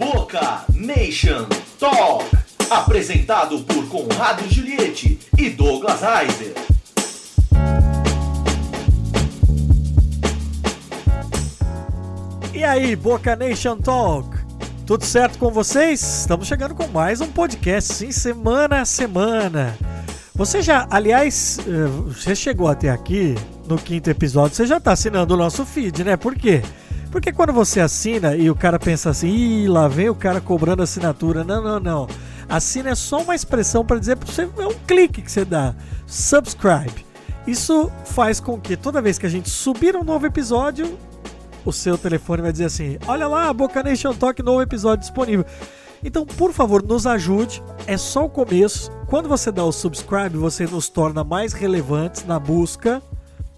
Boca 0.00 0.64
Nation 0.74 1.46
Talk. 1.78 2.24
Apresentado 2.70 3.60
por 3.64 3.86
Conrado 3.86 4.42
Juliette 4.48 5.18
e 5.36 5.50
Douglas 5.50 6.00
Heiser. 6.00 6.54
E 12.54 12.64
aí, 12.64 12.96
Boca 12.96 13.36
Nation 13.36 13.76
Talk? 13.76 14.38
Tudo 14.86 15.04
certo 15.04 15.38
com 15.38 15.50
vocês? 15.50 16.00
Estamos 16.20 16.48
chegando 16.48 16.74
com 16.74 16.86
mais 16.88 17.20
um 17.20 17.28
podcast, 17.28 17.92
sim, 17.92 18.10
semana 18.10 18.80
a 18.80 18.84
semana. 18.86 19.76
Você 20.34 20.62
já, 20.62 20.88
aliás, 20.90 21.58
eh, 21.68 21.86
você 22.06 22.34
chegou 22.34 22.68
até 22.68 22.88
aqui 22.88 23.34
no 23.68 23.76
quinto 23.76 24.08
episódio, 24.08 24.56
você 24.56 24.64
já 24.64 24.78
está 24.78 24.92
assinando 24.92 25.34
o 25.34 25.36
nosso 25.36 25.66
feed, 25.66 26.04
né? 26.04 26.16
Por 26.16 26.34
quê? 26.34 26.62
Quando 27.40 27.52
você 27.52 27.80
assina 27.80 28.36
e 28.36 28.50
o 28.50 28.54
cara 28.54 28.78
pensa 28.78 29.10
assim, 29.10 29.28
Ih, 29.28 29.68
lá 29.68 29.88
vem 29.88 30.10
o 30.10 30.14
cara 30.14 30.40
cobrando 30.40 30.82
assinatura. 30.82 31.42
Não, 31.42 31.62
não, 31.62 31.80
não. 31.80 32.08
Assina 32.48 32.90
é 32.90 32.94
só 32.94 33.22
uma 33.22 33.34
expressão 33.34 33.84
para 33.84 33.98
dizer 33.98 34.16
você, 34.16 34.42
é 34.42 34.66
um 34.66 34.74
clique 34.86 35.22
que 35.22 35.30
você 35.30 35.44
dá. 35.44 35.74
Subscribe. 36.06 37.04
Isso 37.46 37.90
faz 38.04 38.38
com 38.38 38.60
que 38.60 38.76
toda 38.76 39.00
vez 39.00 39.18
que 39.18 39.26
a 39.26 39.30
gente 39.30 39.48
subir 39.48 39.96
um 39.96 40.04
novo 40.04 40.26
episódio, 40.26 40.98
o 41.64 41.72
seu 41.72 41.96
telefone 41.96 42.42
vai 42.42 42.52
dizer 42.52 42.66
assim: 42.66 42.98
Olha 43.06 43.26
lá, 43.26 43.52
Boca 43.52 43.82
Nation 43.82 44.12
Talk, 44.12 44.42
novo 44.42 44.62
episódio 44.62 45.00
disponível. 45.00 45.44
Então, 46.02 46.24
por 46.24 46.52
favor, 46.52 46.82
nos 46.82 47.06
ajude. 47.06 47.62
É 47.86 47.96
só 47.96 48.24
o 48.24 48.30
começo. 48.30 48.90
Quando 49.06 49.28
você 49.28 49.50
dá 49.52 49.64
o 49.64 49.72
subscribe, 49.72 50.36
você 50.36 50.66
nos 50.66 50.88
torna 50.88 51.22
mais 51.22 51.52
relevantes 51.52 52.24
na 52.24 52.38
busca, 52.38 53.02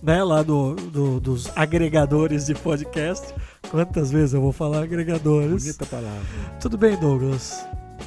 né, 0.03 0.23
lá 0.25 0.43
do, 0.43 0.75
do 0.75 1.21
dos 1.21 1.51
agregadores 1.57 2.47
de 2.47 2.55
podcast. 2.55 3.33
Quantas 3.71 4.11
vezes 4.11 4.35
eu 4.35 4.41
vou 4.41 4.53
falar 4.53 4.83
agregadores? 4.83 5.63
Bonita 5.63 5.87
palavra. 5.87 6.21
Tudo 6.61 6.77
bem, 6.77 6.97
Douglas? 6.97 7.65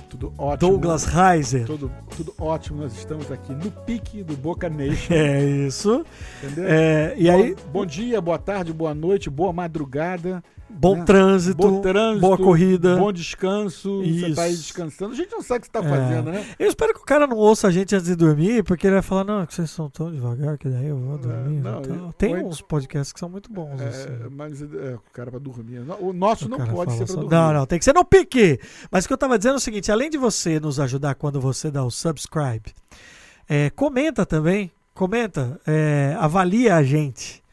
Tudo 0.09 0.33
ótimo. 0.37 0.71
Douglas 0.71 1.05
Reiser. 1.05 1.65
Tudo, 1.65 1.91
tudo 2.15 2.33
ótimo. 2.39 2.81
Nós 2.81 2.93
estamos 2.93 3.31
aqui 3.31 3.53
no 3.53 3.71
pique 3.71 4.23
do 4.23 4.35
Boca 4.35 4.69
Nation. 4.69 5.13
É 5.15 5.43
isso. 5.43 6.05
Entendeu? 6.43 6.65
É, 6.67 7.15
e 7.17 7.25
bom, 7.25 7.31
aí, 7.31 7.55
Bom 7.71 7.85
dia, 7.85 8.21
boa 8.21 8.37
tarde, 8.37 8.73
boa 8.73 8.93
noite, 8.93 9.29
boa 9.29 9.51
madrugada. 9.53 10.43
Bom 10.77 10.97
né? 10.97 11.03
trânsito, 11.05 11.57
Bom 11.57 11.81
trânsito. 11.81 12.21
boa 12.21 12.37
corrida. 12.37 12.95
Bom 12.97 13.11
descanso. 13.11 14.01
Você 14.03 14.33
tá 14.33 14.43
aí 14.43 14.53
Isso. 14.53 14.61
descansando. 14.63 15.13
A 15.13 15.15
gente 15.15 15.31
não 15.31 15.41
sabe 15.41 15.59
o 15.59 15.61
que 15.61 15.67
você 15.67 15.71
tá 15.71 15.79
É. 15.79 15.89
fazendo, 15.89 16.31
né? 16.31 16.45
Eu 16.59 16.67
espero 16.67 16.93
que 16.93 16.99
o 16.99 17.05
cara 17.05 17.25
não 17.25 17.37
ouça 17.37 17.67
a 17.67 17.71
gente 17.71 17.95
antes 17.95 18.07
de 18.07 18.15
dormir, 18.15 18.63
porque 18.63 18.85
ele 18.87 18.93
vai 18.95 19.01
falar, 19.01 19.23
não, 19.23 19.41
é 19.41 19.45
que 19.47 19.53
vocês 19.53 19.69
são 19.71 19.89
tão 19.89 20.11
devagar 20.11 20.57
que 20.57 20.67
daí 20.69 20.87
eu 20.87 20.97
vou 20.97 21.17
dormir. 21.17 21.59
não, 21.61 21.79
e 21.81 21.87
tal." 21.87 21.95
eu- 21.95 22.13
Tem 22.13 22.35
uns 22.35 22.61
podcasts 22.61 23.11
que 23.13 23.19
são 23.19 23.29
muito 23.29 23.51
bons. 23.51 23.79
É, 23.81 23.87
assim. 23.87 24.09
mas 24.31 24.61
é, 24.61 24.95
o 24.95 25.01
cara 25.13 25.31
pra 25.31 25.39
dormir. 25.39 25.79
O 25.99 26.13
nosso 26.13 26.45
O 26.45 26.49
não 26.49 26.57
pode 26.65 26.91
ser 26.93 27.05
pra 27.05 27.15
dormir. 27.15 27.29
Não, 27.31 27.53
não, 27.53 27.65
tem 27.65 27.79
que 27.79 27.85
ser 27.85 27.93
no 27.93 28.03
pique. 28.05 28.59
Mas 28.91 29.05
o 29.05 29.07
que 29.07 29.13
eu 29.13 29.17
tava 29.17 29.37
dizendo 29.37 29.53
é 29.53 29.57
o 29.57 29.61
seguinte: 29.61 29.91
além 29.91 30.09
de 30.09 30.17
você 30.17 30.59
nos 30.59 30.79
ajudar 30.79 31.15
quando 31.15 31.39
você 31.41 31.69
dá 31.71 31.83
o 31.83 31.89
subscribe, 31.91 32.73
é, 33.49 33.69
comenta 33.69 34.25
também, 34.25 34.71
comenta, 34.93 35.59
é, 35.67 36.15
avalia 36.19 36.75
a 36.75 36.83
gente. 36.83 37.43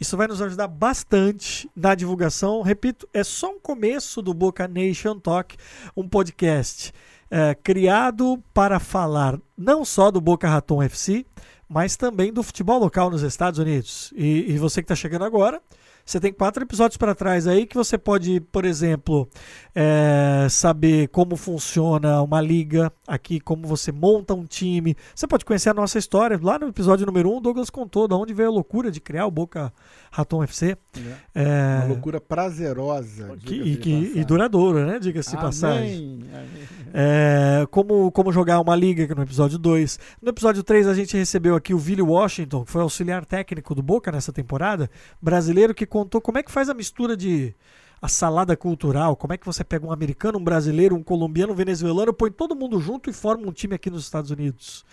Isso 0.00 0.16
vai 0.16 0.28
nos 0.28 0.40
ajudar 0.40 0.68
bastante 0.68 1.68
na 1.74 1.94
divulgação. 1.94 2.62
Repito, 2.62 3.08
é 3.12 3.24
só 3.24 3.50
um 3.50 3.58
começo 3.58 4.22
do 4.22 4.32
Boca 4.32 4.68
Nation 4.68 5.18
Talk, 5.18 5.56
um 5.96 6.08
podcast 6.08 6.92
é, 7.30 7.54
criado 7.54 8.42
para 8.54 8.78
falar 8.78 9.38
não 9.56 9.84
só 9.84 10.10
do 10.10 10.20
Boca 10.20 10.48
Raton 10.48 10.82
FC, 10.82 11.26
mas 11.68 11.96
também 11.96 12.32
do 12.32 12.42
futebol 12.42 12.78
local 12.78 13.10
nos 13.10 13.22
Estados 13.22 13.58
Unidos. 13.58 14.12
E, 14.16 14.52
e 14.52 14.58
você 14.58 14.80
que 14.80 14.84
está 14.84 14.94
chegando 14.94 15.24
agora, 15.24 15.60
você 16.08 16.18
tem 16.18 16.32
quatro 16.32 16.62
episódios 16.62 16.96
para 16.96 17.14
trás 17.14 17.46
aí 17.46 17.66
que 17.66 17.76
você 17.76 17.98
pode, 17.98 18.40
por 18.40 18.64
exemplo, 18.64 19.28
é, 19.74 20.46
saber 20.48 21.08
como 21.08 21.36
funciona 21.36 22.22
uma 22.22 22.40
liga 22.40 22.90
aqui, 23.06 23.38
como 23.38 23.66
você 23.66 23.92
monta 23.92 24.32
um 24.32 24.46
time. 24.46 24.96
Você 25.14 25.26
pode 25.26 25.44
conhecer 25.44 25.68
a 25.68 25.74
nossa 25.74 25.98
história. 25.98 26.38
Lá 26.42 26.58
no 26.58 26.68
episódio 26.68 27.04
número 27.04 27.30
1, 27.30 27.36
um, 27.36 27.40
Douglas 27.42 27.68
contou 27.68 28.08
de 28.08 28.14
onde 28.14 28.32
veio 28.32 28.48
a 28.48 28.52
loucura 28.52 28.90
de 28.90 29.00
criar 29.02 29.26
o 29.26 29.30
Boca 29.30 29.70
Raton 30.10 30.42
FC. 30.44 30.78
Né? 30.96 31.16
É, 31.34 31.76
Uma 31.80 31.88
loucura 31.88 32.20
prazerosa. 32.20 33.36
que- 33.44 33.54
e, 33.54 33.76
que, 33.76 34.12
e 34.16 34.24
duradoura, 34.24 34.86
né? 34.86 34.98
Diga-se 34.98 35.30
de 35.30 35.36
passagem. 35.36 36.24
Amém. 36.32 36.48
É, 36.94 37.66
como, 37.70 38.10
como 38.12 38.32
jogar 38.32 38.60
uma 38.60 38.74
liga 38.74 39.14
no 39.14 39.22
episódio 39.22 39.58
2. 39.58 39.98
No 40.22 40.30
episódio 40.30 40.62
3 40.62 40.86
a 40.88 40.94
gente 40.94 41.16
recebeu 41.16 41.54
aqui 41.54 41.74
o 41.74 41.78
Billy 41.78 42.00
Washington, 42.02 42.64
que 42.64 42.70
foi 42.70 42.80
auxiliar 42.82 43.24
técnico 43.26 43.74
do 43.74 43.82
Boca 43.82 44.10
nessa 44.10 44.32
temporada, 44.32 44.90
brasileiro 45.20 45.74
que 45.74 45.84
contou 45.98 46.20
como 46.20 46.38
é 46.38 46.42
que 46.44 46.52
faz 46.52 46.68
a 46.68 46.74
mistura 46.74 47.16
de 47.16 47.54
a 48.00 48.06
salada 48.06 48.56
cultural, 48.56 49.16
como 49.16 49.32
é 49.32 49.36
que 49.36 49.44
você 49.44 49.64
pega 49.64 49.84
um 49.84 49.90
americano, 49.90 50.38
um 50.38 50.44
brasileiro, 50.44 50.94
um 50.94 51.02
colombiano, 51.02 51.52
um 51.52 51.56
venezuelano, 51.56 52.12
põe 52.12 52.30
todo 52.30 52.54
mundo 52.54 52.78
junto 52.78 53.10
e 53.10 53.12
forma 53.12 53.48
um 53.48 53.52
time 53.52 53.74
aqui 53.74 53.90
nos 53.90 54.04
Estados 54.04 54.30
Unidos. 54.30 54.84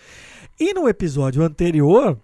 E 0.58 0.74
no 0.74 0.88
episódio 0.88 1.44
anterior, 1.44 2.18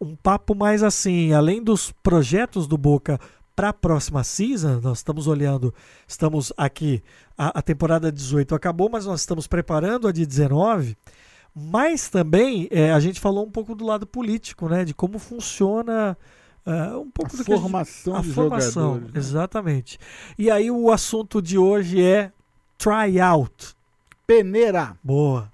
um 0.00 0.16
papo 0.16 0.54
mais 0.54 0.82
assim, 0.82 1.34
além 1.34 1.62
dos 1.62 1.92
projetos 2.02 2.66
do 2.66 2.78
Boca 2.78 3.20
para 3.54 3.68
a 3.68 3.74
próxima 3.74 4.24
season, 4.24 4.80
nós 4.80 4.98
estamos 4.98 5.26
olhando, 5.26 5.74
estamos 6.08 6.50
aqui, 6.56 7.02
a, 7.36 7.58
a 7.58 7.62
temporada 7.62 8.10
18 8.10 8.54
acabou, 8.54 8.88
mas 8.88 9.04
nós 9.04 9.20
estamos 9.20 9.46
preparando 9.46 10.08
a 10.08 10.12
de 10.12 10.24
19. 10.24 10.96
Mas 11.54 12.08
também 12.08 12.66
é, 12.70 12.92
a 12.92 12.98
gente 12.98 13.20
falou 13.20 13.44
um 13.44 13.50
pouco 13.50 13.74
do 13.74 13.84
lado 13.84 14.06
político, 14.06 14.70
né? 14.70 14.86
De 14.86 14.94
como 14.94 15.18
funciona 15.18 16.16
é, 16.64 16.96
um 16.96 17.10
pouco 17.10 17.34
A 17.34 17.38
do 17.38 17.44
que 17.44 17.52
a 17.52 17.56
gente- 17.56 17.62
formação 17.62 18.16
a 18.16 18.20
de 18.20 18.32
formação, 18.32 18.82
jogadores. 18.94 19.12
né? 19.14 19.18
exatamente. 19.20 19.98
E 20.38 20.50
aí 20.50 20.70
o 20.70 20.90
assunto 20.90 21.40
de 21.42 21.58
hoje 21.58 22.02
é 22.02 22.32
tryout. 22.78 23.74
Peneira. 24.26 24.96
Boa. 25.02 25.50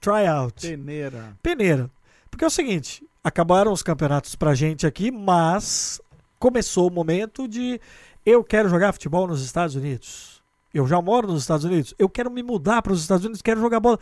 Tryout. 0.00 0.66
Peneira. 0.66 1.36
Peneira. 1.42 1.90
Porque 2.30 2.44
é 2.44 2.46
o 2.46 2.50
seguinte, 2.50 3.06
acabaram 3.22 3.72
os 3.72 3.82
campeonatos 3.82 4.34
pra 4.34 4.54
gente 4.54 4.86
aqui, 4.86 5.10
mas 5.10 6.00
começou 6.38 6.88
o 6.88 6.92
momento 6.92 7.46
de 7.46 7.80
eu 8.24 8.42
quero 8.42 8.68
jogar 8.68 8.92
futebol 8.92 9.26
nos 9.26 9.42
Estados 9.44 9.74
Unidos. 9.74 10.42
Eu 10.72 10.86
já 10.86 11.00
moro 11.02 11.28
nos 11.28 11.42
Estados 11.42 11.64
Unidos. 11.64 11.94
Eu 11.98 12.08
quero 12.08 12.30
me 12.30 12.42
mudar 12.42 12.80
para 12.82 12.92
os 12.92 13.00
Estados 13.02 13.24
Unidos, 13.24 13.42
quero 13.42 13.60
jogar 13.60 13.78
bola. 13.80 13.98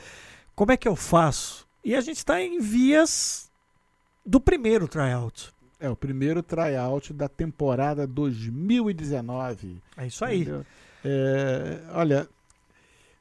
Como 0.54 0.70
é 0.72 0.76
que 0.76 0.86
eu 0.86 0.94
faço? 0.94 1.66
E 1.84 1.94
a 1.96 2.00
gente 2.00 2.18
está 2.18 2.40
em 2.40 2.60
vias 2.60 3.50
do 4.24 4.38
primeiro 4.40 4.86
tryout. 4.86 5.50
É 5.80 5.88
o 5.88 5.96
primeiro 5.96 6.42
tryout 6.42 7.12
da 7.12 7.28
temporada 7.28 8.06
2019. 8.06 9.82
É 9.96 10.06
isso 10.06 10.24
aí. 10.24 10.46
É, 11.02 11.80
olha, 11.94 12.28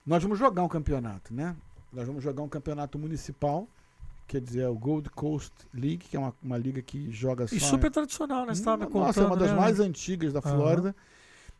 nós 0.06 0.22
vamos 0.22 0.38
jogar 0.38 0.64
um 0.64 0.68
campeonato, 0.68 1.34
né? 1.34 1.56
Nós 1.92 2.06
vamos 2.06 2.24
jogar 2.24 2.44
um 2.44 2.50
campeonato 2.50 3.00
municipal, 3.00 3.68
quer 4.28 4.42
dizer, 4.42 4.62
é 4.62 4.68
o 4.68 4.75
Gold 4.75 5.09
Coast 5.09 5.53
League, 5.74 5.97
que 5.97 6.18
é 6.18 6.20
uma, 6.20 6.36
uma 6.44 6.58
liga 6.58 6.81
que 6.81 7.12
joga 7.12 7.47
só. 7.47 7.56
E 7.56 7.59
super 7.59 7.90
tradicional, 7.90 8.46
né? 8.46 8.53
Você 8.53 8.62
estava 8.62 8.78
me 8.78 8.86
contando. 8.86 9.06
Nossa, 9.06 9.22
é 9.22 9.26
uma 9.26 9.38
das 9.38 9.52
né? 9.52 9.56
mais 9.56 9.80
antigas 9.80 10.34
da. 10.34 10.41
Flórida. 10.41 10.96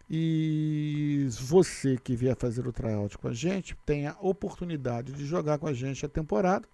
E 0.10 1.28
você 1.40 1.98
que 1.98 2.16
vier 2.16 2.36
fazer 2.36 2.68
o 2.68 2.74
tryout 2.74 3.16
com 3.18 3.28
a 3.28 3.34
gente 3.34 3.76
tem 3.86 4.08
a 4.08 4.16
oportunidade 4.20 5.14
de 5.14 5.24
jogar 5.24 5.60
com 5.60 5.68
a 5.68 5.74
gente 5.74 6.04
a 6.04 6.10
temporada, 6.10 6.68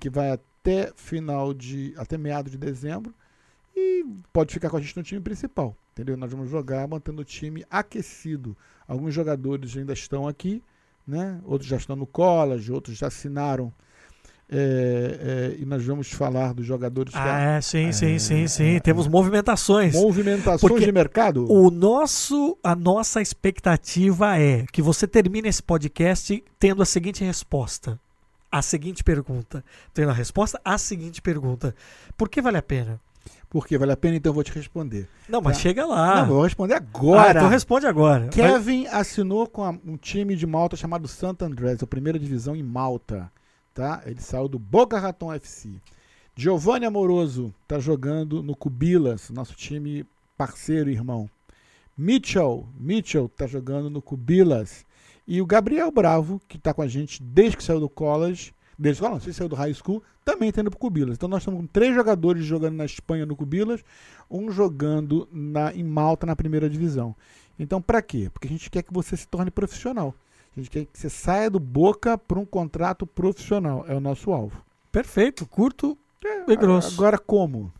que 0.00 0.08
vai 0.08 0.30
até 0.30 0.90
final 0.96 1.52
de. 1.52 1.94
até 1.96 2.16
meado 2.16 2.50
de 2.50 2.56
dezembro. 2.56 3.14
E 3.78 4.04
pode 4.32 4.52
ficar 4.52 4.68
com 4.70 4.76
a 4.76 4.80
gente 4.80 4.96
no 4.96 5.02
time 5.02 5.20
principal. 5.20 5.76
Entendeu? 5.92 6.16
Nós 6.16 6.30
vamos 6.30 6.50
jogar 6.50 6.86
mantendo 6.88 7.22
o 7.22 7.24
time 7.24 7.64
aquecido. 7.70 8.56
Alguns 8.86 9.14
jogadores 9.14 9.76
ainda 9.76 9.92
estão 9.92 10.26
aqui, 10.26 10.62
né? 11.06 11.40
Outros 11.44 11.68
já 11.68 11.76
estão 11.76 11.94
no 11.94 12.06
college, 12.06 12.72
outros 12.72 12.96
já 12.96 13.06
assinaram. 13.06 13.72
É, 14.50 15.56
é, 15.56 15.60
e 15.60 15.66
nós 15.66 15.84
vamos 15.84 16.10
falar 16.10 16.54
dos 16.54 16.64
jogadores 16.64 17.12
que 17.12 17.18
Ah, 17.18 17.56
é, 17.56 17.60
sim, 17.60 17.92
sim, 17.92 18.14
É, 18.14 18.18
sim, 18.18 18.48
sim. 18.48 18.76
é, 18.76 18.80
Temos 18.80 19.06
é. 19.06 19.10
movimentações. 19.10 19.94
Movimentações 19.94 20.60
Porque 20.60 20.86
de 20.86 20.92
mercado? 20.92 21.50
O 21.52 21.70
nosso, 21.70 22.56
a 22.64 22.74
nossa 22.74 23.20
expectativa 23.20 24.38
é 24.38 24.64
que 24.72 24.80
você 24.80 25.06
termine 25.06 25.48
esse 25.48 25.62
podcast 25.62 26.42
tendo 26.58 26.80
a 26.82 26.86
seguinte 26.86 27.22
resposta. 27.22 28.00
A 28.50 28.62
seguinte 28.62 29.04
pergunta. 29.04 29.62
Tendo 29.92 30.10
a 30.10 30.14
resposta 30.14 30.58
à 30.64 30.78
seguinte 30.78 31.20
pergunta. 31.20 31.74
Por 32.16 32.30
que 32.30 32.40
vale 32.40 32.56
a 32.56 32.62
pena? 32.62 32.98
Porque 33.50 33.78
vale 33.78 33.92
a 33.92 33.96
pena, 33.96 34.16
então 34.16 34.30
eu 34.30 34.34
vou 34.34 34.44
te 34.44 34.52
responder. 34.52 35.08
Não, 35.28 35.40
mas 35.40 35.56
Tá. 35.56 35.62
chega 35.62 35.86
lá. 35.86 36.16
Não, 36.16 36.22
eu 36.22 36.34
vou 36.34 36.42
responder 36.42 36.74
Ah, 36.74 36.76
agora. 36.78 37.38
então 37.38 37.48
responde 37.48 37.86
agora. 37.86 38.28
Kevin 38.28 38.86
assinou 38.88 39.46
com 39.46 39.64
a- 39.64 39.70
um 39.86 39.96
time 39.96 40.36
de 40.36 40.46
Malta 40.46 40.76
chamado 40.76 41.08
Sant 41.08 41.42
Andrés, 41.42 41.82
a 41.82 41.86
primeira 41.86 42.18
divisão 42.18 42.54
em 42.54 42.62
Malta. 42.62 43.30
Tá? 43.74 44.02
Ele 44.06 44.20
saiu 44.20 44.48
do 44.48 44.58
Boca 44.58 44.98
Raton 44.98 45.32
FC. 45.32 45.70
Giovanni 46.36 46.84
Amoroso 46.86 47.54
está 47.62 47.78
jogando 47.78 48.42
no 48.42 48.54
Cubilas, 48.54 49.30
nosso 49.30 49.54
time 49.54 50.04
parceiro 50.36 50.88
e 50.90 50.92
irmão. 50.92 51.28
Mitchell, 51.96 52.66
Mitchell 52.78 53.26
está 53.26 53.46
jogando 53.46 53.90
no 53.90 54.00
Cubilas. 54.00 54.84
E 55.26 55.42
o 55.42 55.46
Gabriel 55.46 55.90
Bravo, 55.90 56.40
que 56.48 56.56
está 56.56 56.72
com 56.72 56.80
a 56.82 56.86
gente 56.88 57.22
desde 57.22 57.56
que 57.56 57.62
saiu 57.64 57.80
do 57.80 57.88
college, 57.88 58.52
desde 58.78 59.02
não, 59.02 59.10
não 59.10 59.20
se 59.20 59.34
saiu 59.34 59.48
do 59.48 59.56
high 59.56 59.74
school, 59.74 60.02
também 60.24 60.50
está 60.50 60.60
indo 60.60 60.70
pro 60.70 60.78
Cubilas. 60.78 61.16
Então 61.16 61.28
nós 61.28 61.42
estamos 61.42 61.60
com 61.60 61.66
três 61.66 61.94
jogadores 61.94 62.44
jogando 62.44 62.76
na 62.76 62.84
Espanha 62.84 63.26
no 63.26 63.34
Cubilas, 63.34 63.82
um 64.30 64.50
jogando 64.50 65.28
na, 65.32 65.74
em 65.74 65.82
Malta 65.82 66.24
na 66.26 66.36
primeira 66.36 66.70
divisão. 66.70 67.16
Então, 67.58 67.82
para 67.82 68.00
quê? 68.00 68.30
Porque 68.32 68.46
a 68.46 68.50
gente 68.50 68.70
quer 68.70 68.82
que 68.82 68.92
você 68.92 69.16
se 69.16 69.26
torne 69.26 69.50
profissional. 69.50 70.14
A 70.56 70.60
gente 70.60 70.70
quer 70.70 70.84
que 70.84 70.98
você 70.98 71.10
saia 71.10 71.50
do 71.50 71.58
boca 71.58 72.16
para 72.16 72.38
um 72.38 72.44
contrato 72.44 73.06
profissional. 73.06 73.84
É 73.88 73.94
o 73.94 74.00
nosso 74.00 74.30
alvo. 74.30 74.62
Perfeito, 74.92 75.44
curto 75.46 75.98
e 76.46 76.56
grosso. 76.56 76.94
Agora, 76.94 77.18
como? 77.18 77.72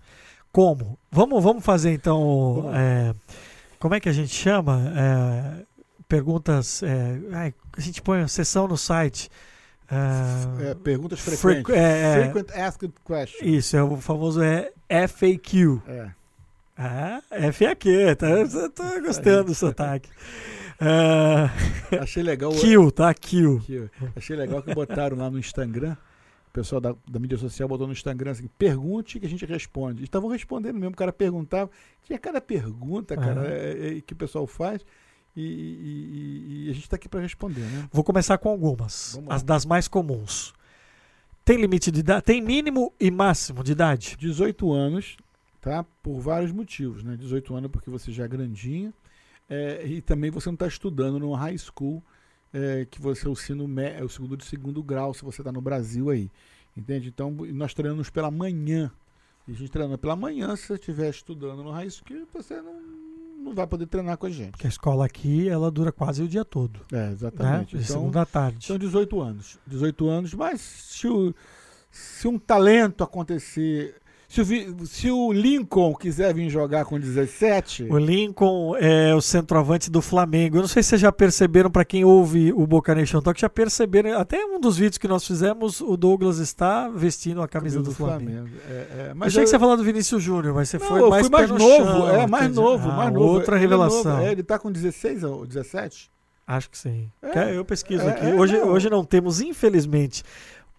Como? 0.50 0.98
Vamos, 1.10 1.42
vamos 1.42 1.64
fazer 1.64 1.92
então. 1.92 2.62
Vamos. 2.62 2.76
é, 2.76 3.14
como 3.78 3.94
é 3.94 4.00
que 4.00 4.08
a 4.08 4.12
gente 4.12 4.34
chama? 4.34 4.92
É, 4.96 5.64
perguntas. 6.08 6.82
é, 6.82 7.52
a 7.76 7.80
gente 7.80 8.02
põe 8.02 8.20
a 8.20 8.28
sessão 8.28 8.66
no 8.66 8.76
site. 8.76 9.30
É, 9.90 10.70
É, 10.70 10.75
perguntas 10.75 11.20
Frequ- 11.20 11.40
frequentes. 11.40 11.75
é, 11.82 12.02
é. 12.20 12.25
Frequent 12.31 12.50
Asked 12.56 12.93
Questions. 13.05 13.43
isso, 13.43 13.76
é 13.76 13.82
o 13.82 13.96
famoso 13.96 14.43
é 14.43 14.70
FAQ. 15.08 15.81
É. 15.87 16.11
Ah, 16.76 17.20
FAQ, 17.52 18.14
tá, 18.17 18.29
eu 18.31 18.70
tô 18.70 18.82
gostando 19.02 19.44
do 19.44 19.55
sotaque. 19.55 20.08
Ah, 20.81 21.50
Achei 22.00 22.23
legal. 22.23 22.52
Kill, 22.52 22.90
tá? 22.93 23.12
Kill. 23.12 23.61
Achei 24.14 24.37
legal 24.37 24.62
que 24.62 24.73
botaram 24.75 25.17
lá 25.17 25.29
no 25.31 25.38
Instagram. 25.38 25.96
O 26.49 26.50
pessoal 26.52 26.81
da, 26.81 26.94
da 27.08 27.19
mídia 27.19 27.37
social 27.37 27.69
botou 27.69 27.87
no 27.87 27.93
Instagram 27.93 28.31
assim: 28.31 28.49
pergunte 28.58 29.19
que 29.19 29.26
a 29.26 29.29
gente 29.29 29.44
responde. 29.44 30.05
Estavam 30.05 30.31
respondendo 30.31 30.75
mesmo. 30.76 30.91
O 30.93 30.96
cara 30.96 31.12
perguntava. 31.12 31.69
Tinha 32.05 32.19
cada 32.19 32.41
pergunta, 32.41 33.17
cara, 33.17 33.41
Aham. 33.41 33.46
é, 33.49 33.96
é, 33.99 34.00
que 34.00 34.12
o 34.12 34.17
pessoal 34.17 34.46
faz. 34.46 34.84
E, 35.40 36.64
e- 36.64 36.67
e- 36.67 36.70
a 36.70 36.73
gente 36.73 36.85
está 36.85 36.96
aqui 36.96 37.08
para 37.08 37.20
responder, 37.20 37.61
né? 37.61 37.88
Vou 37.93 38.02
começar 38.05 38.37
com 38.38 38.49
algumas, 38.49 39.12
Vamos 39.14 39.29
lá. 39.29 39.35
as 39.37 39.43
das 39.43 39.64
mais 39.64 39.87
comuns. 39.88 40.52
Tem 41.44 41.56
limite 41.61 41.90
de 41.90 42.00
idade? 42.00 42.23
Tem 42.25 42.43
mínimo 42.43 42.93
e 43.00 43.11
máximo 43.11 43.62
de 43.64 43.73
idade? 43.73 44.17
18 44.19 44.73
anos, 44.73 45.17
tá? 45.61 45.85
Por 46.02 46.20
vários 46.20 46.52
motivos, 46.52 47.02
né? 47.02 47.17
18 47.17 47.55
anos 47.55 47.70
porque 47.70 47.88
você 47.88 48.11
já 48.12 48.25
é 48.25 48.29
grandinho. 48.29 48.93
é, 49.50 49.87
e 49.87 50.02
também 50.02 50.31
você 50.31 50.46
não 50.50 50.55
está 50.55 50.67
estudando 50.67 51.19
no 51.19 51.32
high 51.32 51.56
school, 51.56 52.02
é, 52.52 52.84
que 52.91 53.00
você 53.00 53.26
é 53.26 53.31
o, 53.31 53.32
ensino 53.32 53.67
mé- 53.67 53.99
é 53.99 54.05
o 54.05 54.08
segundo 54.08 54.37
de 54.37 54.44
segundo 54.44 54.82
grau, 54.82 55.14
se 55.14 55.25
você 55.25 55.41
está 55.41 55.50
no 55.50 55.61
Brasil 55.62 56.11
aí. 56.11 56.31
Entende? 56.76 57.08
Então, 57.08 57.31
nós 57.31 57.73
treinamos 57.73 58.11
pela 58.11 58.31
manhã. 58.31 58.93
E 59.46 59.52
a 59.52 59.55
gente 59.55 59.70
treina 59.70 59.96
pela 59.96 60.14
manhã, 60.14 60.55
se 60.55 60.67
você 60.67 60.75
estiver 60.75 61.08
estudando 61.08 61.62
no 61.62 61.70
high 61.70 61.88
school, 61.88 62.26
você 62.31 62.61
não, 62.61 62.75
não 63.48 63.54
vai 63.56 63.66
poder 63.66 63.86
treinar 63.86 64.16
com 64.16 64.26
a 64.26 64.30
gente. 64.30 64.50
Porque 64.52 64.66
a 64.66 64.70
escola 64.70 65.04
aqui, 65.06 65.48
ela 65.48 65.70
dura 65.70 65.90
quase 65.92 66.22
o 66.22 66.28
dia 66.28 66.44
todo. 66.44 66.80
É, 66.92 66.96
Né? 66.96 67.12
exatamente. 67.12 67.76
De 67.76 67.82
Então, 67.84 67.96
segunda 67.96 68.22
à 68.22 68.26
tarde. 68.26 68.64
são 68.66 68.78
18 68.78 69.20
anos. 69.20 69.58
18 69.66 70.08
anos, 70.08 70.34
mas 70.34 70.60
se, 70.60 71.08
o- 71.08 71.34
se 71.90 72.26
um 72.28 72.38
talento 72.38 73.02
acontecer. 73.04 73.94
Se 74.30 74.42
o, 74.42 74.86
se 74.86 75.10
o 75.10 75.32
Lincoln 75.32 75.94
quiser 75.94 76.34
vir 76.34 76.50
jogar 76.50 76.84
com 76.84 77.00
17. 77.00 77.84
O 77.84 77.96
Lincoln 77.96 78.76
é 78.76 79.14
o 79.14 79.22
centroavante 79.22 79.90
do 79.90 80.02
Flamengo. 80.02 80.58
Eu 80.58 80.60
não 80.60 80.69
sei 80.69 80.82
se 80.82 80.90
vocês 80.90 81.00
já 81.00 81.10
perceberam, 81.10 81.70
para 81.70 81.82
quem 81.82 82.04
ouve 82.04 82.52
o 82.52 82.66
Boca 82.66 82.94
Nation 82.94 83.22
Talk, 83.22 83.40
já 83.40 83.48
perceberam. 83.48 84.19
Até 84.19 84.44
um 84.44 84.60
dos 84.60 84.76
vídeos 84.76 84.98
que 84.98 85.08
nós 85.08 85.26
fizemos, 85.26 85.80
o 85.80 85.96
Douglas 85.96 86.38
está 86.40 86.90
vestindo 86.90 87.40
a 87.40 87.48
camisa 87.48 87.82
do, 87.82 87.90
Flamengo. 87.90 88.50
É, 88.69 88.72
é, 88.72 89.12
Mas 89.14 89.28
Achei 89.28 89.40
eu- 89.40 89.44
que 89.44 89.48
você 89.50 89.56
ia 89.56 89.60
falar 89.60 89.76
do 89.76 89.82
Vinícius 89.84 90.22
Júnior, 90.22 90.54
mas 90.54 90.69
você 90.69 90.78
Não, 90.78 90.86
foi 90.86 91.00
eu 91.00 91.08
mais 91.08 91.31
mais 91.31 91.48
novo, 91.50 91.64
chão, 91.64 92.08
é, 92.10 92.26
mais 92.26 92.44
entendi. 92.44 92.60
novo, 92.60 92.90
Ah, 92.90 92.96
mais 92.96 93.12
novo. 93.14 93.26
Outra 93.32 93.56
Ele 93.56 93.64
é 93.64 93.69
novo, 93.69 93.82
revelação. 93.86 94.19
é, 94.20 94.31
ele 94.31 94.42
tá 94.42 94.58
com 94.58 94.70
16 94.70 95.24
ou 95.24 95.46
17? 95.46 96.10
Acho 96.46 96.70
que 96.70 96.78
sim. 96.78 97.10
É, 97.22 97.56
eu 97.56 97.62
pesquiso 97.64 98.04
é, 98.04 98.10
aqui. 98.10 98.26
é, 98.26 98.34
hoje, 98.34 98.56
não. 98.58 98.69
hoje 98.69 98.88
não 98.90 99.04
temos, 99.04 99.40
infelizmente, 99.40 100.22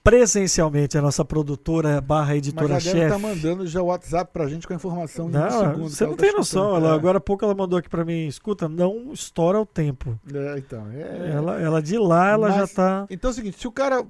presencialmente 0.04 0.98
a 0.98 1.01
nossa 1.01 1.24
produtora 1.25 2.00
barra 2.01 2.28
Mas 2.30 2.38
editora 2.38 2.80
já 2.80 2.94
deve 2.94 3.06
estar 3.06 3.19
chefe. 3.19 3.28
mandando 3.36 3.68
já 3.68 3.81
o 3.81 3.86
WhatsApp 3.86 4.31
pra 4.34 4.48
gente 4.48 4.66
com 4.68 4.74
a 4.74 4.75
informação 4.75 5.25
em 5.25 5.30
um 5.30 5.31
Não, 5.31 5.50
segundo. 5.51 5.90
você 5.90 6.06
não 6.06 6.16
tá 6.16 6.24
tem 6.24 6.34
noção. 6.34 6.75
Ela, 6.75 6.90
É. 6.90 6.94
Agora 6.94 7.18
há 7.18 7.22
pouco 7.22 7.44
ela 7.46 7.54
mandou 7.54 7.78
aqui 7.78 7.90
pra 7.90 8.04
mim, 8.06 8.25
escuta, 8.28 8.68
não 8.69 9.12
estoura 9.13 9.60
o 9.60 9.66
tempo. 9.66 10.19
É, 10.34 10.57
então, 10.57 10.88
é. 10.92 11.31
Ela, 11.34 11.60
ela 11.62 11.81
de 11.81 11.98
lá, 11.98 12.30
ela 12.31 12.48
Mas- 12.50 12.56
já 12.57 12.68
tá. 12.68 13.07
Então 13.10 13.30
é 13.30 13.31
o 13.31 13.36
seguinte, 13.36 13.60
se 13.60 13.68
o 13.68 13.72
cara 13.72 14.04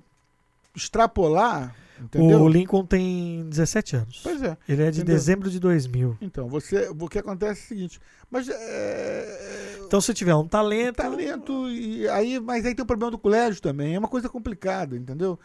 extrapolar, 0.76 1.76
entendeu? 2.00 2.42
O 2.42 2.48
Lincoln 2.48 2.86
tem 2.86 3.46
17 3.50 3.96
anos. 3.96 4.22
Pois 4.24 4.42
é. 4.42 4.56
Ele 4.68 4.84
é 4.84 4.92
de 4.92 5.00
Entendeu? 5.02 5.16
dezembro 5.16 5.50
de 5.50 5.60
2000. 5.60 6.18
Então, 6.22 6.48
você, 6.48 6.90
o 6.98 7.08
que 7.10 7.20
acontece 7.20 7.62
é 7.62 7.66
o 7.66 7.68
seguinte, 7.68 8.00
mas 8.30 8.48
é, 8.48 9.80
Então, 9.86 10.00
se 10.00 10.14
tiver 10.14 10.36
um 10.36 10.48
talento. 10.48 10.98
talento 10.98 11.68
e 11.70 12.08
aí, 12.10 12.40
mas 12.40 12.66
aí 12.66 12.76
tem 12.76 12.84
o 12.84 12.86
problema 12.86 13.10
do 13.12 13.18
colégio 13.18 13.62
também, 13.62 13.96
é 13.96 14.00
uma 14.00 14.08
coisa 14.08 14.30
complicada, 14.30 14.96
entendeu? 14.96 15.38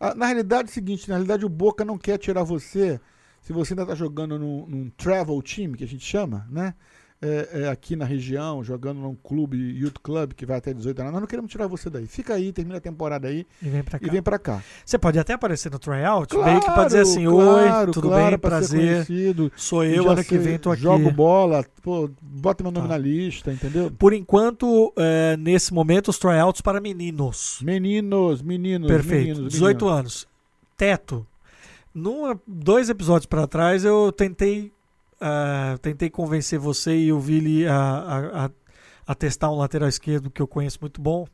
Ah, 0.00 0.14
Na 0.14 0.26
realidade 0.26 0.68
é 0.68 0.70
o 0.70 0.74
seguinte, 0.74 1.08
na 1.08 1.16
realidade 1.16 1.44
o 1.44 1.48
Boca 1.48 1.84
não 1.84 1.98
quer 1.98 2.18
tirar 2.18 2.42
você 2.42 3.00
se 3.42 3.52
você 3.52 3.72
ainda 3.72 3.82
está 3.82 3.94
jogando 3.94 4.38
num, 4.38 4.66
num 4.66 4.90
travel 4.90 5.40
team, 5.42 5.72
que 5.72 5.84
a 5.84 5.86
gente 5.86 6.04
chama, 6.04 6.46
né? 6.50 6.74
É, 7.22 7.64
é, 7.64 7.68
aqui 7.68 7.94
na 7.96 8.06
região, 8.06 8.64
jogando 8.64 8.98
num 9.00 9.14
clube, 9.14 9.54
youth 9.78 9.98
club, 10.02 10.32
que 10.32 10.46
vai 10.46 10.56
até 10.56 10.72
18 10.72 10.98
anos, 11.00 11.12
nós 11.12 11.20
não 11.20 11.28
queremos 11.28 11.50
tirar 11.50 11.66
você 11.66 11.90
daí. 11.90 12.06
Fica 12.06 12.32
aí, 12.32 12.50
termina 12.50 12.78
a 12.78 12.80
temporada 12.80 13.28
aí 13.28 13.46
E 13.60 13.68
vem 13.68 13.82
pra 13.82 13.98
cá. 13.98 14.10
vem 14.10 14.22
pra 14.22 14.38
cá. 14.38 14.62
Você 14.86 14.96
pode 14.96 15.18
até 15.18 15.34
aparecer 15.34 15.70
no 15.70 15.78
tryout, 15.78 16.34
meio 16.34 16.60
que 16.60 16.70
pra 16.72 16.84
dizer 16.86 17.00
assim: 17.00 17.26
claro, 17.26 17.88
Oi, 17.88 17.92
tudo 17.92 18.08
claro, 18.08 18.30
bem? 18.30 18.38
Prazer. 18.38 19.06
Sou 19.54 19.84
eu, 19.84 20.08
ano 20.08 20.24
que 20.24 20.38
vem 20.38 20.58
tô 20.58 20.70
aqui. 20.70 20.80
Jogo 20.80 21.10
bola, 21.10 21.62
pô, 21.82 22.08
bota 22.22 22.62
meu 22.62 22.72
nome 22.72 22.88
Tá. 22.88 22.94
na 22.94 22.98
lista, 22.98 23.52
entendeu? 23.52 23.90
Por 23.90 24.14
enquanto, 24.14 24.90
é, 24.96 25.36
nesse 25.36 25.74
momento, 25.74 26.08
os 26.08 26.18
tryouts 26.18 26.62
para 26.62 26.80
meninos. 26.80 27.58
Meninos, 27.62 28.40
meninos, 28.40 28.88
Perfeito. 28.88 29.28
meninos, 29.28 29.52
18 29.52 29.84
meninos. 29.84 29.98
anos. 30.00 30.28
Teto. 30.74 31.26
Num, 31.94 32.34
dois 32.46 32.88
episódios 32.88 33.26
para 33.26 33.46
trás, 33.46 33.84
eu 33.84 34.10
tentei 34.10 34.72
ah, 35.20 35.76
tentei 35.82 36.08
convencer 36.10 36.58
você 36.58 36.96
e 36.96 37.12
o 37.12 37.20
Vili 37.20 37.66
a, 37.66 37.74
a, 37.76 38.44
a- 38.46 38.50
a 39.06 39.14
testar 39.14 39.50
um 39.50 39.56
lateral 39.56 39.88
esquerdo 39.88 40.30
que 40.30 40.40
eu 40.40 40.46
conheço 40.46 40.78
muito 40.80 41.00
bom. 41.00 41.26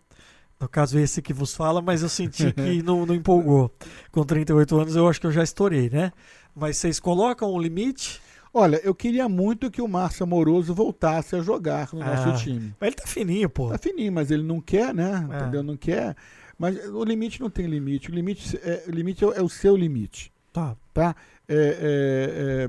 No 0.59 0.67
caso, 0.69 0.99
esse 0.99 1.21
que 1.21 1.35
vos 1.35 1.55
fala, 1.55 1.83
mas 1.83 2.03
eu 2.03 2.09
senti 2.09 2.51
que 2.55 2.83
não, 2.83 3.05
não 3.05 3.15
empolgou. 3.15 3.71
Com 4.11 4.25
38 4.25 4.79
anos, 4.81 4.97
eu 4.97 5.07
acho 5.09 5.21
que 5.21 5.27
eu 5.27 5.33
já 5.33 5.43
estourei, 5.43 5.91
né? 5.91 6.11
Mas 6.55 6.79
vocês 6.79 6.99
colocam 6.99 7.53
um 7.53 7.61
limite? 7.61 8.21
Olha, 8.55 8.81
eu 8.83 8.95
queria 8.95 9.29
muito 9.29 9.71
que 9.71 9.83
o 9.83 9.87
Márcio 9.89 10.25
Amoroso 10.25 10.73
voltasse 10.75 11.37
a 11.37 11.43
jogar 11.43 11.91
no 11.93 12.01
Ah. 12.03 12.07
nosso 12.17 12.43
time. 12.43 12.75
Mas 12.81 12.87
ele 12.89 12.97
tá 12.97 13.07
fininho, 13.07 13.51
pô. 13.51 13.69
Tá 13.69 13.77
fininho, 13.77 14.11
mas 14.11 14.31
ele 14.31 14.43
não 14.45 14.59
quer, 14.63 14.95
né? 14.95 15.29
É. 15.31 15.37
Entendeu? 15.43 15.63
Não 15.63 15.77
quer. 15.77 16.17
Mas 16.59 16.75
o 16.89 17.05
limite 17.05 17.39
não 17.39 17.51
tem 17.51 17.67
limite. 17.67 18.11
O 18.11 18.15
limite 18.15 18.57
é, 18.63 18.85
o 18.89 18.91
limite 18.91 19.23
é, 19.27 19.29
é 19.37 19.43
o 19.43 19.49
seu 19.51 19.77
limite. 19.77 20.33
Tá. 20.55 20.75
tá? 20.95 21.15
É, 21.47 21.55
é, 21.55 22.65
é, 22.65 22.69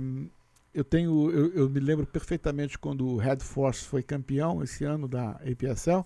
eu 0.77 0.83
tenho, 0.83 1.31
eu, 1.31 1.53
eu 1.53 1.69
me 1.69 1.79
lembro 1.79 2.05
perfeitamente 2.05 2.77
quando 2.77 3.07
o 3.07 3.17
Red 3.17 3.39
Force 3.39 3.83
foi 3.83 4.03
campeão 4.03 4.61
esse 4.61 4.83
ano 4.83 5.07
da 5.07 5.31
APSL, 5.31 6.05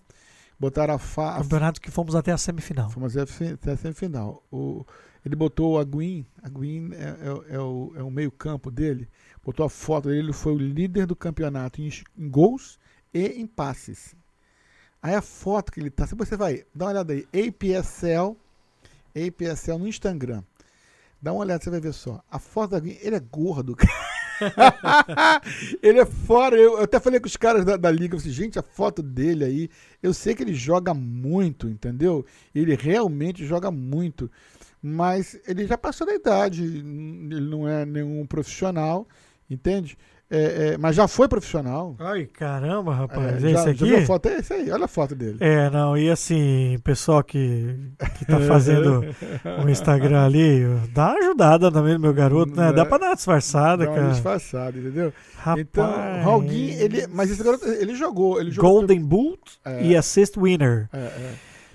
botaram 0.57 0.93
a, 0.93 0.97
fa, 0.97 1.39
Campeonato 1.39 1.81
que 1.81 1.91
fomos 1.91 2.15
até 2.15 2.31
a 2.31 2.37
semifinal. 2.37 2.89
fomos 2.89 3.17
até 3.17 3.71
a 3.71 3.75
semifinal. 3.77 4.41
O, 4.49 4.85
ele 5.25 5.35
botou 5.35 5.77
a 5.77 5.83
Gwyn, 5.83 6.25
a 6.41 6.47
Gwyn 6.47 6.91
é, 6.93 7.03
é- 7.51 7.55
é 7.55 7.59
o, 7.59 7.91
é 7.97 8.01
o 8.01 8.09
meio 8.09 8.31
campo 8.31 8.71
dele, 8.71 9.09
botou 9.43 9.65
a 9.65 9.69
foto 9.69 10.07
dele, 10.07 10.19
ele 10.21 10.33
foi 10.33 10.53
o 10.53 10.57
líder 10.57 11.05
do 11.05 11.17
campeonato 11.17 11.81
em, 11.81 11.89
em 12.17 12.29
gols 12.29 12.79
e 13.13 13.25
em 13.41 13.45
passes. 13.45 14.15
Aí 15.03 15.13
a 15.15 15.21
foto 15.21 15.69
que 15.71 15.81
ele 15.81 15.89
tá, 15.89 16.07
se 16.07 16.15
você 16.15 16.37
vai, 16.37 16.63
dá 16.73 16.85
uma 16.85 16.91
olhada 16.91 17.11
aí, 17.11 17.27
APSL, 17.33 18.37
APSL 19.13 19.77
no 19.77 19.87
Instagram. 19.87 20.43
Dá 21.21 21.33
uma 21.33 21.41
olhada, 21.41 21.61
você 21.63 21.69
vai 21.69 21.81
ver 21.81 21.93
só. 21.93 22.23
A 22.31 22.39
foto 22.39 22.71
da 22.71 22.79
Gwyn, 22.79 22.97
ele 23.01 23.15
é 23.15 23.19
gordo, 23.19 23.75
cara. 23.77 24.10
ele 25.81 25.99
é 25.99 26.05
fora. 26.05 26.55
Eu, 26.55 26.77
até 26.77 26.99
falei 26.99 27.19
com 27.19 27.27
os 27.27 27.37
caras 27.37 27.65
da, 27.65 27.77
da 27.77 27.91
liga, 27.91 28.17
falei, 28.17 28.33
gente, 28.33 28.59
a 28.59 28.63
foto 28.63 29.01
dele 29.01 29.43
aí. 29.43 29.69
Eu 30.01 30.13
sei 30.13 30.35
que 30.35 30.43
ele 30.43 30.53
joga 30.53 30.93
muito, 30.93 31.67
entendeu? 31.67 32.25
Ele 32.53 32.75
realmente 32.75 33.45
joga 33.45 33.71
muito. 33.71 34.29
Mas 34.81 35.39
ele 35.47 35.67
já 35.67 35.77
passou 35.77 36.07
da 36.07 36.13
idade. 36.13 36.63
Ele 36.63 37.41
não 37.41 37.67
é 37.67 37.85
nenhum 37.85 38.25
profissional, 38.25 39.07
entende? 39.49 39.97
É, 40.33 40.69
é, 40.69 40.77
mas 40.77 40.95
já 40.95 41.09
foi 41.09 41.27
profissional. 41.27 41.93
Ai, 41.99 42.25
caramba, 42.25 42.93
rapaz. 42.95 43.43
É, 43.43 43.49
é 43.49 43.53
já, 43.53 43.69
esse 43.69 43.85
já 43.85 43.97
aqui? 43.97 44.05
foto? 44.05 44.29
É 44.29 44.39
esse 44.39 44.53
aí, 44.53 44.71
olha 44.71 44.85
a 44.85 44.87
foto 44.87 45.13
dele. 45.13 45.35
É, 45.41 45.69
não, 45.69 45.97
e 45.97 46.09
assim, 46.09 46.79
pessoal 46.85 47.21
que, 47.21 47.75
que 48.17 48.23
tá 48.25 48.39
fazendo 48.39 49.03
o 49.61 49.69
Instagram 49.69 50.23
ali, 50.23 50.63
dá 50.93 51.09
uma 51.09 51.19
ajudada 51.19 51.69
também 51.69 51.95
no 51.95 51.99
meu 51.99 52.13
garoto, 52.13 52.55
né? 52.55 52.71
Dá 52.71 52.85
pra 52.85 52.97
dar 52.97 53.07
uma 53.07 53.15
disfarçada, 53.15 53.83
Dá 53.83 53.91
uma 53.91 53.99
cara. 53.99 54.11
disfarçada, 54.13 54.79
entendeu? 54.79 55.11
Rapaz. 55.35 55.59
Então, 55.59 55.85
o 55.89 56.23
Raulguin, 56.23 56.69
ele. 56.75 57.07
Mas 57.07 57.29
esse 57.29 57.43
garoto, 57.43 57.67
ele 57.67 57.93
jogou. 57.93 58.39
Ele 58.39 58.51
jogou 58.51 58.71
Golden 58.71 59.03
Boot 59.03 59.59
É. 59.65 59.83
e 59.85 59.97
Assist 59.97 60.39
Winner. 60.39 60.87
É, 60.93 60.97
é. 60.97 61.33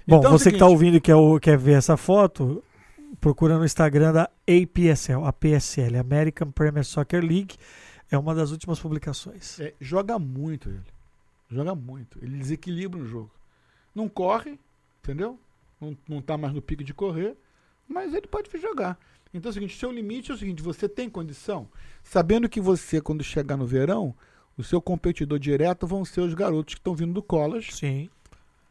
Bom, 0.09 0.19
Então 0.19 0.31
você 0.31 0.51
que 0.51 0.57
tá 0.59 0.65
seguinte, 0.65 0.73
ouvindo 0.73 0.97
e 0.97 1.01
quer, 1.01 1.15
quer 1.43 1.59
ver 1.59 1.73
essa 1.73 1.97
foto, 1.99 2.63
procura 3.21 3.59
no 3.59 3.67
Instagram 3.67 4.13
da 4.15 4.31
APSL, 4.49 5.25
a 5.27 5.33
PSL, 5.33 5.99
American 5.99 6.51
Premier 6.51 6.85
Soccer 6.87 7.21
League. 7.21 7.57
É 8.11 8.17
uma 8.19 8.35
das 8.35 8.51
últimas 8.51 8.79
publicações. 8.79 9.59
é, 9.61 9.75
joga 9.81 10.19
muito 10.19 10.69
ele. 10.69 10.85
Joga 11.51 11.75
muito. 11.75 12.19
Ele 12.23 12.39
desequilibra 12.39 12.99
no 13.01 13.07
jogo. 13.07 13.31
Não 13.95 14.09
corre, 14.09 14.59
entendeu? 15.03 15.39
Não, 15.81 15.97
não 16.09 16.21
tá 16.23 16.37
mais 16.37 16.53
no 16.55 16.63
pico 16.63 16.83
de 16.85 16.93
correr, 16.95 17.37
mas 17.89 18.15
ele 18.15 18.27
pode 18.27 18.51
vir 18.51 18.61
jogar. 18.61 18.99
Então 19.35 19.49
é 19.49 19.51
o 19.51 19.53
seguinte, 19.55 19.77
seu 19.77 19.91
limite 19.93 20.31
é 20.31 20.35
o 20.35 20.39
seguinte, 20.39 20.63
você 20.63 20.89
tem 20.89 21.11
condição, 21.11 21.69
sabendo 22.03 22.49
que 22.49 22.61
você, 22.61 23.01
quando 23.01 23.23
chegar 23.23 23.57
no 23.57 23.67
verão, 23.67 24.15
O 24.59 24.65
seu 24.65 24.81
competidor 24.81 25.39
direto 25.39 25.87
vão 25.87 26.03
ser 26.05 26.23
os 26.23 26.33
garotos 26.33 26.75
que 26.75 26.81
estão 26.81 26.95
vindo 26.95 27.13
do 27.13 27.23
college, 27.23 27.73
Sim. 27.73 28.09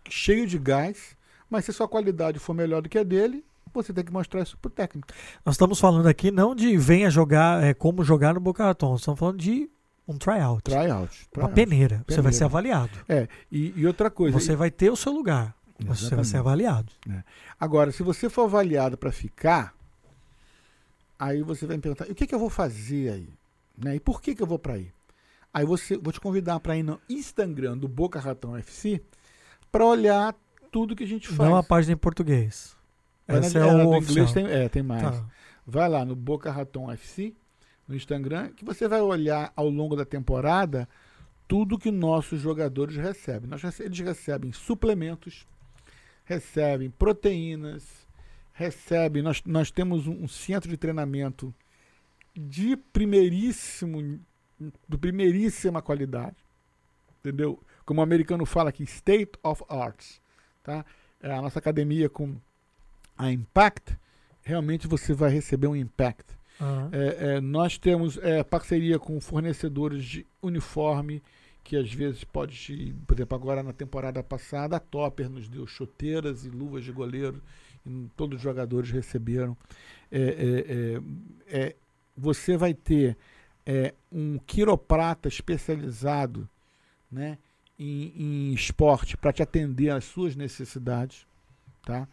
cheio 0.10 0.48
de 0.48 0.58
gás, 0.58 1.16
mas 1.48 1.66
se 1.66 1.72
sua 1.72 1.88
qualidade 1.88 2.40
for 2.40 2.56
melhor 2.56 2.82
do 2.82 2.90
que 2.90 2.98
a 2.98 3.04
dele, 3.04 3.46
você 3.84 3.94
tem 3.94 4.04
que 4.04 4.12
mostrar 4.12 4.42
isso 4.42 4.58
pro 4.58 4.70
técnico. 4.70 5.08
Nós 5.46 5.56
estamos 5.56 5.80
falando 5.80 6.08
aqui 6.08 6.32
não 6.32 6.56
de 6.56 6.78
venha 6.78 7.10
jogar, 7.10 7.64
é, 7.64 7.74
como 7.74 8.04
jogar 8.04 8.34
no 8.34 8.40
Boca 8.40 8.64
Raton. 8.64 8.96
Estamos 8.96 9.20
falando 9.20 9.38
de 9.38 9.70
um 10.08 10.18
tryout. 10.18 10.64
Tryout. 10.64 11.28
Uma 11.36 11.50
tryout. 11.50 11.54
peneira. 11.54 11.96
Você 12.08 12.16
vai 12.22 12.32
Peneira. 12.32 12.32
ser 12.34 12.44
avaliado. 12.44 12.92
É, 13.08 13.28
e, 13.52 13.74
e 13.76 13.88
outra 13.88 14.10
coisa. 14.10 14.40
Você 14.40 14.56
vai 14.56 14.70
ter 14.72 14.92
o 14.92 14.96
seu 14.96 15.12
lugar. 15.12 15.56
mas 15.80 16.00
Você 16.00 16.16
vai 16.16 16.24
ser 16.24 16.38
Exatamente. 16.38 16.38
avaliado. 16.38 16.92
Agora, 17.60 17.92
se 17.92 18.04
você 18.04 18.30
for 18.30 18.44
avaliado 18.44 18.98
para 18.98 19.12
ficar, 19.12 19.74
aí 21.18 21.42
você 21.42 21.66
vai 21.66 21.78
me 21.78 21.82
perguntar: 21.82 22.08
e 22.08 22.12
o 22.12 22.16
que, 22.16 22.28
que 22.28 22.36
eu 22.36 22.40
vou 22.40 22.50
fazer 22.50 23.12
aí? 23.14 23.30
Né? 23.78 23.96
E 23.96 24.00
por 24.00 24.22
que, 24.22 24.36
que 24.36 24.44
eu 24.44 24.48
vou 24.48 24.60
para 24.60 24.74
aí? 24.74 24.92
Aí 25.54 25.66
você, 25.66 25.98
vou 25.98 26.12
te 26.12 26.20
convidar 26.20 26.60
para 26.60 26.76
ir 26.78 26.84
no 26.84 27.00
Instagram 27.10 27.78
do 27.78 27.88
Boca 27.88 28.20
Ratão 28.20 28.58
FC 28.58 29.02
para 29.72 29.86
olhar 29.86 30.36
tudo 30.72 30.96
que 30.96 31.06
a 31.06 31.08
gente 31.08 31.30
faz. 31.30 31.50
Não 31.50 31.56
a 31.56 31.64
página 31.64 31.94
em 31.94 31.98
português. 31.98 32.76
Vai 33.28 33.40
na- 33.40 33.46
Essa 33.48 33.60
é, 33.60 33.66
o 33.66 33.96
inglês 33.96 34.32
tem, 34.34 34.46
é, 34.48 34.70
tem 34.70 34.84
mais. 34.84 35.02
Tá. 35.02 35.26
Vai 35.66 35.90
lá 35.90 36.06
no 36.06 36.16
Boca 36.16 36.52
Raton 36.52 36.92
FC, 36.92 37.34
no 37.88 37.96
Instagram, 37.96 38.50
que 38.50 38.64
você 38.64 38.88
vai 38.88 39.02
olhar 39.02 39.52
ao 39.56 39.70
longo 39.70 39.96
da 39.96 40.06
temporada 40.06 40.88
tudo 41.48 41.78
que 41.78 41.92
nossos 41.92 42.40
jogadores 42.42 42.96
recebem. 42.96 43.50
Nós 43.50 43.64
eles 43.80 44.00
recebem 44.00 44.52
suplementos, 44.52 45.48
recebem 46.24 46.90
proteínas, 46.90 48.08
recebem. 48.54 49.22
Nós, 49.22 49.42
nós 49.46 49.72
temos 49.72 50.08
um, 50.08 50.24
um 50.24 50.28
centro 50.28 50.70
de 50.70 50.78
treinamento 50.78 51.54
de 52.36 52.76
primeiríssimo, 52.76 54.20
de 54.88 54.98
primeiríssima 54.98 55.82
qualidade, 55.82 56.36
entendeu? 57.20 57.60
Como 57.86 58.00
o 58.02 58.04
americano 58.04 58.46
fala 58.46 58.70
aqui, 58.70 58.84
state 58.84 59.32
of 59.44 59.64
arts, 59.70 60.20
tá? 60.64 60.84
É 61.22 61.32
a 61.32 61.42
nossa 61.42 61.60
academia 61.60 62.10
com 62.10 62.36
a 63.18 63.32
Impact, 63.32 63.98
realmente 64.42 64.88
você 64.88 65.14
vai 65.14 65.32
receber 65.32 65.68
um 65.68 65.76
impact. 65.76 66.36
Aham. 66.62 66.90
É, 66.94 67.36
é, 67.36 67.42
nós 67.42 67.78
temos 67.78 68.18
é, 68.18 68.44
parceria 68.44 68.98
com 68.98 69.20
fornecedores 69.20 70.06
de 70.06 70.26
uniforme, 70.42 71.22
que 71.64 71.76
às 71.76 71.92
vezes 71.92 72.24
pode, 72.24 72.96
por 73.08 73.18
exemplo, 73.18 73.36
agora 73.36 73.64
na 73.64 73.74
temporada 73.74 74.22
passada, 74.24 74.78
a 74.78 74.80
Topper 74.80 75.30
nos 75.30 75.50
deu 75.50 75.66
chuteiras 75.66 76.46
e 76.46 76.50
luvas 76.50 76.84
de 76.84 76.92
goleiro, 76.92 77.42
e 77.86 78.08
todos 78.16 78.38
os 78.38 78.44
jogadores 78.44 78.92
receberam. 78.92 79.58
É, 80.12 81.02
é, 81.50 81.58
é, 81.58 81.76
você 82.16 82.56
vai 82.56 82.74
ter 82.74 83.18
é, 83.66 83.94
um 84.12 84.38
quiroprata 84.38 85.28
especializado 85.28 86.48
né, 87.12 87.40
em, 87.78 88.14
em 88.16 88.54
esporte 88.54 89.18
para 89.18 89.34
te 89.34 89.42
atender 89.42 89.90
às 89.90 90.06
suas 90.06 90.36
necessidades. 90.36 91.26
Tá? 91.86 92.08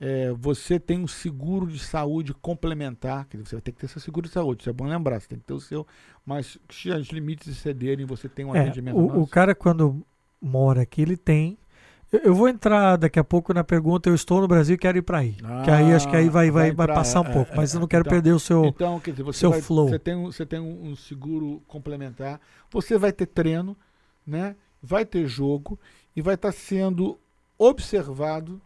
É, 0.00 0.30
você 0.38 0.78
tem 0.78 1.00
um 1.00 1.08
seguro 1.08 1.66
de 1.66 1.80
saúde 1.80 2.32
complementar, 2.32 3.26
dizer, 3.32 3.44
você 3.44 3.56
vai 3.56 3.62
ter 3.62 3.72
que 3.72 3.78
ter 3.78 3.88
seu 3.88 4.00
seguro 4.00 4.28
de 4.28 4.32
saúde, 4.32 4.60
isso 4.62 4.70
é 4.70 4.72
bom 4.72 4.84
lembrar, 4.86 5.20
você 5.20 5.26
tem 5.26 5.38
que 5.38 5.44
ter 5.44 5.52
o 5.54 5.58
seu, 5.60 5.84
mas 6.24 6.56
se 6.70 6.90
os 6.90 7.08
limites 7.08 7.48
excederem, 7.48 8.06
você 8.06 8.28
tem 8.28 8.44
um 8.44 8.54
É, 8.54 8.60
atendimento 8.60 8.96
o, 8.96 9.22
o 9.22 9.26
cara, 9.26 9.52
quando 9.52 10.06
mora 10.40 10.82
aqui, 10.82 11.02
ele 11.02 11.16
tem. 11.16 11.58
Eu, 12.12 12.20
eu 12.20 12.34
vou 12.36 12.48
entrar 12.48 12.94
daqui 12.96 13.18
a 13.18 13.24
pouco 13.24 13.52
na 13.52 13.64
pergunta: 13.64 14.08
eu 14.08 14.14
estou 14.14 14.40
no 14.40 14.46
Brasil 14.46 14.76
e 14.76 14.78
quero 14.78 14.96
ir 14.98 15.02
para 15.02 15.18
aí. 15.18 15.32
que 15.64 15.70
aí 15.72 15.92
acho 15.92 16.08
que 16.08 16.14
aí 16.14 16.28
vai, 16.28 16.52
vai, 16.52 16.70
Ah, 16.70 16.72
vai 16.72 16.84
entrar, 16.84 16.94
passar 16.94 17.20
um 17.22 17.26
é, 17.26 17.32
pouco, 17.32 17.52
é, 17.52 17.56
mas 17.56 17.74
eu 17.74 17.80
não 17.80 17.86
é, 17.86 17.88
quero 17.88 18.02
então- 18.02 18.12
perder 18.12 18.32
o 18.32 18.38
seu. 18.38 18.64
Então, 18.66 19.00
quer 19.00 19.10
dizer, 19.10 19.24
você, 19.24 19.40
seu 19.40 19.50
vai- 19.50 19.60
flow. 19.60 19.88
você 19.88 19.98
tem, 19.98 20.14
um, 20.14 20.26
você 20.30 20.46
tem 20.46 20.60
um, 20.60 20.90
um 20.90 20.94
seguro 20.94 21.60
complementar, 21.66 22.40
você 22.70 22.96
vai 22.96 23.12
ter 23.12 23.26
treino, 23.26 23.76
né? 24.24 24.54
vai 24.80 25.04
ter 25.04 25.26
jogo 25.26 25.76
e 26.14 26.22
vai 26.22 26.34
estar 26.36 26.52
sendo 26.52 27.18
observado 27.58 28.60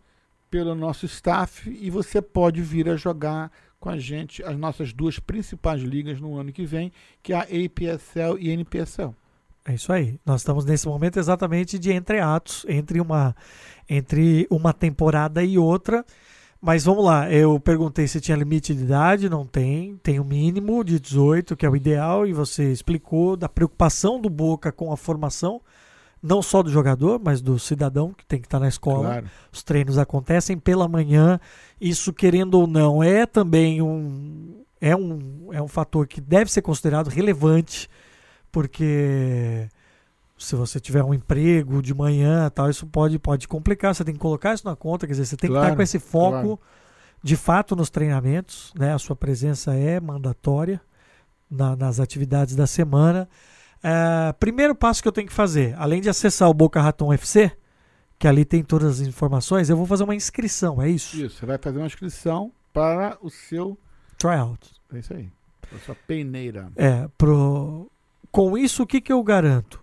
pelo 0.50 0.74
nosso 0.74 1.06
staff 1.06 1.70
e 1.70 1.88
você 1.90 2.20
pode 2.20 2.60
vir 2.60 2.88
a 2.88 2.96
jogar 2.96 3.50
com 3.78 3.88
a 3.88 3.98
gente 3.98 4.42
as 4.42 4.56
nossas 4.56 4.92
duas 4.92 5.18
principais 5.18 5.80
ligas 5.80 6.20
no 6.20 6.36
ano 6.36 6.52
que 6.52 6.66
vem, 6.66 6.92
que 7.22 7.32
é 7.32 7.36
a 7.36 7.42
APSL 7.42 8.38
e 8.38 8.50
NPSL. 8.50 9.14
É 9.64 9.74
isso 9.74 9.92
aí. 9.92 10.18
Nós 10.24 10.40
estamos 10.40 10.64
nesse 10.64 10.86
momento 10.86 11.18
exatamente 11.18 11.78
de 11.78 11.92
entreatos 11.92 12.64
entre 12.68 13.00
uma 13.00 13.34
entre 13.88 14.46
uma 14.50 14.72
temporada 14.72 15.42
e 15.42 15.58
outra. 15.58 16.04
Mas 16.62 16.84
vamos 16.84 17.02
lá, 17.02 17.32
eu 17.32 17.58
perguntei 17.58 18.06
se 18.06 18.20
tinha 18.20 18.36
limite 18.36 18.74
de 18.74 18.82
idade, 18.82 19.30
não 19.30 19.46
tem, 19.46 19.96
tem 20.02 20.20
o 20.20 20.24
mínimo 20.24 20.84
de 20.84 21.00
18, 21.00 21.56
que 21.56 21.64
é 21.64 21.70
o 21.70 21.74
ideal, 21.74 22.26
e 22.26 22.34
você 22.34 22.70
explicou 22.70 23.34
da 23.34 23.48
preocupação 23.48 24.20
do 24.20 24.28
Boca 24.28 24.70
com 24.70 24.92
a 24.92 24.96
formação, 24.96 25.62
não 26.22 26.42
só 26.42 26.62
do 26.62 26.70
jogador, 26.70 27.20
mas 27.22 27.40
do 27.40 27.58
cidadão 27.58 28.12
que 28.12 28.24
tem 28.26 28.40
que 28.40 28.46
estar 28.46 28.60
na 28.60 28.68
escola. 28.68 29.06
Claro. 29.08 29.26
Os 29.50 29.62
treinos 29.62 29.96
acontecem 29.98 30.58
pela 30.58 30.86
manhã. 30.86 31.40
Isso, 31.80 32.12
querendo 32.12 32.54
ou 32.60 32.66
não, 32.66 33.02
é 33.02 33.24
também 33.26 33.80
um 33.82 34.56
é 34.82 34.96
um, 34.96 35.48
é 35.52 35.60
um 35.60 35.68
fator 35.68 36.06
que 36.06 36.20
deve 36.22 36.50
ser 36.50 36.62
considerado 36.62 37.08
relevante, 37.08 37.86
porque 38.50 39.68
se 40.38 40.56
você 40.56 40.80
tiver 40.80 41.02
um 41.04 41.12
emprego 41.12 41.82
de 41.82 41.92
manhã, 41.94 42.48
tal, 42.50 42.70
isso 42.70 42.86
pode 42.86 43.18
pode 43.18 43.46
complicar. 43.46 43.94
Você 43.94 44.04
tem 44.04 44.14
que 44.14 44.20
colocar 44.20 44.54
isso 44.54 44.66
na 44.66 44.74
conta, 44.76 45.06
quer 45.06 45.12
dizer, 45.12 45.26
você 45.26 45.36
tem 45.36 45.48
que 45.50 45.54
estar 45.54 45.60
Claro, 45.66 45.76
com 45.76 45.82
esse 45.82 45.98
foco 45.98 46.30
claro. 46.56 46.60
de 47.22 47.36
fato 47.36 47.76
nos 47.76 47.90
treinamentos, 47.90 48.72
né? 48.78 48.92
A 48.94 48.98
sua 48.98 49.14
presença 49.14 49.74
é 49.74 50.00
mandatória 50.00 50.80
na- 51.50 51.76
nas 51.76 52.00
atividades 52.00 52.56
da 52.56 52.66
semana. 52.66 53.28
É, 53.82 54.32
primeiro 54.34 54.74
passo 54.74 55.02
que 55.02 55.08
eu 55.08 55.12
tenho 55.12 55.26
que 55.26 55.32
fazer, 55.32 55.74
além 55.78 56.00
de 56.00 56.08
acessar 56.08 56.48
o 56.48 56.54
Boca 56.54 56.80
Raton 56.80 57.12
FC, 57.12 57.52
que 58.18 58.28
ali 58.28 58.44
tem 58.44 58.62
todas 58.62 59.00
as 59.00 59.06
informações, 59.06 59.70
eu 59.70 59.76
vou 59.76 59.86
fazer 59.86 60.04
uma 60.04 60.14
inscrição, 60.14 60.80
é 60.80 60.88
isso? 60.88 61.16
Isso, 61.16 61.38
você 61.38 61.46
vai 61.46 61.58
fazer 61.58 61.78
uma 61.78 61.86
inscrição 61.86 62.52
para 62.72 63.16
o 63.22 63.30
seu. 63.30 63.78
Tryout. 64.18 64.70
É 64.92 64.98
isso 64.98 65.14
aí. 65.14 65.30
Para 65.62 65.78
a 65.78 65.80
sua 65.80 65.94
peneira. 65.94 66.70
É, 66.76 67.08
pro... 67.16 67.90
com 68.30 68.58
isso 68.58 68.82
o 68.82 68.86
que, 68.86 69.00
que 69.00 69.12
eu 69.12 69.22
garanto? 69.22 69.82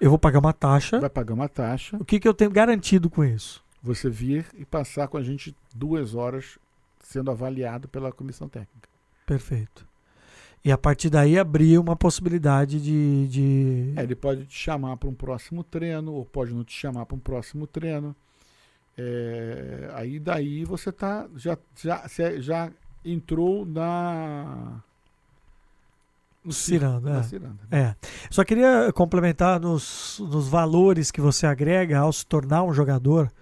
Eu 0.00 0.10
vou 0.10 0.18
pagar 0.18 0.38
uma 0.38 0.52
taxa. 0.52 1.00
Vai 1.00 1.10
pagar 1.10 1.34
uma 1.34 1.48
taxa, 1.48 1.96
O 1.96 2.04
que, 2.04 2.18
que 2.20 2.26
eu 2.26 2.34
tenho 2.34 2.50
garantido 2.50 3.08
com 3.10 3.24
isso? 3.24 3.62
você 3.82 4.08
vir 4.08 4.46
e 4.54 4.64
passar 4.64 5.08
com 5.08 5.16
a 5.16 5.22
gente 5.22 5.56
duas 5.74 6.14
horas 6.14 6.56
sendo 7.02 7.30
avaliado 7.30 7.88
pela 7.88 8.12
comissão 8.12 8.48
técnica. 8.48 8.88
Perfeito. 9.26 9.86
E 10.64 10.70
a 10.70 10.78
partir 10.78 11.10
daí 11.10 11.38
abrir 11.38 11.78
uma 11.78 11.96
possibilidade 11.96 12.80
de. 12.80 13.28
de... 13.28 13.92
É, 13.96 14.02
ele 14.02 14.14
pode 14.14 14.46
te 14.46 14.56
chamar 14.56 14.96
para 14.96 15.08
um 15.08 15.14
próximo 15.14 15.64
treino, 15.64 16.12
ou 16.12 16.24
pode 16.24 16.54
não 16.54 16.62
te 16.62 16.72
chamar 16.72 17.04
para 17.04 17.16
um 17.16 17.20
próximo 17.20 17.66
treino. 17.66 18.14
É, 18.96 19.90
aí 19.94 20.20
daí 20.20 20.64
você 20.64 20.92
tá 20.92 21.26
já 21.34 21.56
já 21.74 22.06
já 22.38 22.70
entrou 23.04 23.64
na 23.64 24.82
no 26.44 26.52
Ciranda, 26.52 27.18
é. 27.18 27.22
ciranda. 27.22 27.60
É. 27.70 27.94
Só 28.28 28.44
queria 28.44 28.92
complementar 28.92 29.60
nos, 29.60 30.20
nos 30.20 30.48
valores 30.48 31.10
que 31.10 31.20
você 31.20 31.46
agrega 31.46 32.00
ao 32.00 32.12
se 32.12 32.26
tornar 32.26 32.64
um 32.64 32.72
jogador 32.72 33.32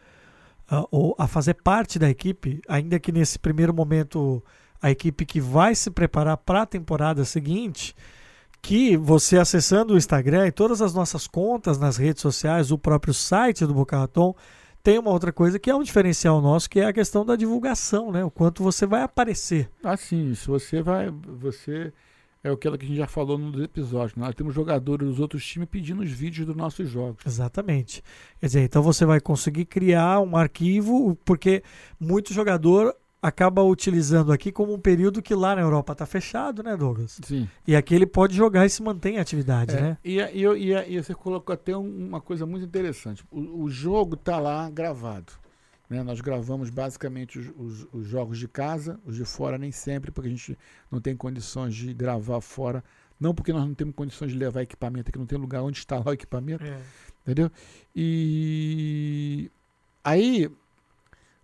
ah, 0.71 0.85
ou 0.91 1.17
a 1.19 1.27
fazer 1.27 1.55
parte 1.55 1.99
da 1.99 2.11
equipe, 2.11 2.61
ainda 2.69 3.00
que 3.00 3.11
nesse 3.11 3.39
primeiro 3.39 3.73
momento 3.73 4.43
a 4.81 4.91
equipe 4.91 5.27
que 5.27 5.41
vai 5.41 5.75
se 5.75 5.91
preparar 5.91 6.37
para 6.37 6.63
a 6.63 6.67
temporada 6.67 7.25
seguinte, 7.25 7.95
que 8.63 8.97
você 8.97 9.39
acessando 9.39 9.95
o 9.95 9.97
Instagram 9.97 10.47
e 10.47 10.53
todas 10.53 10.83
as 10.83 10.95
nossas 10.95 11.27
contas 11.27 11.79
nas 11.79 11.97
redes 11.97 12.23
sociais, 12.23 12.71
o 12.71 12.79
próprio 12.79 13.15
site 13.15 13.67
do 13.67 13.75
Boca 13.75 13.99
Raton, 13.99 14.35
tem 14.83 14.99
uma 14.99 15.11
outra 15.11 15.33
coisa 15.33 15.59
que 15.59 15.71
é 15.71 15.75
um 15.75 15.83
diferencial 15.83 16.41
nosso, 16.41 16.69
que 16.69 16.81
é 16.81 16.87
a 16.87 16.93
questão 16.93 17.25
da 17.25 17.37
divulgação, 17.37 18.11
né? 18.11 18.25
O 18.25 18.31
quanto 18.31 18.63
você 18.63 18.87
vai 18.87 19.03
aparecer. 19.03 19.69
Ah, 19.85 19.97
sim, 19.97 20.35
se 20.35 20.47
você 20.47 20.83
vai. 20.83 21.11
Você. 21.11 21.93
É 22.43 22.49
aquilo 22.49 22.79
que 22.79 22.87
a 22.87 22.89
gente 22.89 22.97
já 22.97 23.07
falou 23.07 23.37
nos 23.37 23.63
episódios. 23.63 24.17
Nós 24.17 24.35
temos 24.35 24.55
jogadores 24.55 25.07
dos 25.07 25.21
outros 25.21 25.45
times 25.45 25.69
pedindo 25.69 26.03
os 26.03 26.11
vídeos 26.11 26.47
dos 26.47 26.57
nossos 26.57 26.89
jogos. 26.89 27.27
Exatamente. 27.27 28.03
Quer 28.41 28.47
dizer, 28.47 28.61
então 28.63 28.83
você 28.83 29.05
vai 29.05 29.21
conseguir 29.21 29.67
criar 29.67 30.21
um 30.21 30.35
arquivo, 30.35 31.19
porque 31.23 31.63
muito 32.01 32.33
jogador 32.33 32.97
acaba 33.23 33.62
utilizando 33.62 34.33
aqui 34.33 34.50
como 34.50 34.73
um 34.73 34.79
período 34.79 35.21
que 35.21 35.35
lá 35.35 35.55
na 35.55 35.61
Europa 35.62 35.93
está 35.93 36.07
fechado, 36.07 36.62
né, 36.62 36.77
Douglas? 36.77 37.19
Sim. 37.23 37.49
E 37.67 37.77
aqui 37.77 37.95
ele 37.95 38.07
pode 38.07 38.35
jogar 38.35 38.65
e 38.65 38.71
se 38.71 38.83
mantém 38.83 39.17
em 39.17 39.19
atividade, 39.19 39.77
É, 39.77 39.81
né? 39.81 39.99
e, 40.05 40.17
e, 40.19 40.45
e, 40.47 40.97
e 40.97 41.03
você 41.03 41.15
colocou 41.15 41.53
até 41.53 41.77
um- 41.77 42.07
uma 42.09 42.21
coisa 42.21 42.47
muito 42.47 42.65
interessante. 42.65 43.23
O, 43.31 43.65
o 43.65 43.69
jogo 43.71 44.15
está 44.15 44.39
lá 44.39 44.69
gravado. 44.71 45.33
né? 45.89 46.03
Nós 46.03 46.21
gravamos 46.21 46.71
basicamente 46.71 47.39
os, 47.39 47.49
os- 47.59 47.87
os 47.93 48.07
jogos 48.07 48.39
de 48.39 48.47
casa, 48.49 48.99
os 49.05 49.17
de 49.17 49.25
fora 49.25 49.59
nem 49.59 49.73
sempre, 49.73 50.11
porque 50.11 50.29
a 50.29 50.31
gente 50.33 50.57
não 50.91 51.00
tem 51.00 51.15
condições 51.17 51.75
de 51.75 51.93
gravar 51.93 52.41
fora. 52.41 52.83
Não 53.19 53.35
porque 53.35 53.53
nós 53.53 53.67
não 53.67 53.75
temos 53.75 53.95
condições 53.95 54.33
de 54.33 54.39
levar 54.39 54.62
equipamento, 54.62 55.12
que 55.12 55.19
não 55.19 55.27
tem 55.27 55.37
lugar 55.39 55.62
onde 55.62 55.77
instalar 55.81 56.07
o 56.07 56.12
equipamento. 56.12 56.65
Entendeu? 57.23 57.50
E 57.95 59.50
aí, 60.03 60.50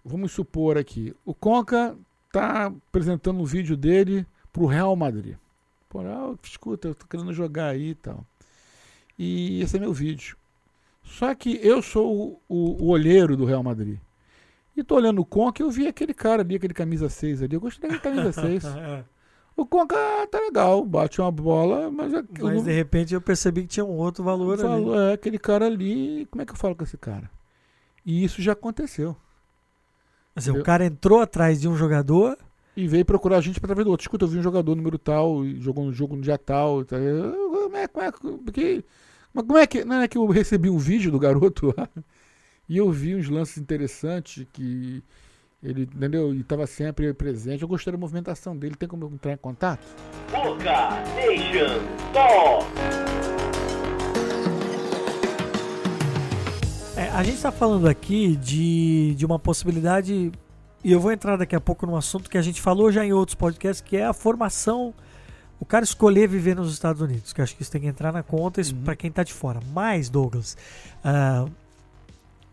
vamos 0.07 0.33
supor 0.33 0.79
aqui, 0.79 1.15
o 1.25 1.35
Conca 1.35 1.97
tá 2.33 2.67
apresentando 2.67 3.41
um 3.41 3.45
vídeo 3.45 3.77
dele 3.77 4.27
pro 4.53 4.67
Real 4.67 4.95
Madrid. 4.97 5.37
Pô, 5.89 6.01
ah, 6.01 6.35
escuta, 6.43 6.89
eu 6.89 6.95
tô 6.95 7.07
querendo 7.07 7.33
jogar 7.33 7.69
aí 7.69 7.91
e 7.91 7.95
tal. 7.95 8.25
E 9.19 9.61
esse 9.63 9.77
é 9.77 9.81
meu 9.81 9.93
vídeo. 9.93 10.37
Só 11.03 11.35
que 11.35 11.59
eu 11.63 11.81
sou 11.81 12.41
o, 12.49 12.55
o, 12.55 12.85
o 12.85 12.89
olheiro 12.89 13.37
do 13.37 13.45
Real 13.45 13.63
Madrid. 13.63 13.99
E 14.77 14.83
tô 14.85 14.97
olhando 14.97 15.21
o 15.23 15.25
Conca 15.25 15.63
e 15.63 15.65
eu 15.65 15.71
vi 15.71 15.87
aquele 15.87 16.13
cara 16.13 16.43
ali, 16.43 16.57
aquele 16.57 16.75
camisa 16.75 17.09
6 17.09 17.43
ali. 17.43 17.55
Eu 17.57 17.61
gostei 17.61 17.89
daquele 17.89 18.15
camisa 18.17 18.33
6. 18.33 18.65
O 19.57 19.65
Conca 19.65 19.97
tá 20.31 20.39
legal, 20.39 20.85
bate 20.85 21.19
uma 21.19 21.33
bola, 21.33 21.91
mas... 21.91 22.13
é- 22.13 22.23
Mas 22.43 22.57
não- 22.57 22.63
de 22.63 22.73
repente 22.73 23.15
eu 23.15 23.23
percebi 23.23 23.63
que 23.63 23.69
tinha 23.69 23.87
um 23.87 23.97
outro 23.97 24.23
valor 24.23 24.53
ali. 24.53 24.63
falo, 24.69 25.01
é, 25.01 25.15
aquele 25.15 25.39
cara 25.39 25.65
ali, 25.65 26.29
como 26.31 26.43
é 26.43 26.45
que 26.45 26.53
eu 26.53 26.57
falo 26.57 26.77
com 26.77 26.85
esse 26.85 26.99
cara? 26.99 27.31
E 28.05 28.23
isso 28.23 28.43
já 28.43 28.53
aconteceu. 28.53 29.17
Assim, 30.37 30.51
o 30.51 30.53
Entendeu? 30.53 30.65
cara 30.65 30.85
entrou 30.85 31.21
atrás 31.21 31.61
de 31.61 31.67
um 31.67 31.75
jogador. 31.77 32.37
E 32.77 32.87
veio 32.87 33.07
procurar 33.07 33.39
a 33.39 33.41
gente 33.41 33.59
pra 33.59 33.67
através 33.69 33.87
do 33.87 33.91
outro. 33.91 34.05
Escuta, 34.05 34.27
eu 34.27 34.29
vi 34.29 34.39
um 34.39 34.43
jogador 34.43 34.77
número 34.77 34.99
tal, 34.99 35.43
e 35.47 35.59
jogou 35.61 35.87
no 35.87 35.93
jogo 35.95 36.15
no 36.15 36.21
dia 36.23 36.37
tal. 36.37 36.85
tal. 36.85 36.99
Eu, 36.99 37.33
Como 37.65 37.77
é, 37.77 37.89
como 37.89 38.05
é, 38.05 38.13
porque, 38.45 38.85
mas 39.33 39.47
como 39.47 39.59
é 39.59 39.67
que. 39.67 39.83
Não 39.85 39.97
é 40.03 40.07
que 40.07 40.19
eu 40.19 40.27
recebi 40.27 40.69
um 40.69 40.77
vídeo 40.79 41.11
do 41.11 41.19
garoto 41.19 41.75
lá 41.77 41.89
e 42.69 42.77
eu 42.77 42.91
vi 42.93 43.15
uns 43.17 43.29
lances 43.31 43.57
interessantes 43.57 44.47
que 44.53 45.03
ele, 45.63 45.83
entendeu? 45.85 46.35
E 46.35 46.43
tava 46.45 46.67
sempre 46.67 47.13
presente. 47.15 47.63
Eu 47.63 47.69
gostei 47.69 47.91
da 47.93 47.99
movimentação 47.99 48.55
dele. 48.55 48.77
Tem 48.77 48.87
como 48.89 49.05
eu 49.07 49.11
entrar 49.11 49.33
em 49.33 49.37
contato? 49.39 49.87
Boca 50.31 50.91
Nation 51.17 51.81
Talk. 52.13 53.36
É, 57.07 57.11
a 57.11 57.23
gente 57.23 57.37
está 57.37 57.53
falando 57.53 57.87
aqui 57.89 58.35
de, 58.37 59.15
de 59.15 59.25
uma 59.25 59.39
possibilidade, 59.39 60.33
e 60.83 60.93
eu 60.93 60.99
vou 60.99 61.13
entrar 61.13 61.37
daqui 61.37 61.55
a 61.55 61.61
pouco 61.61 61.87
num 61.87 61.95
assunto 61.95 62.29
que 62.29 62.37
a 62.37 62.43
gente 62.43 62.61
falou 62.61 62.91
já 62.91 63.05
em 63.05 63.13
outros 63.13 63.37
podcasts, 63.37 63.81
que 63.81 63.97
é 63.97 64.05
a 64.05 64.13
formação, 64.13 64.93
o 65.61 65.65
cara 65.65 65.85
escolher 65.85 66.29
viver 66.29 66.57
nos 66.57 66.73
Estados 66.73 67.01
Unidos, 67.01 67.33
que 67.33 67.41
acho 67.41 67.55
que 67.55 67.63
isso 67.63 67.71
tem 67.71 67.81
que 67.81 67.87
entrar 67.87 68.13
na 68.13 68.25
conta 68.25 68.61
Uhum. 68.61 68.83
para 68.83 68.97
quem 68.97 69.11
tá 69.11 69.23
de 69.23 69.33
fora. 69.33 69.61
Mas, 69.73 70.09
Douglas, 70.09 70.57
ah, 71.05 71.47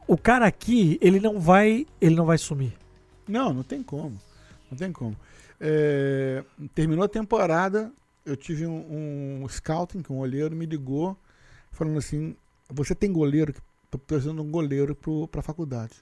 o 0.07 0.17
cara 0.17 0.45
aqui, 0.45 1.00
ele 1.01 1.19
não 1.19 1.39
vai, 1.39 1.88
ele 2.00 2.13
não 2.15 2.25
vai 2.25 2.38
sumir. 2.38 2.74
Não, 3.27 3.53
não 3.53 3.63
tem 3.63 3.81
como. 3.81 4.19
Não 4.69 4.77
tem 4.77 4.91
como. 4.91 5.15
É, 5.60 6.43
terminou 6.75 7.05
a 7.05 7.10
temporada, 7.10 7.91
eu 8.24 8.36
tive 8.38 8.67
um, 8.67 9.41
um 9.43 9.50
scouting, 9.50 10.03
que 10.03 10.13
um 10.13 10.19
olheiro 10.19 10.55
me 10.55 10.67
ligou, 10.67 11.17
falando 11.72 11.98
assim: 11.98 12.36
você 12.69 12.93
tem 12.93 13.12
goleiro? 13.12 13.51
Tô 13.53 13.62
precisando 13.98 14.42
de 14.42 14.48
um 14.48 14.52
goleiro 14.52 14.96
pro, 14.96 15.28
pra 15.28 15.42
faculdade. 15.42 15.94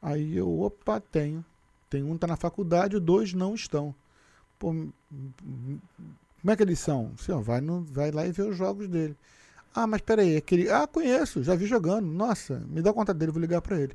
Aí 0.00 0.36
eu, 0.36 0.60
opa, 0.60 1.00
tenho. 1.00 1.44
Tem 1.88 2.02
um 2.02 2.14
que 2.14 2.18
tá 2.18 2.26
na 2.26 2.36
faculdade, 2.36 2.98
dois 2.98 3.32
não 3.32 3.54
estão. 3.54 3.94
Pô, 4.58 4.68
como 4.68 4.92
é 6.52 6.56
que 6.56 6.62
eles 6.62 6.78
são? 6.78 7.12
Assim, 7.18 7.32
ó, 7.32 7.40
vai, 7.40 7.60
no, 7.60 7.82
vai 7.82 8.10
lá 8.10 8.26
e 8.26 8.32
vê 8.32 8.42
os 8.42 8.56
jogos 8.56 8.88
dele. 8.88 9.16
Ah, 9.74 9.86
mas 9.86 10.00
peraí, 10.00 10.36
aquele. 10.36 10.70
Ah, 10.70 10.86
conheço, 10.86 11.42
já 11.42 11.54
vi 11.54 11.66
jogando. 11.66 12.06
Nossa, 12.06 12.62
me 12.68 12.80
dá 12.80 12.92
conta 12.92 13.12
dele, 13.12 13.32
vou 13.32 13.40
ligar 13.40 13.60
pra 13.60 13.78
ele. 13.78 13.94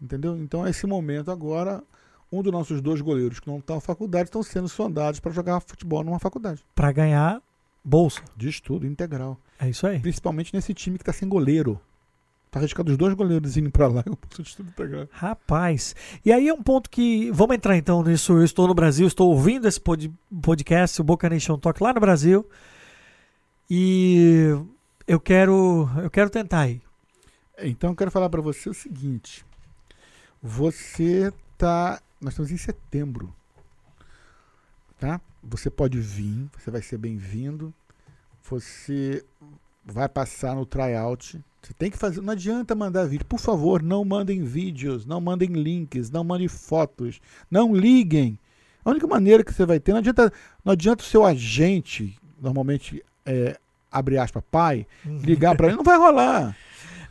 Entendeu? 0.00 0.36
Então, 0.36 0.66
esse 0.66 0.86
momento 0.86 1.30
agora, 1.30 1.82
um 2.30 2.42
dos 2.42 2.52
nossos 2.52 2.80
dois 2.80 3.00
goleiros 3.00 3.40
que 3.40 3.48
não 3.48 3.58
estão 3.58 3.76
na 3.76 3.80
faculdade 3.80 4.28
estão 4.28 4.42
sendo 4.42 4.68
sondados 4.68 5.20
para 5.20 5.32
jogar 5.32 5.60
futebol 5.60 6.04
numa 6.04 6.18
faculdade. 6.18 6.64
Para 6.74 6.92
ganhar 6.92 7.42
bolsa. 7.82 8.22
De 8.36 8.48
estudo 8.48 8.86
integral. 8.86 9.38
É 9.58 9.68
isso 9.68 9.86
aí. 9.86 10.00
Principalmente 10.00 10.54
nesse 10.54 10.74
time 10.74 10.98
que 10.98 11.02
está 11.02 11.12
sem 11.12 11.28
goleiro. 11.28 11.80
Tá 12.50 12.60
arriscado 12.60 12.90
os 12.90 12.96
dois 12.96 13.12
goleiros 13.14 13.56
indo 13.56 13.70
para 13.70 13.86
lá 13.88 14.04
e 14.06 14.10
o 14.10 14.18
de 14.42 14.48
estudo 14.48 14.68
integral. 14.70 15.08
Rapaz. 15.10 15.94
E 16.24 16.32
aí 16.32 16.48
é 16.48 16.54
um 16.54 16.62
ponto 16.62 16.88
que. 16.88 17.30
Vamos 17.32 17.56
entrar 17.56 17.76
então 17.76 18.02
nisso. 18.02 18.32
Eu 18.34 18.44
estou 18.44 18.66
no 18.68 18.74
Brasil, 18.74 19.06
estou 19.06 19.30
ouvindo 19.30 19.66
esse 19.68 19.80
pod- 19.80 20.12
podcast, 20.42 21.00
o 21.00 21.04
Boca 21.04 21.28
Nation 21.28 21.58
Talk 21.58 21.82
lá 21.82 21.92
no 21.92 22.00
Brasil. 22.00 22.48
E 23.68 24.54
eu 25.06 25.20
quero. 25.20 25.88
Eu 26.02 26.10
quero 26.10 26.30
tentar 26.30 26.60
aí. 26.60 26.80
Então, 27.58 27.90
eu 27.90 27.96
quero 27.96 28.10
falar 28.10 28.28
para 28.30 28.40
você 28.40 28.68
o 28.68 28.74
seguinte. 28.74 29.44
Você 30.42 31.32
tá. 31.58 32.00
Nós 32.20 32.32
estamos 32.32 32.50
em 32.52 32.56
setembro. 32.56 33.34
Tá? 34.98 35.20
Você 35.42 35.68
pode 35.68 36.00
vir, 36.00 36.48
você 36.56 36.70
vai 36.70 36.80
ser 36.80 36.96
bem-vindo. 36.96 37.72
Você 38.48 39.24
vai 39.84 40.08
passar 40.08 40.54
no 40.54 40.64
tryout. 40.64 41.42
Você 41.66 41.74
tem 41.74 41.90
que 41.90 41.98
fazer. 41.98 42.20
Não 42.20 42.32
adianta 42.32 42.76
mandar 42.76 43.06
vídeo. 43.06 43.26
Por 43.26 43.40
favor, 43.40 43.82
não 43.82 44.04
mandem 44.04 44.44
vídeos, 44.44 45.04
não 45.04 45.20
mandem 45.20 45.48
links, 45.48 46.10
não 46.12 46.22
mandem 46.22 46.46
fotos, 46.46 47.20
não 47.50 47.74
liguem. 47.74 48.38
A 48.84 48.90
única 48.90 49.06
maneira 49.08 49.42
que 49.42 49.52
você 49.52 49.66
vai 49.66 49.80
ter, 49.80 49.90
não 49.90 49.98
adianta, 49.98 50.32
não 50.64 50.72
adianta 50.72 51.02
o 51.02 51.06
seu 51.06 51.24
agente, 51.24 52.16
normalmente, 52.40 53.02
é, 53.24 53.58
abre 53.90 54.16
aspas, 54.16 54.44
pai, 54.48 54.86
ligar 55.04 55.56
para 55.56 55.66
ele, 55.66 55.76
não 55.76 55.82
vai 55.84 55.98
rolar. 55.98 56.56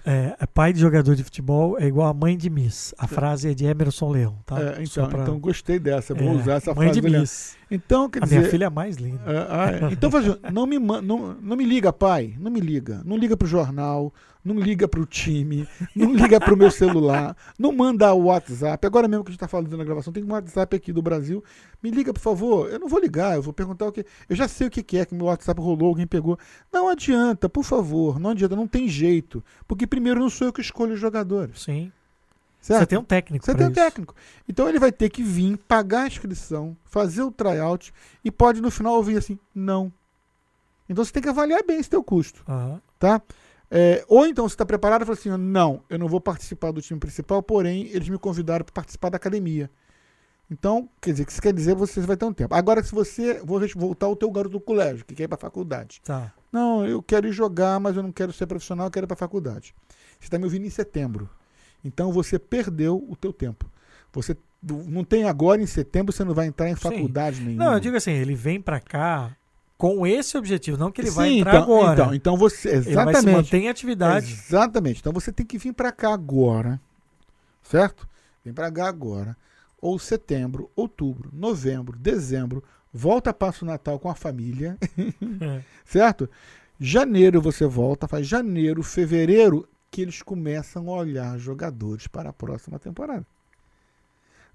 É, 0.07 0.37
pai 0.53 0.71
de 0.71 0.79
jogador 0.79 1.15
de 1.15 1.23
futebol 1.23 1.79
é 1.79 1.87
igual 1.87 2.07
a 2.07 2.13
mãe 2.13 2.37
de 2.37 2.47
Miss. 2.47 2.93
A 2.95 3.07
frase 3.07 3.49
é 3.49 3.53
de 3.55 3.65
Emerson 3.65 4.11
Leão, 4.11 4.37
tá? 4.45 4.61
É, 4.61 4.83
então, 4.83 5.09
pra- 5.09 5.23
então 5.23 5.39
gostei 5.39 5.79
dessa, 5.79 6.13
vou 6.13 6.27
É, 6.27 6.31
usar 6.31 6.53
essa 6.57 6.75
mãe 6.75 6.89
frase. 6.89 7.01
de 7.01 7.07
do 7.07 7.11
Leão. 7.11 7.21
Miss. 7.21 7.57
Então, 7.71 8.07
quer 8.07 8.19
A 8.21 8.25
dizer. 8.25 8.37
minha 8.37 8.49
filha 8.51 8.65
é 8.65 8.69
mais 8.69 8.97
linda. 8.97 9.19
é, 9.25 9.47
ah, 9.49 9.71
é. 9.89 9.91
Então, 9.93 10.11
faz- 10.11 10.27
não, 10.53 10.67
me, 10.67 10.77
não, 10.77 11.01
não 11.41 11.57
me 11.57 11.65
liga, 11.65 11.91
pai. 11.91 12.35
Não 12.39 12.51
me 12.51 12.59
liga. 12.59 13.01
Não 13.03 13.17
liga 13.17 13.35
pro 13.35 13.47
jornal. 13.47 14.13
Não 14.45 14.59
liga 14.59 14.87
pro 14.87 15.07
time. 15.07 15.67
Não 15.95 16.13
liga 16.13 16.39
pro 16.39 16.55
meu 16.55 16.69
celular. 16.69 17.35
Não 17.57 17.71
manda 17.71 18.13
o 18.13 18.25
WhatsApp. 18.25 18.85
Agora 18.85 19.07
mesmo 19.07 19.23
que 19.23 19.29
a 19.29 19.31
gente 19.31 19.39
tá 19.39 19.47
falando 19.47 19.75
na 19.75 19.83
gravação, 19.83 20.13
tem 20.13 20.23
um 20.23 20.31
WhatsApp 20.31 20.75
aqui 20.75 20.93
do 20.93 21.01
Brasil. 21.01 21.43
Me 21.81 21.89
liga, 21.89 22.13
por 22.13 22.19
favor. 22.19 22.71
Eu 22.71 22.77
não 22.77 22.87
vou 22.87 22.99
ligar, 22.99 23.35
eu 23.35 23.41
vou 23.41 23.51
perguntar 23.51 23.87
o 23.87 23.91
que. 23.91 24.05
Eu 24.29 24.35
já 24.35 24.47
sei 24.47 24.67
o 24.67 24.69
que 24.69 24.97
é, 24.97 25.03
que 25.03 25.15
meu 25.15 25.25
WhatsApp 25.25 25.59
rolou, 25.59 25.89
alguém 25.89 26.05
pegou. 26.05 26.37
Não 26.71 26.87
adianta, 26.87 27.49
por 27.49 27.63
favor. 27.63 28.19
Não 28.19 28.29
adianta, 28.29 28.55
não 28.55 28.67
tem 28.67 28.87
jeito. 28.87 29.43
Porque 29.67 29.87
primeiro 29.87 30.19
não 30.19 30.29
sou 30.29 30.47
eu 30.47 30.53
que 30.53 30.61
escolho 30.61 30.93
os 30.93 30.99
jogadores. 30.99 31.63
Sim. 31.63 31.91
Certo? 32.61 32.81
Você 32.81 32.85
tem 32.85 32.99
um 32.99 33.03
técnico. 33.03 33.45
Você 33.45 33.55
tem 33.55 33.65
um 33.65 33.71
isso. 33.71 33.79
técnico. 33.79 34.15
Então 34.47 34.69
ele 34.69 34.79
vai 34.79 34.91
ter 34.91 35.09
que 35.09 35.23
vir, 35.23 35.57
pagar 35.67 36.03
a 36.03 36.07
inscrição, 36.07 36.77
fazer 36.83 37.23
o 37.23 37.31
tryout 37.31 37.91
e 38.23 38.29
pode 38.29 38.61
no 38.61 38.69
final 38.69 38.93
ouvir 38.93 39.17
assim, 39.17 39.39
não. 39.53 39.91
Então 40.87 41.03
você 41.03 41.11
tem 41.11 41.21
que 41.21 41.29
avaliar 41.29 41.63
bem 41.63 41.79
esse 41.79 41.89
teu 41.89 42.03
custo, 42.03 42.43
Aham. 42.47 42.81
tá? 42.99 43.21
É, 43.69 44.05
ou 44.07 44.25
então 44.25 44.47
você 44.47 44.53
está 44.53 44.65
preparado 44.65 45.01
e 45.01 45.05
fala 45.05 45.17
assim, 45.17 45.29
não, 45.29 45.83
eu 45.89 45.97
não 45.97 46.07
vou 46.07 46.21
participar 46.21 46.71
do 46.71 46.81
time 46.81 46.99
principal, 46.99 47.41
porém 47.41 47.87
eles 47.87 48.07
me 48.09 48.17
convidaram 48.17 48.63
para 48.63 48.73
participar 48.73 49.09
da 49.09 49.17
academia. 49.17 49.69
Então, 50.49 50.87
quer 51.01 51.11
dizer, 51.11 51.25
que 51.25 51.31
isso 51.31 51.41
quer 51.41 51.53
dizer 51.53 51.73
que 51.73 51.79
você 51.79 51.99
vai 52.01 52.15
ter 52.15 52.25
um 52.25 52.33
tempo. 52.33 52.53
Agora, 52.53 52.83
se 52.83 52.93
você, 52.93 53.41
vou 53.43 53.59
voltar 53.75 54.05
ao 54.05 54.15
teu 54.15 54.29
garoto 54.29 54.53
do 54.53 54.59
colégio, 54.59 55.03
que 55.03 55.15
quer 55.15 55.23
ir 55.23 55.27
para 55.27 55.37
faculdade. 55.37 56.01
Tá. 56.03 56.31
Não, 56.51 56.85
eu 56.85 57.01
quero 57.01 57.27
ir 57.27 57.31
jogar, 57.31 57.79
mas 57.79 57.97
eu 57.97 58.03
não 58.03 58.11
quero 58.11 58.31
ser 58.31 58.45
profissional, 58.45 58.87
eu 58.87 58.91
quero 58.91 59.05
ir 59.05 59.07
para 59.07 59.15
faculdade. 59.15 59.73
Você 60.19 60.27
está 60.27 60.37
me 60.37 60.43
ouvindo 60.43 60.65
em 60.65 60.69
setembro. 60.69 61.27
Então 61.83 62.11
você 62.11 62.37
perdeu 62.37 63.03
o 63.09 63.15
teu 63.15 63.33
tempo. 63.33 63.69
Você 64.13 64.37
não 64.61 65.03
tem 65.03 65.25
agora 65.25 65.61
em 65.61 65.65
setembro, 65.65 66.13
você 66.13 66.23
não 66.23 66.33
vai 66.33 66.47
entrar 66.47 66.69
em 66.69 66.75
Sim. 66.75 66.81
faculdade 66.81 67.41
nenhuma. 67.41 67.65
Não, 67.65 67.73
eu 67.73 67.79
digo 67.79 67.97
assim, 67.97 68.11
ele 68.11 68.35
vem 68.35 68.61
pra 68.61 68.79
cá 68.79 69.35
com 69.77 70.07
esse 70.07 70.37
objetivo, 70.37 70.77
não 70.77 70.91
que 70.91 71.01
ele 71.01 71.11
vai 71.11 71.29
Sim, 71.29 71.39
entrar 71.39 71.55
então, 71.55 71.63
agora. 71.63 71.93
Então, 71.93 72.15
então 72.15 72.37
você, 72.37 72.69
ele 72.69 72.93
vai 72.93 73.09
exatamente. 73.09 73.55
em 73.55 73.69
atividade. 73.69 74.31
Exatamente. 74.31 74.99
Então 74.99 75.11
você 75.11 75.31
tem 75.31 75.45
que 75.45 75.57
vir 75.57 75.73
para 75.73 75.91
cá 75.91 76.13
agora, 76.13 76.79
certo? 77.61 78.07
Vem 78.43 78.53
para 78.53 78.71
cá 78.71 78.87
agora. 78.87 79.35
Ou 79.81 79.99
setembro, 79.99 80.71
outubro, 80.75 81.29
novembro, 81.33 81.97
dezembro. 81.97 82.63
Volta, 82.91 83.33
passa 83.33 83.65
o 83.65 83.67
Natal 83.67 83.99
com 83.99 84.09
a 84.09 84.15
família, 84.15 84.77
É. 85.41 85.61
certo? 85.83 86.29
Janeiro 86.79 87.41
você 87.41 87.65
volta, 87.65 88.07
faz 88.07 88.27
janeiro, 88.27 88.81
fevereiro, 88.83 89.67
que 89.91 90.01
eles 90.01 90.21
começam 90.21 90.89
a 90.89 90.97
olhar 90.97 91.37
jogadores 91.37 92.07
para 92.07 92.29
a 92.29 92.33
próxima 92.33 92.79
temporada. 92.79 93.25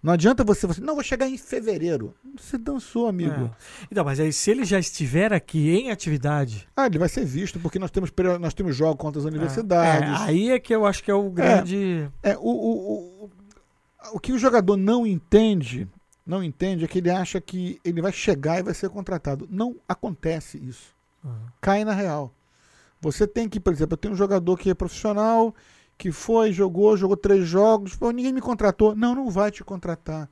Não 0.03 0.15
adianta 0.15 0.43
você, 0.43 0.67
você 0.67 0.81
não 0.81 0.95
vou 0.95 1.05
chegar 1.05 1.29
em 1.29 1.37
fevereiro. 1.37 2.15
Você 2.37 2.57
dançou, 2.57 3.07
amigo. 3.07 3.45
É. 3.45 3.51
Então, 3.93 4.03
mas 4.05 4.19
aí 4.19 4.33
se 4.33 4.51
ele 4.51 4.65
já 4.65 4.79
estiver 4.79 5.31
aqui 5.33 5.71
em 5.71 5.91
atividade, 5.91 6.67
Ah, 6.75 6.87
ele 6.87 6.99
vai 6.99 7.09
ser 7.09 7.25
visto 7.27 7.59
porque 7.61 7.79
nós 7.79 7.91
temos 7.91 8.11
nós 8.41 8.55
temos 8.55 8.75
jogos 8.75 8.97
contra 9.01 9.21
as 9.21 9.27
universidades. 9.27 10.21
é, 10.23 10.25
aí 10.25 10.51
é 10.51 10.59
que 10.59 10.75
eu 10.75 10.87
acho 10.87 11.05
que 11.05 11.11
é 11.11 11.15
o 11.15 11.29
grande. 11.31 12.09
É, 12.23 12.35
o, 12.39 12.41
o, 12.41 13.25
o, 13.25 13.31
o 14.15 14.19
que 14.21 14.33
o 14.33 14.39
jogador 14.39 14.77
não 14.79 15.07
entende, 15.07 15.87
não 16.25 16.43
entende 16.43 16.85
é 16.85 16.89
que 16.89 16.99
ele 16.99 17.11
acha 17.11 17.39
que 17.39 17.79
ele 17.85 18.01
vai 18.01 18.13
chegar 18.13 18.59
e 18.59 18.63
vai 18.63 18.73
ser 18.73 18.89
contratado. 18.89 19.47
Não 19.51 19.77
acontece 19.87 20.57
isso. 20.57 20.95
Ah, 21.23 21.29
Cai 21.61 21.85
na 21.85 21.93
real. 21.93 22.33
Você 23.03 23.27
tem 23.27 23.49
que, 23.51 23.61
por 23.61 23.73
exemplo, 23.73 23.95
eu 23.95 23.99
tenho 23.99 24.15
um 24.15 24.17
jogador 24.17 24.57
que 24.57 24.71
é 24.71 24.75
profissional, 24.75 25.55
que 26.01 26.11
foi, 26.11 26.51
jogou, 26.51 26.97
jogou 26.97 27.15
três 27.15 27.47
jogos, 27.47 27.95
pô, 27.95 28.11
ninguém 28.11 28.33
me 28.33 28.41
contratou. 28.41 28.97
Não, 28.97 29.15
não 29.15 29.29
vai 29.29 29.51
te 29.51 29.63
contratar. 29.63 30.31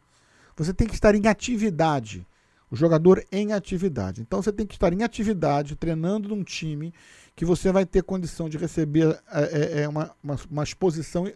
Você 0.56 0.72
tem 0.72 0.88
que 0.88 0.94
estar 0.94 1.14
em 1.14 1.26
atividade. 1.26 2.26
O 2.70 2.74
jogador 2.74 3.22
em 3.30 3.52
atividade. 3.52 4.22
Então 4.22 4.42
você 4.42 4.50
tem 4.50 4.66
que 4.66 4.76
estar 4.76 4.90
em 4.94 5.02
atividade, 5.02 5.76
treinando 5.76 6.30
num 6.30 6.42
time 6.42 6.92
que 7.36 7.44
você 7.44 7.70
vai 7.70 7.84
ter 7.84 8.02
condição 8.02 8.48
de 8.48 8.56
receber 8.56 9.20
é, 9.30 9.42
é, 9.42 9.82
é, 9.82 9.88
uma, 9.88 10.10
uma, 10.24 10.36
uma 10.50 10.64
exposição 10.64 11.30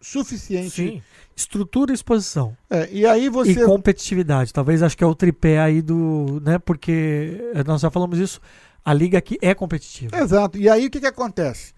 suficiente. 0.00 0.70
Sim. 0.70 1.02
Estrutura 1.36 1.92
e 1.92 1.94
exposição. 1.94 2.56
É, 2.68 2.88
e 2.90 3.06
aí 3.06 3.28
você. 3.28 3.52
E 3.52 3.64
competitividade. 3.64 4.52
Talvez 4.52 4.82
acho 4.82 4.96
que 4.96 5.04
é 5.04 5.06
o 5.06 5.14
tripé 5.14 5.60
aí 5.60 5.80
do. 5.80 6.40
né? 6.42 6.58
Porque 6.58 7.40
nós 7.64 7.80
já 7.80 7.92
falamos 7.92 8.18
isso. 8.18 8.40
A 8.84 8.92
liga 8.92 9.18
aqui 9.18 9.38
é 9.40 9.54
competitiva. 9.54 10.16
Exato. 10.18 10.58
E 10.58 10.68
aí 10.68 10.86
o 10.86 10.90
que, 10.90 10.98
que 10.98 11.06
acontece? 11.06 11.76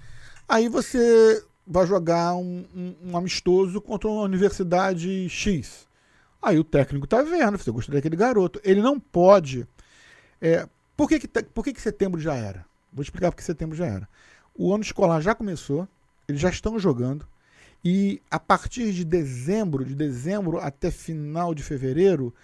Aí 0.48 0.66
você 0.66 1.42
vai 1.68 1.87
jogar 1.87 2.35
um, 2.35 2.64
um- 2.74 2.94
um 3.11 3.16
amistoso 3.16 3.81
contra 3.81 4.09
uma 4.09 4.22
universidade 4.22 5.28
X. 5.28 5.87
Aí 6.40 6.59
o 6.59 6.64
técnico 6.64 7.07
tá 7.07 7.22
vendo, 7.22 7.59
você 7.59 7.70
gosta 7.70 7.92
daquele 7.92 8.16
garoto. 8.16 8.61
Ele 8.64 8.81
não 8.83 8.98
pode. 8.98 9.66
é, 10.40 10.68
por 10.96 11.09
que, 11.09 11.20
que, 11.20 11.28
te- 11.28 11.42
por 11.44 11.64
que, 11.64 11.72
que 11.72 11.81
setembro 11.81 12.20
já 12.20 12.35
era? 12.35 12.64
Vou 12.92 13.02
explicar 13.02 13.31
porque 13.31 13.42
setembro 13.44 13.76
já 13.76 13.87
era. 13.87 14.09
O 14.57 14.72
ano 14.74 14.83
escolar 14.83 15.20
já 15.20 15.35
começou, 15.35 15.87
eles 16.28 16.40
já 16.40 16.48
estão 16.50 16.78
jogando. 16.78 17.26
E 17.85 18.20
a 18.31 18.40
partir 18.40 18.92
de 18.92 19.04
dezembro, 19.04 19.85
de 19.85 19.94
dezembro 19.94 20.59
até 20.59 20.90
final 20.90 21.54
de 21.54 21.62
fevereiro, 21.62 22.35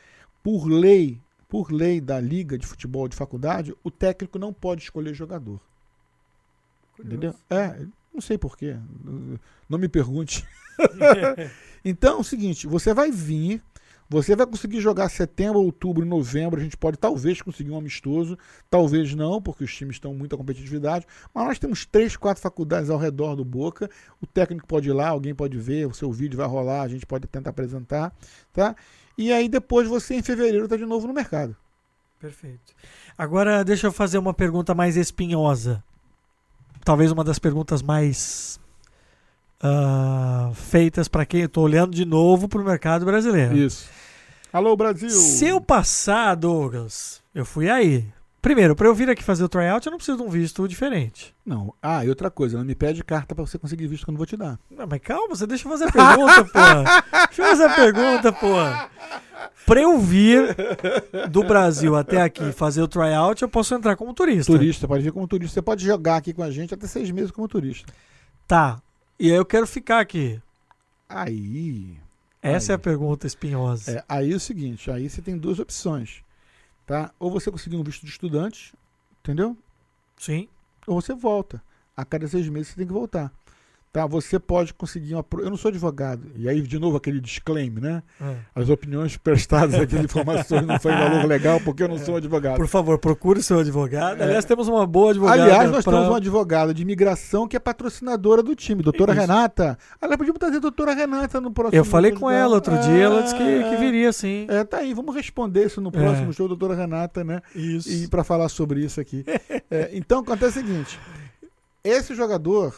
por 0.43 0.67
lei, 0.67 1.21
por 1.49 1.73
lei 1.73 2.01
da 2.01 2.21
liga 2.21 2.57
de 2.59 2.67
futebol 2.67 3.09
de 3.09 3.17
faculdade, 3.17 3.75
o 3.83 3.91
técnico 3.91 4.39
não 4.39 4.53
pode 4.53 4.83
escolher 4.83 5.15
jogador. 5.15 5.61
Entendeu? 7.05 7.35
É, 7.51 7.87
não 8.15 8.21
sei 8.21 8.39
porquê. 8.39 8.77
Não 9.69 9.79
me 9.79 9.89
pergunte. 9.89 10.47
então 11.85 12.19
é 12.19 12.21
o 12.21 12.25
seguinte: 12.25 12.67
você 12.67 12.95
vai 12.95 13.11
vir, 13.11 13.61
você 14.09 14.37
vai 14.37 14.47
conseguir 14.47 14.81
jogar 14.81 15.09
setembro, 15.09 15.61
outubro 15.61 16.07
novembro. 16.07 16.61
A 16.61 16.63
gente 16.63 16.77
pode 16.77 16.97
talvez 16.97 17.43
conseguir 17.43 17.73
um 17.73 17.77
amistoso, 17.77 18.39
talvez 18.71 19.15
não, 19.15 19.43
porque 19.43 19.65
os 19.65 19.75
times 19.75 19.97
estão 19.97 20.13
com 20.13 20.19
muita 20.19 20.37
competitividade. 20.37 21.07
Mas 21.35 21.45
nós 21.45 21.59
temos 21.59 21.85
três, 21.85 22.17
quatro 22.17 22.41
faculdades 22.41 22.89
ao 22.89 22.99
redor 22.99 23.35
do 23.35 23.45
Boca. 23.45 23.91
O 24.21 24.27
técnico 24.27 24.67
pode 24.67 24.89
ir 24.89 24.93
lá, 24.93 25.09
alguém 25.09 25.35
pode 25.35 25.59
ver, 25.59 25.87
o 25.87 25.93
seu 25.95 26.13
vídeo 26.13 26.37
vai 26.37 26.47
rolar, 26.47 26.83
a 26.83 26.89
gente 26.89 27.05
pode 27.05 27.27
tentar 27.27 27.51
apresentar, 27.51 28.15
tá? 28.53 28.77
E 29.19 29.33
aí 29.33 29.49
depois 29.49 29.89
você 29.89 30.15
em 30.15 30.23
fevereiro 30.23 30.65
está 30.65 30.77
de 30.77 30.87
novo 30.87 31.07
no 31.07 31.13
mercado. 31.13 31.57
Perfeito. 32.21 32.75
Agora 33.19 33.65
deixa 33.65 33.87
eu 33.87 33.93
fazer 33.93 34.19
uma 34.19 34.33
pergunta 34.33 34.75
mais 34.75 34.97
espinhosa. 34.97 35.83
Talvez 36.85 37.11
uma 37.11 37.25
das 37.25 37.39
perguntas 37.39 37.83
mais 37.83 38.61
ah, 39.61 40.51
feitas 40.55 41.09
para 41.09 41.25
quem 41.25 41.43
eu 41.43 41.49
tô 41.49 41.63
olhando 41.63 41.95
de 41.95 42.05
novo 42.05 42.47
pro 42.47 42.63
mercado 42.63 43.07
brasileiro. 43.07 43.57
Isso. 43.57 43.89
Alô, 44.53 44.77
Brasil! 44.77 45.09
Se 45.09 45.47
eu 45.47 45.61
passar, 45.61 46.35
Douglas, 46.35 47.23
eu 47.35 47.45
fui 47.45 47.71
aí. 47.71 48.07
Primeiro, 48.45 48.77
para 48.77 48.87
eu 48.87 48.95
vir 48.95 49.09
aqui 49.09 49.23
fazer 49.23 49.43
o 49.43 49.49
tryout, 49.49 49.87
eu 49.87 49.91
não 49.91 49.97
preciso 49.97 50.19
de 50.19 50.23
um 50.23 50.29
visto 50.29 50.69
diferente. 50.69 51.35
Não. 51.47 51.73
Ah, 51.81 52.05
e 52.05 52.11
outra 52.11 52.31
coisa, 52.31 52.59
não 52.59 52.65
me 52.65 52.75
pede 52.75 53.03
carta 53.03 53.35
para 53.35 53.47
você 53.47 53.59
conseguir 53.59 53.87
visto 53.87 54.05
que 54.05 54.11
eu 54.11 54.13
não 54.13 54.19
vou 54.19 54.27
te 54.27 54.37
dar. 54.37 54.61
Não, 54.71 54.87
mas 54.87 55.01
calma, 55.01 55.35
você 55.35 55.47
deixa 55.47 55.67
eu 55.67 55.73
fazer 55.73 55.87
a 55.87 55.91
pergunta, 55.91 56.45
porra. 56.53 56.85
Deixa 57.29 57.43
eu 57.43 57.47
fazer 57.47 57.65
a 57.65 57.75
pergunta, 57.75 58.33
porra. 58.35 58.91
Pra 59.65 59.81
eu 59.81 59.99
vir 59.99 60.55
do 61.31 61.43
Brasil 61.43 61.97
até 61.97 62.21
aqui 62.21 62.53
fazer 62.53 62.83
o 62.83 62.87
tryout, 62.87 63.41
eu 63.41 63.49
posso 63.49 63.75
entrar 63.75 63.97
como 63.97 64.13
turista. 64.13 64.53
Turista, 64.53 64.87
pode 64.87 65.03
vir 65.03 65.13
como 65.13 65.27
turista. 65.27 65.55
Você 65.55 65.63
pode 65.63 65.83
jogar 65.83 66.17
aqui 66.17 66.35
com 66.35 66.43
a 66.43 66.51
gente 66.51 66.75
até 66.75 66.87
seis 66.87 67.11
meses 67.11 67.31
como 67.31 67.49
turista. 67.49 67.91
Tá. 68.47 68.79
E 69.19 69.31
aí 69.31 69.37
eu 69.39 69.47
quero 69.47 69.67
ficar 69.67 70.01
aqui. 70.01 70.39
Aí. 71.09 71.97
Essa 72.43 72.73
Aí. 72.73 72.75
é 72.75 72.77
a 72.77 72.79
pergunta 72.79 73.27
espinhosa. 73.27 73.91
É, 73.91 74.05
aí 74.07 74.33
é 74.35 74.37
o 74.37 74.41
seguinte, 74.41 74.91
aí 74.91 75.09
você 75.09 75.23
tem 75.23 75.39
duas 75.39 75.59
opções. 75.59 76.23
Tá? 76.87 77.13
Ou 77.19 77.31
você 77.31 77.51
conseguir 77.51 77.77
um 77.77 77.83
visto 77.83 78.05
de 78.05 78.13
estudante, 78.13 78.75
entendeu? 79.21 79.57
Sim. 80.19 80.49
Ou 80.87 81.01
você 81.01 81.15
volta. 81.15 81.63
A 81.97 82.05
cada 82.05 82.27
seis 82.27 82.49
meses 82.49 82.69
você 82.69 82.77
tem 82.77 82.87
que 82.87 82.93
voltar. 82.93 83.33
Tá? 83.95 84.05
Você 84.07 84.41
pode 84.41 84.75
conseguir 84.75 85.15
uma. 85.15 85.25
Eu 85.39 85.51
não 85.51 85.57
sou 85.57 85.69
advogado. 85.69 86.27
E 86.35 86.49
aí, 86.49 86.61
de 86.61 86.81
novo, 86.81 86.97
aquele 86.97 87.21
disclaimer, 87.21 87.81
né? 87.81 88.03
É. 88.21 88.35
As 88.53 88.69
opiniões 88.69 89.17
prestadas 89.17 89.77
aqui, 89.77 89.95
as 89.97 90.03
informações 90.03 90.67
não 90.67 90.81
foi 90.81 90.93
em 90.93 90.99
valor 90.99 91.25
legal 91.27 91.61
porque 91.61 91.81
eu 91.85 91.87
não 91.87 91.97
sou 91.97 92.17
advogado. 92.17 92.57
Por 92.57 92.67
favor, 92.67 92.99
procure 92.99 93.41
seu 93.41 93.61
advogado. 93.61 94.21
Aliás, 94.21 94.45
temos 94.45 94.67
uma 94.67 94.85
boa 94.85 95.11
advogada. 95.13 95.39
É. 95.39 95.43
Aliás, 95.45 95.71
nós 95.71 95.85
pra- 95.85 95.93
temos 95.93 96.09
uma 96.09 96.17
advogada 96.17 96.75
de 96.75 96.83
imigração 96.83 97.47
que 97.47 97.55
é 97.57 97.61
patrocinadora 97.61 98.43
do 98.43 98.57
time, 98.57 98.83
doutora 98.83 99.13
Isso. 99.13 99.21
Renata. 99.21 99.79
Aliás, 100.03 100.19
podíamos 100.19 100.41
trazer 100.41 100.57
a 100.57 100.61
doutora 100.61 100.93
Renata 100.93 101.41
no 101.41 101.53
próximo 101.53 101.79
Eu 101.79 101.85
falei 101.85 102.11
com 102.11 102.29
ela 102.29 102.57
outro 102.57 102.77
dia, 102.77 103.05
ela 103.05 103.23
disse 103.23 103.37
que, 103.37 103.45
É, 103.45 103.71
que 103.71 103.77
viria 103.77 104.13
sim. 104.13 104.47
É, 104.49 104.65
tá 104.65 104.79
aí, 104.79 104.93
vamos 104.93 105.15
responder 105.15 105.67
isso 105.67 105.81
no 105.81 105.93
próximo 105.93 106.33
show, 106.33 106.49
doutora 106.49 106.75
Renata, 106.75 107.23
né? 107.23 107.41
Isso. 107.55 107.89
E 107.89 108.09
para 108.09 108.25
falar 108.25 108.49
sobre 108.49 108.81
isso 108.85 109.01
aqui. 109.01 109.25
É, 109.71 109.91
então, 109.93 110.19
acontece 110.19 110.59
o 110.59 110.63
seguinte: 110.67 110.99
esse 111.85 112.13
jogador 112.13 112.75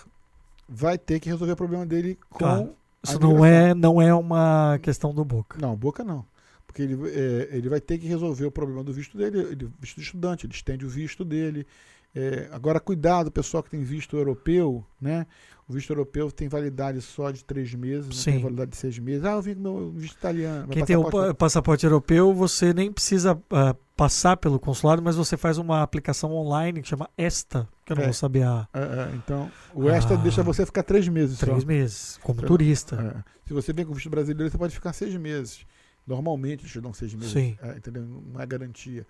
vai 0.68 0.98
ter 0.98 1.20
que 1.20 1.28
resolver 1.28 1.52
o 1.52 1.56
problema 1.56 1.86
dele 1.86 2.18
com. 2.30 2.38
Claro. 2.38 2.74
a 3.06 3.10
Isso 3.10 3.20
não 3.20 3.44
é, 3.44 3.74
não 3.74 4.02
é 4.02 4.12
uma 4.14 4.78
questão 4.82 5.14
do 5.14 5.24
Boca. 5.24 5.58
Não, 5.60 5.76
boca 5.76 6.02
não. 6.02 6.24
Porque 6.66 6.82
ele, 6.82 6.96
é, 7.10 7.48
ele 7.52 7.68
vai 7.68 7.80
ter 7.80 7.98
que 7.98 8.06
resolver 8.06 8.44
o 8.44 8.50
problema 8.50 8.82
do 8.84 8.92
visto 8.92 9.16
dele, 9.16 9.38
ele, 9.38 9.70
visto 9.80 9.96
de 9.96 10.02
estudante, 10.02 10.44
ele 10.46 10.52
estende 10.52 10.84
o 10.84 10.88
visto 10.88 11.24
dele. 11.24 11.66
É, 12.14 12.48
agora, 12.50 12.80
cuidado, 12.80 13.30
pessoal 13.30 13.62
que 13.62 13.70
tem 13.70 13.82
visto 13.82 14.16
europeu, 14.16 14.84
né? 15.00 15.26
O 15.68 15.72
visto 15.72 15.90
europeu 15.90 16.30
tem 16.30 16.48
validade 16.48 17.00
só 17.02 17.30
de 17.30 17.44
três 17.44 17.74
meses, 17.74 18.24
tem 18.24 18.40
validade 18.40 18.70
de 18.70 18.76
seis 18.76 18.98
meses. 18.98 19.24
Ah, 19.24 19.32
eu 19.32 19.42
vim 19.42 19.54
com 19.54 19.60
meu 19.60 19.90
visto 19.90 20.16
italiano. 20.16 20.68
Quem 20.68 20.84
tem 20.84 20.96
o 20.96 21.02
passaporte- 21.02 21.28
pa- 21.28 21.34
passaporte 21.34 21.84
europeu, 21.84 22.32
você 22.32 22.72
nem 22.72 22.90
precisa 22.92 23.38
ah, 23.50 23.74
passar 23.96 24.36
pelo 24.36 24.60
consulado, 24.60 25.00
mas 25.02 25.16
você 25.16 25.36
faz 25.36 25.56
uma 25.56 25.82
aplicação 25.82 26.32
online 26.32 26.82
que 26.82 26.88
chama 26.88 27.08
Esta, 27.16 27.66
que 27.84 27.92
eu 27.92 27.96
não 27.96 28.02
É. 28.02 28.06
vou 28.06 28.12
saber 28.14 28.42
a 28.42 28.68
É, 28.74 28.80
é, 28.80 29.16
então, 29.16 29.50
o 29.74 29.88
extra 29.88 30.16
Ah. 30.16 30.18
deixa 30.18 30.42
você 30.42 30.66
ficar 30.66 30.82
três 30.82 31.08
meses 31.08 31.38
três 31.38 31.62
só. 31.62 31.66
meses, 31.66 32.18
como 32.22 32.38
Então, 32.40 32.48
turista. 32.48 32.96
É. 33.24 33.48
Se 33.48 33.54
você 33.54 33.72
vem 33.72 33.86
com 33.86 33.94
visto 33.94 34.10
brasileiro, 34.10 34.50
você 34.50 34.58
pode 34.58 34.74
ficar 34.74 34.92
seis 34.92 35.14
meses. 35.16 35.64
Normalmente 36.06 36.60
eles 36.62 36.72
te 36.72 36.80
dão 36.80 36.92
seis 36.92 37.14
meses. 37.14 37.32
Sim. 37.32 37.56
É, 37.62 37.76
entendeu? 37.78 38.02
Não 38.04 38.40
é 38.40 38.46
garantia. 38.46 39.06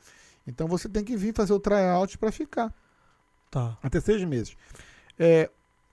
Então 0.46 0.68
você 0.68 0.88
tem 0.88 1.02
que 1.02 1.16
vir 1.16 1.34
fazer 1.34 1.52
o 1.52 1.58
tryout 1.58 2.16
para 2.16 2.30
ficar 2.30 2.72
Tá. 3.50 3.76
até 3.82 4.00
seis 4.00 4.22
meses. 4.24 4.56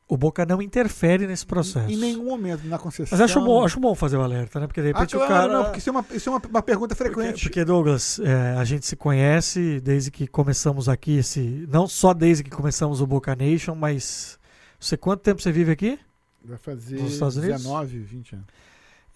O 0.07 0.17
Boca 0.17 0.45
não 0.45 0.61
interfere 0.61 1.25
nesse 1.25 1.45
processo. 1.45 1.89
Em 1.91 1.95
nenhum 1.95 2.25
momento 2.25 2.65
na 2.67 2.77
concessão. 2.77 3.17
Mas 3.17 3.21
acho 3.21 3.39
bom, 3.41 3.63
acho 3.63 3.79
bom 3.79 3.95
fazer 3.95 4.17
o 4.17 4.21
alerta, 4.21 4.59
né? 4.59 4.67
Porque 4.67 4.81
de 4.81 4.89
Ah, 4.89 4.93
repente 4.93 5.15
claro, 5.15 5.25
o 5.25 5.27
cara. 5.33 5.53
não, 5.53 5.63
porque 5.63 5.79
isso 5.79 5.89
é 5.89 5.91
uma, 5.91 6.05
isso 6.11 6.29
é 6.29 6.31
uma, 6.31 6.41
uma 6.49 6.61
pergunta 6.61 6.93
Porque, 6.95 7.11
frequente. 7.13 7.43
porque, 7.43 7.63
Douglas, 7.65 8.19
é, 8.19 8.55
a 8.57 8.63
gente 8.65 8.85
se 8.85 8.95
conhece 8.95 9.79
desde 9.79 10.11
que 10.11 10.27
começamos 10.27 10.89
aqui 10.89 11.17
esse. 11.17 11.65
Não 11.71 11.87
só 11.87 12.13
desde 12.13 12.43
que 12.43 12.49
começamos 12.51 12.99
o 13.01 13.07
Boca 13.07 13.35
Nation, 13.35 13.75
mas. 13.75 14.37
Você 14.79 14.97
quanto 14.97 15.21
tempo 15.21 15.41
você 15.41 15.51
vive 15.51 15.71
aqui? 15.71 15.97
Vai 16.43 16.57
fazer 16.57 16.99
Nos 17.01 17.13
Estados 17.13 17.37
Unidos? 17.37 17.61
19, 17.61 17.99
20 17.99 18.33
anos. 18.35 18.45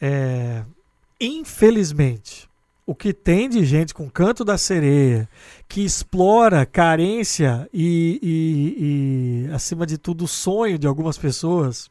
É, 0.02 0.64
infelizmente, 1.20 2.48
o 2.88 2.96
que 2.96 3.14
tem 3.14 3.50
de 3.50 3.66
gente 3.66 3.94
com 3.94 4.10
canto 4.10 4.46
da 4.46 4.58
sereia 4.58 5.28
que 5.68 5.82
explora 5.84 6.66
carência 6.66 7.70
e, 7.74 8.18
e- 8.24 9.46
e, 9.50 9.54
acima 9.54 9.86
de 9.86 9.98
tudo, 9.98 10.24
o 10.24 10.28
sonho 10.28 10.80
de 10.80 10.88
algumas 10.88 11.18
pessoas 11.18 11.90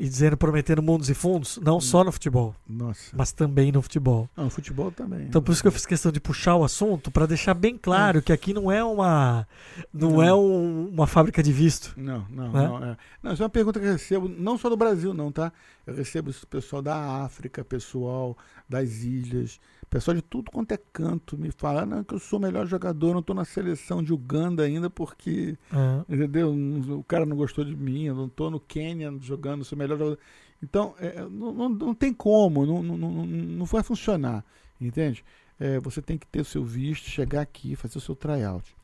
e 0.00 0.08
dizendo, 0.08 0.36
prometendo 0.36 0.80
mundos 0.80 1.10
e 1.10 1.14
fundos, 1.14 1.58
não 1.60 1.80
só 1.80 2.04
no 2.04 2.12
futebol, 2.12 2.54
Nossa. 2.68 3.10
mas 3.16 3.32
também 3.32 3.72
no 3.72 3.82
futebol. 3.82 4.30
Não, 4.36 4.48
futebol 4.48 4.92
também. 4.92 5.22
Então 5.26 5.42
por 5.42 5.50
isso 5.50 5.60
que 5.60 5.66
eu 5.66 5.72
fiz 5.72 5.84
questão 5.84 6.12
de 6.12 6.20
puxar 6.20 6.54
o 6.54 6.62
assunto 6.62 7.10
para 7.10 7.26
deixar 7.26 7.52
bem 7.52 7.76
claro 7.76 8.22
que 8.22 8.32
aqui 8.32 8.54
não 8.54 8.70
é 8.70 8.82
uma 8.84 9.46
não, 9.92 10.12
Não. 10.12 10.22
é 10.22 10.32
um- 10.32 10.88
uma 10.88 11.06
fábrica 11.08 11.42
de 11.42 11.52
visto. 11.52 11.94
Não, 11.96 12.24
não, 12.30 12.52
Né? 12.52 12.68
não. 12.68 12.84
É. 12.84 12.96
Não, 13.22 13.32
isso 13.32 13.42
é 13.42 13.44
uma 13.44 13.50
pergunta 13.50 13.80
que 13.80 13.86
eu 13.86 13.92
recebo, 13.92 14.28
não 14.28 14.56
só 14.56 14.68
do 14.68 14.76
Brasil, 14.76 15.12
não, 15.12 15.32
tá? 15.32 15.52
Eu 15.84 15.94
recebo 15.96 16.30
isso 16.30 16.42
do 16.42 16.46
pessoal 16.46 16.80
da 16.80 17.24
África, 17.24 17.64
pessoal 17.64 18.38
das 18.68 19.02
ilhas, 19.02 19.58
pessoal 19.90 20.14
de 20.14 20.22
tudo 20.22 20.50
quanto 20.50 20.72
é 20.72 20.78
canto 20.92 21.36
me 21.38 21.50
fala, 21.50 21.82
"Ah, 21.82 21.86
não, 21.86 22.04
que 22.04 22.14
eu 22.14 22.18
sou 22.18 22.38
o 22.38 22.42
melhor 22.42 22.66
jogador, 22.66 23.14
não 23.14 23.22
tô 23.22 23.32
na 23.34 23.44
seleção 23.44 24.02
de 24.02 24.12
Uganda 24.12 24.62
ainda 24.64 24.88
porque, 24.90 25.56
É. 25.72 26.12
entendeu? 26.14 26.52
O 26.98 27.04
cara 27.04 27.24
não 27.24 27.36
gostou 27.36 27.64
de 27.64 27.74
mim, 27.76 28.04
eu 28.04 28.14
não 28.14 28.28
tô 28.28 28.50
no 28.50 28.60
Quênia 28.60 29.12
jogando, 29.20 29.64
sou 29.64 29.76
o 29.76 29.78
melhor 29.78 29.96
jogador. 29.98 30.18
Então, 30.62 30.94
é, 30.98 31.20
não, 31.22 31.52
não, 31.52 31.68
não 31.68 31.94
tem 31.94 32.12
como, 32.12 32.66
não, 32.66 32.82
não, 32.82 32.96
não, 32.96 33.26
não 33.26 33.64
vai 33.64 33.82
funcionar, 33.82 34.44
entende? 34.80 35.24
É, 35.60 35.78
você 35.80 36.02
tem 36.02 36.18
que 36.18 36.26
ter 36.26 36.40
o 36.40 36.44
seu 36.44 36.64
visto, 36.64 37.08
chegar 37.08 37.40
aqui, 37.40 37.74
fazer 37.76 37.98
o 37.98 38.00
seu 38.00 38.14
tryout. 38.14 38.76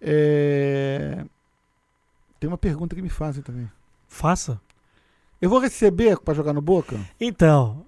É, 0.00 1.24
Tem 2.38 2.48
uma 2.48 2.58
pergunta 2.58 2.94
que 2.94 3.00
me 3.02 3.08
fazem 3.08 3.42
também. 3.42 3.70
Faça. 4.08 4.60
Eu 5.40 5.48
vou 5.50 5.58
receber 5.58 6.18
para 6.20 6.34
jogar 6.34 6.52
no 6.52 6.60
Boca? 6.60 6.98
Então, 7.20 7.85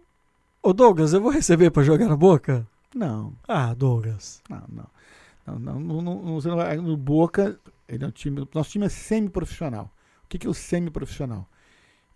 ô 0.68 0.72
Douglas, 0.72 1.12
eu 1.12 1.20
vou 1.20 1.30
receber 1.30 1.70
para 1.70 1.82
jogar 1.82 2.06
na 2.08 2.16
boca? 2.16 2.66
Não, 2.94 3.32
Ah, 3.46 3.74
Douglas. 3.74 4.42
não, 4.48 4.62
não. 4.68 4.86
Não, 5.46 5.58
não, 5.58 5.80
não, 5.80 6.02
não, 6.02 6.34
você 6.34 6.48
não 6.48 6.56
vai- 6.56 6.76
no 6.76 6.94
Boca, 6.96 7.58
ele 7.88 8.04
é 8.04 8.06
um 8.06 8.10
time, 8.10 8.46
nosso 8.54 8.70
time 8.70 8.84
é 8.84 8.88
semi-profissional. 8.90 9.90
O 10.24 10.28
que, 10.28 10.38
que 10.38 10.46
é 10.46 10.50
o 10.50 10.52
semi-profissional? 10.54 11.48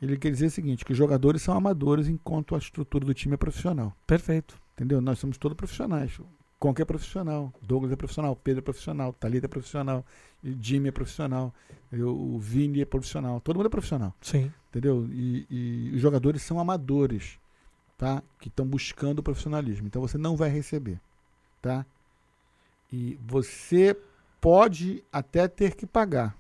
Ele 0.03 0.19
quer 0.19 0.31
dizer 0.31 0.47
o 0.47 0.51
seguinte, 0.51 0.85
que 0.85 0.93
os 0.93 0.99
jogadores 0.99 1.41
são 1.41 1.57
amadores 1.57 2.09
enquanto 2.09 2.55
a 2.55 2.59
estrutura 2.59 3.07
do 3.07 3.15
time 3.15 3.33
é 3.35 3.37
profissional. 3.38 3.97
Perfeito. 4.07 4.61
Entendeu? 4.75 5.01
Nós 5.01 5.19
somos 5.19 5.38
todos 5.38 5.57
profissionais. 5.57 6.21
Conca 6.59 6.83
é 6.83 6.85
profissional, 6.85 7.53
Douglas 7.62 7.91
é 7.93 7.97
profissional, 7.97 8.37
Pedro 8.37 8.59
é 8.61 8.62
profissional, 8.62 9.12
Thalita 9.15 9.47
é 9.47 9.49
profissional, 9.49 10.05
Jimmy 10.61 10.88
é 10.88 10.93
profissional, 10.93 11.55
eu- 11.91 12.15
o 12.15 12.38
Vini 12.38 12.83
é 12.83 12.85
profissional, 12.85 13.41
todo 13.41 13.57
mundo 13.57 13.67
é 13.67 13.71
profissional. 13.71 14.15
Sim. 14.21 14.53
entendeu? 14.71 15.07
E, 15.11 15.47
e 15.51 15.93
os 15.95 16.01
jogadores 16.01 16.41
são 16.43 16.59
amadores, 16.61 17.38
tá? 18.03 18.21
Que 18.41 18.49
estão 18.49 18.67
buscando 18.67 19.21
o 19.21 19.23
profissionalismo. 19.23 19.87
Então 19.87 20.03
você 20.03 20.19
não 20.19 20.35
vai 20.35 20.49
receber, 20.51 21.01
tá? 21.61 21.87
E 22.93 23.17
você 23.25 23.97
pode 24.41 25.05
até 25.12 25.47
ter 25.47 25.77
que 25.77 25.87
pagar. 25.87 26.37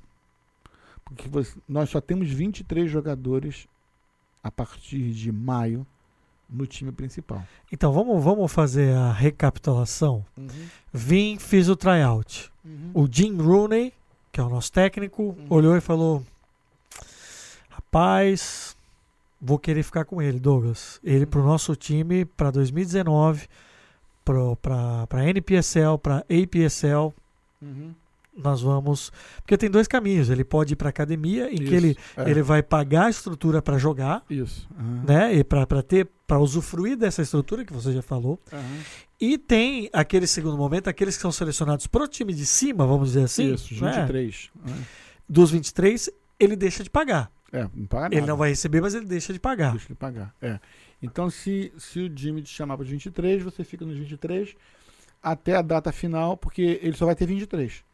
Porque 1.04 1.28
você- 1.28 1.56
nós 1.68 1.88
só 1.88 2.00
temos 2.00 2.28
23 2.28 2.90
jogadores 2.90 3.68
a 4.42 4.50
partir 4.50 5.12
de 5.12 5.30
maio 5.30 5.86
no 6.50 6.66
time 6.66 6.90
principal. 6.90 7.46
Então 7.70 7.92
vamos, 7.92 8.24
vamos 8.24 8.52
fazer 8.52 8.92
a 8.96 9.12
recapitulação. 9.12 10.26
Vim, 10.92 11.38
fiz 11.38 11.68
o 11.68 11.76
tryout. 11.76 12.50
O 12.92 13.06
Jim 13.08 13.36
Rooney, 13.40 13.94
que 14.32 14.40
é 14.40 14.42
o 14.42 14.48
nosso 14.48 14.72
técnico, 14.72 15.36
olhou 15.48 15.76
e 15.76 15.80
falou: 15.80 16.24
Rapaz, 17.70 18.76
vou 19.42 19.58
querer 19.58 19.82
ficar 19.82 20.04
com 20.04 20.22
ele, 20.22 20.38
Douglas. 20.38 21.00
Ele 21.02 21.26
pro 21.26 21.42
nosso 21.42 21.74
time 21.74 22.24
para 22.24 22.52
2019, 22.52 23.48
pro, 24.24 24.54
pra, 24.56 25.06
pra 25.08 25.28
NPSL, 25.28 25.98
pra 25.98 26.18
APSL. 26.18 27.12
Nós 28.34 28.62
vamos. 28.62 29.12
Porque 29.42 29.58
tem 29.58 29.68
dois 29.68 29.86
caminhos. 29.86 30.30
Ele 30.30 30.42
pode 30.42 30.72
ir 30.72 30.76
pra 30.76 30.88
academia, 30.88 31.52
em 31.52 31.56
que 31.56 31.74
ele, 31.74 31.96
é, 32.16 32.30
ele 32.30 32.40
vai 32.40 32.62
pagar 32.62 33.06
a 33.06 33.10
estrutura 33.10 33.60
para 33.60 33.76
jogar, 33.76 34.24
Isso. 34.30 34.66
aham, 34.78 35.04
né? 35.06 35.34
E 35.34 35.44
para 35.44 35.82
ter. 35.82 36.08
para 36.26 36.38
usufruir 36.38 36.96
dessa 36.96 37.20
estrutura 37.20 37.64
que 37.64 37.72
você 37.72 37.92
já 37.92 38.00
falou. 38.00 38.40
aham. 38.52 38.78
E 39.20 39.38
tem 39.38 39.88
aquele 39.92 40.26
segundo 40.26 40.56
momento, 40.56 40.88
aqueles 40.88 41.14
que 41.14 41.22
são 41.22 41.30
selecionados 41.30 41.86
pro 41.86 42.08
time 42.08 42.32
de 42.32 42.44
cima, 42.44 42.84
vamos 42.84 43.10
dizer 43.10 43.24
assim. 43.24 43.54
Isso, 43.54 43.74
né? 43.84 43.92
23. 43.92 44.50
Dos 45.28 45.50
23, 45.52 46.10
ele 46.40 46.56
deixa 46.56 46.82
de 46.82 46.90
pagar. 46.90 47.30
É, 47.52 47.68
não 47.74 47.86
paga 47.86 48.04
nada. 48.04 48.16
Ele 48.16 48.26
não 48.26 48.36
vai 48.36 48.48
receber, 48.48 48.80
mas 48.80 48.94
ele 48.94 49.04
deixa 49.04 49.32
de 49.32 49.38
pagar. 49.38 49.72
Deixa 49.72 49.88
ele 49.88 49.94
pagar. 49.94 50.34
É. 50.40 50.58
Então, 51.02 51.28
se, 51.28 51.70
se 51.76 52.00
o 52.00 52.16
Jimmy 52.16 52.42
te 52.42 52.48
chamar 52.48 52.76
para 52.76 52.86
23, 52.86 53.42
você 53.42 53.62
fica 53.62 53.84
nos 53.84 53.98
23 53.98 54.56
até 55.22 55.54
a 55.56 55.62
data 55.62 55.92
final, 55.92 56.36
porque 56.36 56.80
ele 56.82 56.96
só 56.96 57.04
vai 57.04 57.14
ter 57.14 57.26
23. 57.26 57.84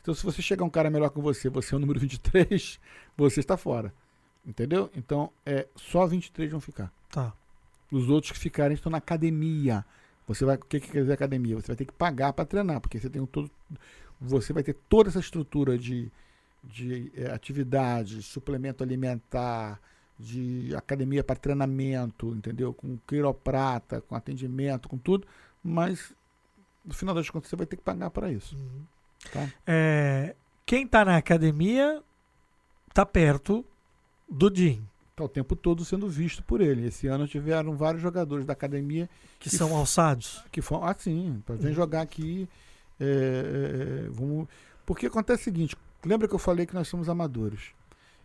Então, 0.00 0.14
se 0.14 0.24
você 0.24 0.40
chegar 0.40 0.64
um 0.64 0.70
cara 0.70 0.88
melhor 0.88 1.10
que 1.10 1.20
você, 1.20 1.50
você 1.50 1.74
é 1.74 1.76
o 1.76 1.80
número 1.80 1.98
23, 1.98 2.78
você 3.16 3.40
está 3.40 3.56
fora. 3.56 3.92
Entendeu? 4.46 4.90
Então, 4.94 5.30
é 5.44 5.66
só 5.74 6.06
23 6.06 6.50
vão 6.50 6.60
ficar. 6.60 6.92
Tá. 7.10 7.34
Os 7.90 8.08
outros 8.08 8.32
que 8.32 8.38
ficarem 8.38 8.74
estão 8.74 8.90
na 8.90 8.98
academia. 8.98 9.84
Você 10.26 10.44
vai, 10.44 10.56
o 10.56 10.60
que, 10.60 10.78
que 10.78 10.90
quer 10.90 11.00
dizer 11.00 11.14
academia? 11.14 11.56
Você 11.56 11.66
vai 11.66 11.76
ter 11.76 11.86
que 11.86 11.92
pagar 11.92 12.32
para 12.32 12.44
treinar, 12.44 12.80
porque 12.80 12.98
você 12.98 13.10
tem 13.10 13.20
um 13.20 13.26
todo, 13.26 13.50
você 14.20 14.52
vai 14.52 14.62
ter 14.62 14.74
toda 14.88 15.08
essa 15.08 15.18
estrutura 15.18 15.76
de, 15.76 16.10
de 16.68 17.10
atividade, 17.32 18.22
suplemento 18.22 18.84
alimentar, 18.84 19.80
de 20.18 20.74
academia 20.76 21.24
para 21.24 21.36
treinamento, 21.36 22.34
entendeu? 22.34 22.74
Com 22.74 22.98
quiroprata, 23.06 24.00
com 24.02 24.14
atendimento, 24.14 24.88
com 24.88 24.98
tudo, 24.98 25.26
mas 25.64 26.12
no 26.84 26.92
final 26.92 27.14
das 27.14 27.30
contas 27.30 27.48
você 27.48 27.56
vai 27.56 27.66
ter 27.66 27.76
que 27.76 27.82
pagar 27.82 28.10
para 28.10 28.30
isso. 28.30 28.56
Tá? 29.32 29.48
É, 29.66 30.34
quem 30.66 30.86
tá 30.86 31.04
na 31.04 31.16
academia 31.16 32.02
tá 32.92 33.04
perto 33.06 33.64
do 34.28 34.54
Jim, 34.54 34.84
Tá 35.16 35.24
o 35.24 35.28
tempo 35.28 35.56
todo 35.56 35.84
sendo 35.84 36.08
visto 36.08 36.44
por 36.44 36.60
ele. 36.60 36.86
Esse 36.86 37.08
ano 37.08 37.26
tiveram 37.26 37.74
vários 37.76 38.00
jogadores 38.00 38.44
da 38.46 38.52
academia 38.52 39.10
que 39.40 39.50
Que 39.50 39.56
são 39.56 39.74
alçados. 39.76 40.44
que 40.52 40.62
foram 40.62 40.84
assim, 40.84 41.42
para 41.44 41.56
vir 41.56 41.68
Uhum. 41.68 41.74
jogar 41.74 42.02
aqui. 42.02 42.48
é, 43.00 44.04
é, 44.06 44.08
vamos, 44.10 44.46
porque 44.86 45.06
acontece 45.06 45.40
o 45.42 45.44
seguinte: 45.44 45.76
lembra 46.04 46.28
que 46.28 46.34
eu 46.34 46.38
falei 46.38 46.66
que 46.66 46.74
nós 46.74 46.88
somos 46.88 47.08
amadores? 47.08 47.72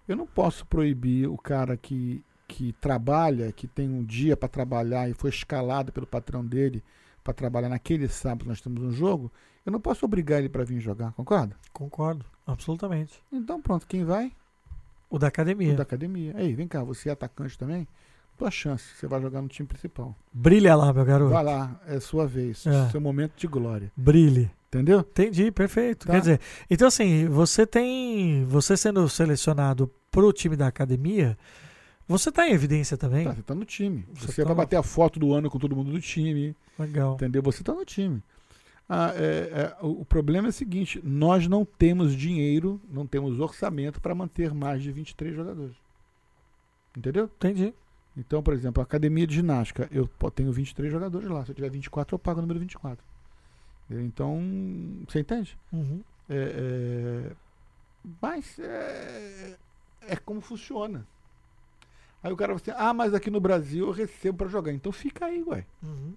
Eu 0.08 0.16
não 0.16 0.28
posso 0.28 0.66
proibir 0.66 1.28
o 1.30 1.38
cara 1.38 1.78
que, 1.78 2.24
que 2.48 2.74
trabalha, 2.74 3.52
que 3.52 3.68
tem 3.68 3.90
um 3.90 4.04
dia 4.04 4.36
para 4.36 4.50
trabalhar 4.50 5.10
e 5.10 5.14
foi 5.14 5.30
escalado 5.30 5.92
pelo 5.92 6.06
patrão 6.06 6.46
dele 6.46 6.84
para 7.24 7.34
trabalhar 7.34 7.70
naquele 7.70 8.08
sábado 8.10 8.48
nós 8.48 8.60
temos 8.60 8.84
um 8.84 8.92
jogo. 8.92 9.32
Eu 9.66 9.72
não 9.72 9.80
posso 9.80 10.06
obrigar 10.06 10.40
ele 10.40 10.50
para 10.50 10.66
vir 10.66 10.80
jogar, 10.82 11.14
concorda? 11.14 11.56
Concordo, 11.72 12.26
absolutamente. 12.46 13.24
Então 13.32 13.62
pronto, 13.62 13.88
quem 13.88 14.04
vai? 14.04 14.34
O 15.10 15.18
da 15.18 15.28
academia. 15.28 15.74
O 15.74 15.78
da 15.78 15.84
academia. 15.84 16.34
Aí, 16.36 16.54
vem 16.54 16.68
cá, 16.68 16.84
você 16.84 17.08
é 17.08 17.12
atacante 17.14 17.58
também? 17.58 17.88
Tua 18.38 18.50
chance, 18.52 18.84
você 18.96 19.08
vai 19.08 19.22
jogar 19.22 19.42
no 19.42 19.48
time 19.48 19.68
principal. 19.68 20.14
Brilha 20.34 20.76
lá, 20.76 20.92
meu 20.92 21.06
garoto. 21.06 21.32
Vai 21.32 21.44
lá, 21.44 21.80
é 21.86 22.00
sua 22.00 22.26
vez, 22.28 22.66
É. 22.66 22.90
seu 22.90 23.00
momento 23.00 23.34
de 23.38 23.48
glória. 23.48 23.92
Brilhe. 23.96 24.52
Entendeu? 24.74 25.00
Entendi, 25.02 25.52
perfeito. 25.52 26.08
Tá. 26.08 26.14
Quer 26.14 26.20
dizer, 26.20 26.40
então 26.70 26.88
assim, 26.88 27.28
você 27.28 27.66
tem. 27.68 28.44
Você 28.46 28.76
sendo 28.76 29.08
selecionado 29.08 29.90
pro 30.10 30.34
time 30.34 30.56
da 30.56 30.68
academia, 30.68 31.38
você 32.08 32.32
tá 32.32 32.48
em 32.48 32.54
evidência 32.54 32.98
também. 32.98 33.26
Tá, 33.26 33.34
você 33.36 33.42
tá 33.44 33.54
no 33.56 33.66
time. 33.66 34.06
Você 34.16 34.28
Você, 34.28 34.42
tá 34.42 34.48
vai 34.48 34.56
no- 34.56 34.62
bater 34.62 34.76
a 34.78 34.84
foto 34.84 35.20
do 35.20 35.34
ano 35.34 35.50
com 35.50 35.60
todo 35.60 35.76
mundo 35.76 35.92
do 35.92 36.02
time, 36.02 36.56
Legal. 36.80 37.14
entendeu? 37.16 37.42
Você 37.44 37.64
tá 37.64 37.74
no 37.74 37.86
time. 37.86 38.22
Ah, 38.90 39.14
é- 39.16 39.76
é, 39.82 39.86
o, 39.86 40.04
problema 40.04 40.48
é 40.48 40.50
o 40.50 40.54
seguinte: 40.54 41.00
nós 41.04 41.48
não 41.48 41.64
temos 41.64 42.16
dinheiro, 42.16 42.82
não 42.92 43.06
temos 43.08 43.40
orçamento 43.40 44.02
para 44.02 44.14
manter 44.16 44.54
mais 44.54 44.82
de 44.82 44.92
23 44.92 45.36
jogadores. 45.36 45.76
Entendeu? 46.98 47.26
Entendi. 47.26 47.74
Então, 48.16 48.44
por 48.44 48.54
exemplo, 48.54 48.82
a 48.82 48.84
academia 48.84 49.26
de 49.26 49.36
ginástica, 49.36 49.88
eu 49.92 50.08
tenho 50.36 50.52
23 50.52 50.92
jogadores 50.92 51.28
lá. 51.30 51.44
Se 51.46 51.52
eu 51.52 51.56
tiver 51.56 51.70
24, 51.70 52.14
eu 52.14 52.20
pago 52.20 52.40
o 52.40 52.42
número 52.42 52.60
24. 52.60 53.04
Então, 54.02 54.40
você 55.08 55.20
entende? 55.20 55.58
Uhum. 55.72 56.02
É, 56.30 57.30
é, 57.30 57.36
mas 58.22 58.58
é, 58.60 59.58
é 60.02 60.16
como 60.16 60.42
funciona. 60.42 61.06
Aí 62.24 62.32
o 62.32 62.38
cara 62.38 62.54
vai 62.54 62.62
assim, 62.62 62.72
ah, 62.76 62.94
mas 62.94 63.14
aqui 63.14 63.30
no 63.30 63.42
Brasil 63.42 63.88
eu 63.88 63.92
recebo 63.92 64.40
para 64.40 64.48
jogar. 64.48 64.72
Então 64.72 64.92
fica 64.92 65.26
aí, 65.26 65.44
ué. 65.44 65.66
Uhum. 65.84 66.14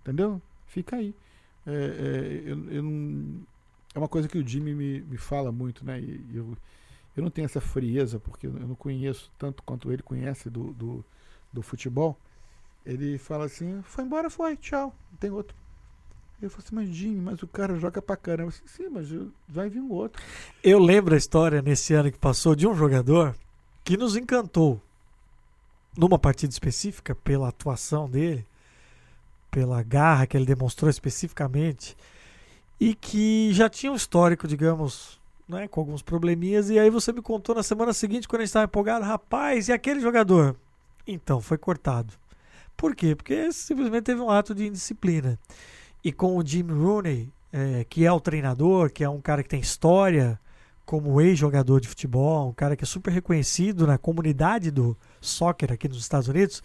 Entendeu? 0.00 0.40
Fica 0.66 0.96
aí. 0.96 1.14
É, 1.66 1.72
é, 1.72 2.42
eu, 2.50 2.70
eu 2.70 2.82
não- 2.82 3.42
é 3.94 3.98
uma 3.98 4.08
coisa 4.08 4.28
que 4.28 4.38
o 4.38 4.46
Jimmy 4.46 4.74
me, 4.74 5.00
me 5.02 5.16
fala 5.16 5.52
muito, 5.52 5.84
né? 5.84 6.00
E 6.00 6.24
eu, 6.34 6.56
eu 7.16 7.22
não 7.22 7.30
tenho 7.30 7.44
essa 7.44 7.60
frieza, 7.60 8.18
porque 8.18 8.46
eu 8.46 8.52
não 8.52 8.74
conheço 8.74 9.30
tanto 9.38 9.62
quanto 9.62 9.92
ele 9.92 10.02
conhece 10.02 10.50
do, 10.50 10.72
do, 10.72 11.04
do 11.52 11.62
futebol. 11.62 12.18
Ele 12.84 13.18
fala 13.18 13.44
assim, 13.46 13.82
foi 13.82 14.04
embora, 14.04 14.28
foi, 14.30 14.56
tchau, 14.56 14.94
tem 15.20 15.30
outro. 15.30 15.56
Eu 16.42 16.50
falo 16.50 16.62
assim, 16.64 16.74
mas 16.74 16.88
Jimmy, 16.88 17.20
mas 17.20 17.42
o 17.42 17.46
cara 17.46 17.76
joga 17.76 18.02
pra 18.02 18.16
caramba. 18.16 18.48
Eu 18.48 18.50
disse, 18.50 18.76
Sim, 18.76 18.88
mas 18.90 19.08
vai 19.48 19.68
vir 19.68 19.80
um 19.80 19.90
outro. 19.90 20.22
Eu 20.62 20.78
lembro 20.78 21.14
a 21.14 21.18
história 21.18 21.62
nesse 21.62 21.94
ano 21.94 22.10
que 22.10 22.18
passou 22.18 22.54
de 22.54 22.66
um 22.66 22.74
jogador 22.74 23.34
que 23.82 23.96
nos 23.96 24.16
encantou 24.16 24.80
numa 25.96 26.18
partida 26.18 26.52
específica 26.52 27.14
pela 27.14 27.48
atuação 27.48 28.08
dele, 28.08 28.46
pela 29.50 29.82
garra 29.82 30.26
que 30.26 30.36
ele 30.36 30.44
demonstrou 30.44 30.90
especificamente 30.90 31.96
e 32.80 32.94
que 32.94 33.52
já 33.52 33.68
tinha 33.68 33.92
um 33.92 33.96
histórico, 33.96 34.48
digamos, 34.48 35.20
né, 35.48 35.68
com 35.68 35.80
alguns 35.80 36.02
probleminhas 36.02 36.70
e 36.70 36.78
aí 36.78 36.90
você 36.90 37.12
me 37.12 37.22
contou 37.22 37.54
na 37.54 37.62
semana 37.62 37.92
seguinte 37.92 38.26
quando 38.26 38.40
a 38.40 38.44
gente 38.44 38.50
estava 38.50 38.64
empolgado, 38.64 39.04
rapaz, 39.04 39.68
e 39.68 39.72
aquele 39.72 40.00
jogador? 40.00 40.56
Então, 41.06 41.40
foi 41.40 41.58
cortado. 41.58 42.12
Por 42.76 42.96
quê? 42.96 43.14
Porque 43.14 43.52
simplesmente 43.52 44.04
teve 44.04 44.20
um 44.20 44.30
ato 44.30 44.54
de 44.54 44.66
indisciplina. 44.66 45.38
E 46.04 46.12
com 46.12 46.36
o 46.36 46.46
Jim 46.46 46.62
Rooney, 46.70 47.32
é, 47.52 47.84
que 47.84 48.04
é 48.04 48.12
o 48.12 48.20
treinador, 48.20 48.90
que 48.92 49.02
é 49.02 49.08
um 49.08 49.20
cara 49.20 49.42
que 49.42 49.48
tem 49.48 49.60
história 49.60 50.38
como 50.84 51.18
ex-jogador 51.20 51.80
de 51.80 51.88
futebol, 51.88 52.50
um 52.50 52.52
cara 52.52 52.76
que 52.76 52.84
é 52.84 52.86
super 52.86 53.10
reconhecido 53.10 53.86
na 53.86 53.96
comunidade 53.96 54.70
do 54.70 54.96
soccer 55.20 55.72
aqui 55.72 55.88
nos 55.88 55.96
Estados 55.98 56.28
Unidos, 56.28 56.62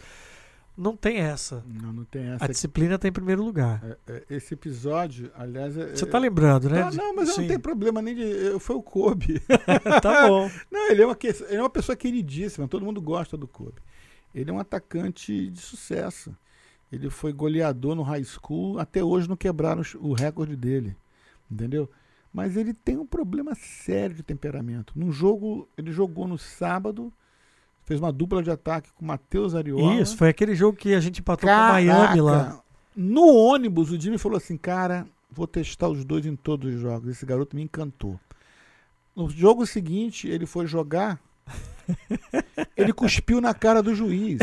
não 0.76 0.94
tem 0.96 1.18
essa. 1.18 1.64
Não, 1.66 1.90
não 1.92 2.04
tem 2.04 2.28
A 2.30 2.34
essa. 2.34 2.48
disciplina 2.48 2.96
está 2.96 3.08
em 3.08 3.12
primeiro 3.12 3.42
lugar. 3.42 3.82
É, 4.06 4.12
é, 4.12 4.24
esse 4.36 4.52
episódio, 4.54 5.30
aliás. 5.34 5.76
É, 5.76 5.94
Você 5.96 6.04
tá 6.06 6.18
lembrando, 6.18 6.68
né? 6.68 6.80
Não, 6.84 6.90
não, 6.90 7.16
mas 7.16 7.28
eu 7.30 7.34
Sim. 7.36 7.40
não 7.42 7.48
tenho 7.48 7.60
problema 7.60 8.02
nem 8.02 8.14
de. 8.14 8.22
eu- 8.22 8.60
Foi 8.60 8.76
o 8.76 8.82
Kobe. 8.82 9.40
tá 10.02 10.28
bom. 10.28 10.50
Não, 10.70 10.90
ele 10.90 11.02
é, 11.02 11.06
uma, 11.06 11.14
que- 11.16 11.26
ele 11.28 11.56
é 11.56 11.62
uma 11.62 11.70
pessoa 11.70 11.96
queridíssima, 11.96 12.68
todo 12.68 12.84
mundo 12.84 13.00
gosta 13.00 13.36
do 13.38 13.48
Kobe. 13.48 13.80
Ele 14.34 14.50
é 14.50 14.52
um 14.52 14.58
atacante 14.58 15.48
de 15.50 15.60
sucesso. 15.60 16.34
Ele 16.92 17.08
foi 17.08 17.32
goleador 17.32 17.94
no 17.94 18.02
high 18.02 18.24
school, 18.24 18.78
até 18.78 19.02
hoje 19.02 19.28
não 19.28 19.36
quebraram 19.36 19.82
o 20.00 20.12
recorde 20.12 20.56
dele. 20.56 20.96
Entendeu? 21.50 21.88
Mas 22.32 22.56
ele 22.56 22.72
tem 22.72 22.96
um 22.96 23.06
problema 23.06 23.54
sério 23.54 24.14
de 24.14 24.22
temperamento. 24.22 24.92
Num 24.96 25.12
jogo, 25.12 25.68
ele 25.76 25.92
jogou 25.92 26.26
no 26.28 26.38
sábado, 26.38 27.12
fez 27.84 28.00
uma 28.00 28.12
dupla 28.12 28.42
de 28.42 28.50
ataque 28.50 28.92
com 28.92 29.04
o 29.04 29.08
Matheus 29.08 29.54
Ariola. 29.54 30.00
Isso, 30.00 30.16
foi 30.16 30.28
aquele 30.28 30.54
jogo 30.54 30.76
que 30.76 30.94
a 30.94 31.00
gente 31.00 31.20
empatou 31.20 31.48
com 31.48 31.54
o 31.54 31.58
Miami 31.58 32.20
lá. 32.20 32.44
Caraca, 32.44 32.62
No 32.96 33.34
ônibus, 33.34 33.90
o 33.90 34.00
Jimmy 34.00 34.18
falou 34.18 34.36
assim: 34.36 34.56
Cara, 34.56 35.06
vou 35.30 35.46
testar 35.46 35.88
os 35.88 36.04
dois 36.04 36.24
em 36.24 36.36
todos 36.36 36.72
os 36.72 36.80
jogos. 36.80 37.08
Esse 37.08 37.26
garoto 37.26 37.56
me 37.56 37.62
encantou. 37.62 38.18
No 39.14 39.28
jogo 39.28 39.66
seguinte, 39.66 40.28
ele 40.28 40.46
foi 40.46 40.66
jogar. 40.66 41.20
ele 42.76 42.92
cuspiu 42.92 43.40
na 43.40 43.52
cara 43.52 43.82
do 43.82 43.92
juiz. 43.92 44.38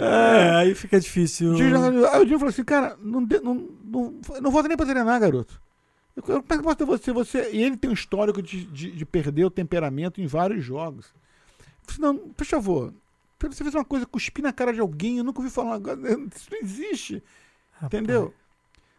É, 0.00 0.50
aí 0.56 0.74
fica 0.74 0.98
difícil. 1.00 1.54
Aí 1.54 2.22
o 2.22 2.24
Jimmy 2.24 2.38
falou 2.38 2.48
assim: 2.48 2.64
Cara, 2.64 2.96
não, 3.00 3.20
não, 3.20 3.68
não, 3.84 4.14
não 4.40 4.50
volta 4.50 4.68
nem 4.68 4.76
pra 4.76 4.86
treinar, 4.86 5.20
garoto. 5.20 5.60
Eu, 6.16 6.22
como 6.22 6.38
é 6.38 6.42
que 6.42 6.54
eu 6.54 6.62
posso 6.62 6.76
ter 6.76 6.84
você, 6.84 7.12
você? 7.12 7.50
E 7.52 7.62
ele 7.62 7.76
tem 7.76 7.90
um 7.90 7.94
histórico 7.94 8.40
de, 8.40 8.64
de, 8.66 8.92
de 8.92 9.06
perder 9.06 9.44
o 9.44 9.50
temperamento 9.50 10.20
em 10.20 10.26
vários 10.26 10.64
jogos. 10.64 11.12
Eu 11.86 11.94
falei, 11.94 12.12
não, 12.12 12.28
por 12.28 12.46
favor, 12.46 12.94
você 13.40 13.62
fez 13.64 13.74
uma 13.74 13.84
coisa, 13.84 14.06
cuspir 14.06 14.42
na 14.42 14.52
cara 14.52 14.72
de 14.72 14.80
alguém, 14.80 15.18
eu 15.18 15.24
nunca 15.24 15.40
ouvi 15.40 15.50
falar 15.50 15.74
agora. 15.74 15.98
Isso 16.34 16.48
não 16.50 16.58
existe. 16.60 17.22
Rapaz. 17.72 17.92
Entendeu? 17.92 18.32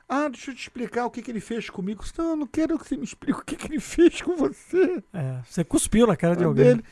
Ah, 0.08 0.30
deixa 0.30 0.52
eu 0.52 0.56
te 0.56 0.62
explicar 0.62 1.06
o 1.06 1.10
que, 1.10 1.22
que 1.22 1.32
ele 1.32 1.40
fez 1.40 1.70
comigo. 1.70 2.04
Não, 2.18 2.32
eu 2.32 2.36
não 2.36 2.48
quero 2.48 2.78
que 2.78 2.88
você 2.88 2.96
me 2.96 3.04
explique 3.04 3.40
o 3.40 3.44
que, 3.44 3.56
que 3.56 3.68
ele 3.68 3.80
fez 3.80 4.22
com 4.22 4.36
você. 4.36 5.04
É, 5.12 5.42
você 5.44 5.64
cuspiu 5.64 6.06
na 6.06 6.16
cara 6.16 6.36
de 6.36 6.44
alguém. 6.44 6.66
dele. 6.66 6.84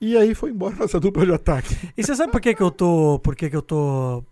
E 0.00 0.16
aí 0.16 0.34
foi 0.34 0.50
embora 0.50 0.76
nossa 0.76 1.00
dupla 1.00 1.26
de 1.26 1.32
ataque. 1.32 1.76
E 1.96 2.04
você 2.04 2.14
sabe 2.14 2.30
por 2.30 2.40
que, 2.40 2.54
que 2.54 2.62
eu 2.62 2.70
tô. 2.70 3.18
Por 3.22 3.34
que, 3.34 3.50
que 3.50 3.56
eu 3.56 3.62
tô 3.62 4.22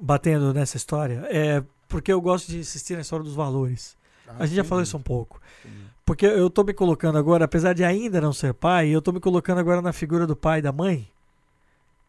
batendo 0.00 0.54
nessa 0.54 0.76
história? 0.76 1.26
É 1.30 1.62
porque 1.88 2.10
eu 2.10 2.20
gosto 2.20 2.50
de 2.50 2.58
insistir 2.58 2.94
na 2.94 3.02
história 3.02 3.22
dos 3.22 3.34
valores. 3.34 3.96
A 4.38 4.46
gente 4.46 4.56
já 4.56 4.64
falou 4.64 4.82
isso 4.82 4.96
um 4.96 5.02
pouco. 5.02 5.40
Porque 6.04 6.24
eu 6.24 6.48
tô 6.48 6.64
me 6.64 6.72
colocando 6.72 7.18
agora, 7.18 7.44
apesar 7.44 7.74
de 7.74 7.84
ainda 7.84 8.20
não 8.20 8.32
ser 8.32 8.54
pai, 8.54 8.88
eu 8.88 9.02
tô 9.02 9.12
me 9.12 9.20
colocando 9.20 9.58
agora 9.58 9.82
na 9.82 9.92
figura 9.92 10.26
do 10.26 10.34
pai 10.34 10.58
e 10.58 10.62
da 10.62 10.72
mãe, 10.72 11.06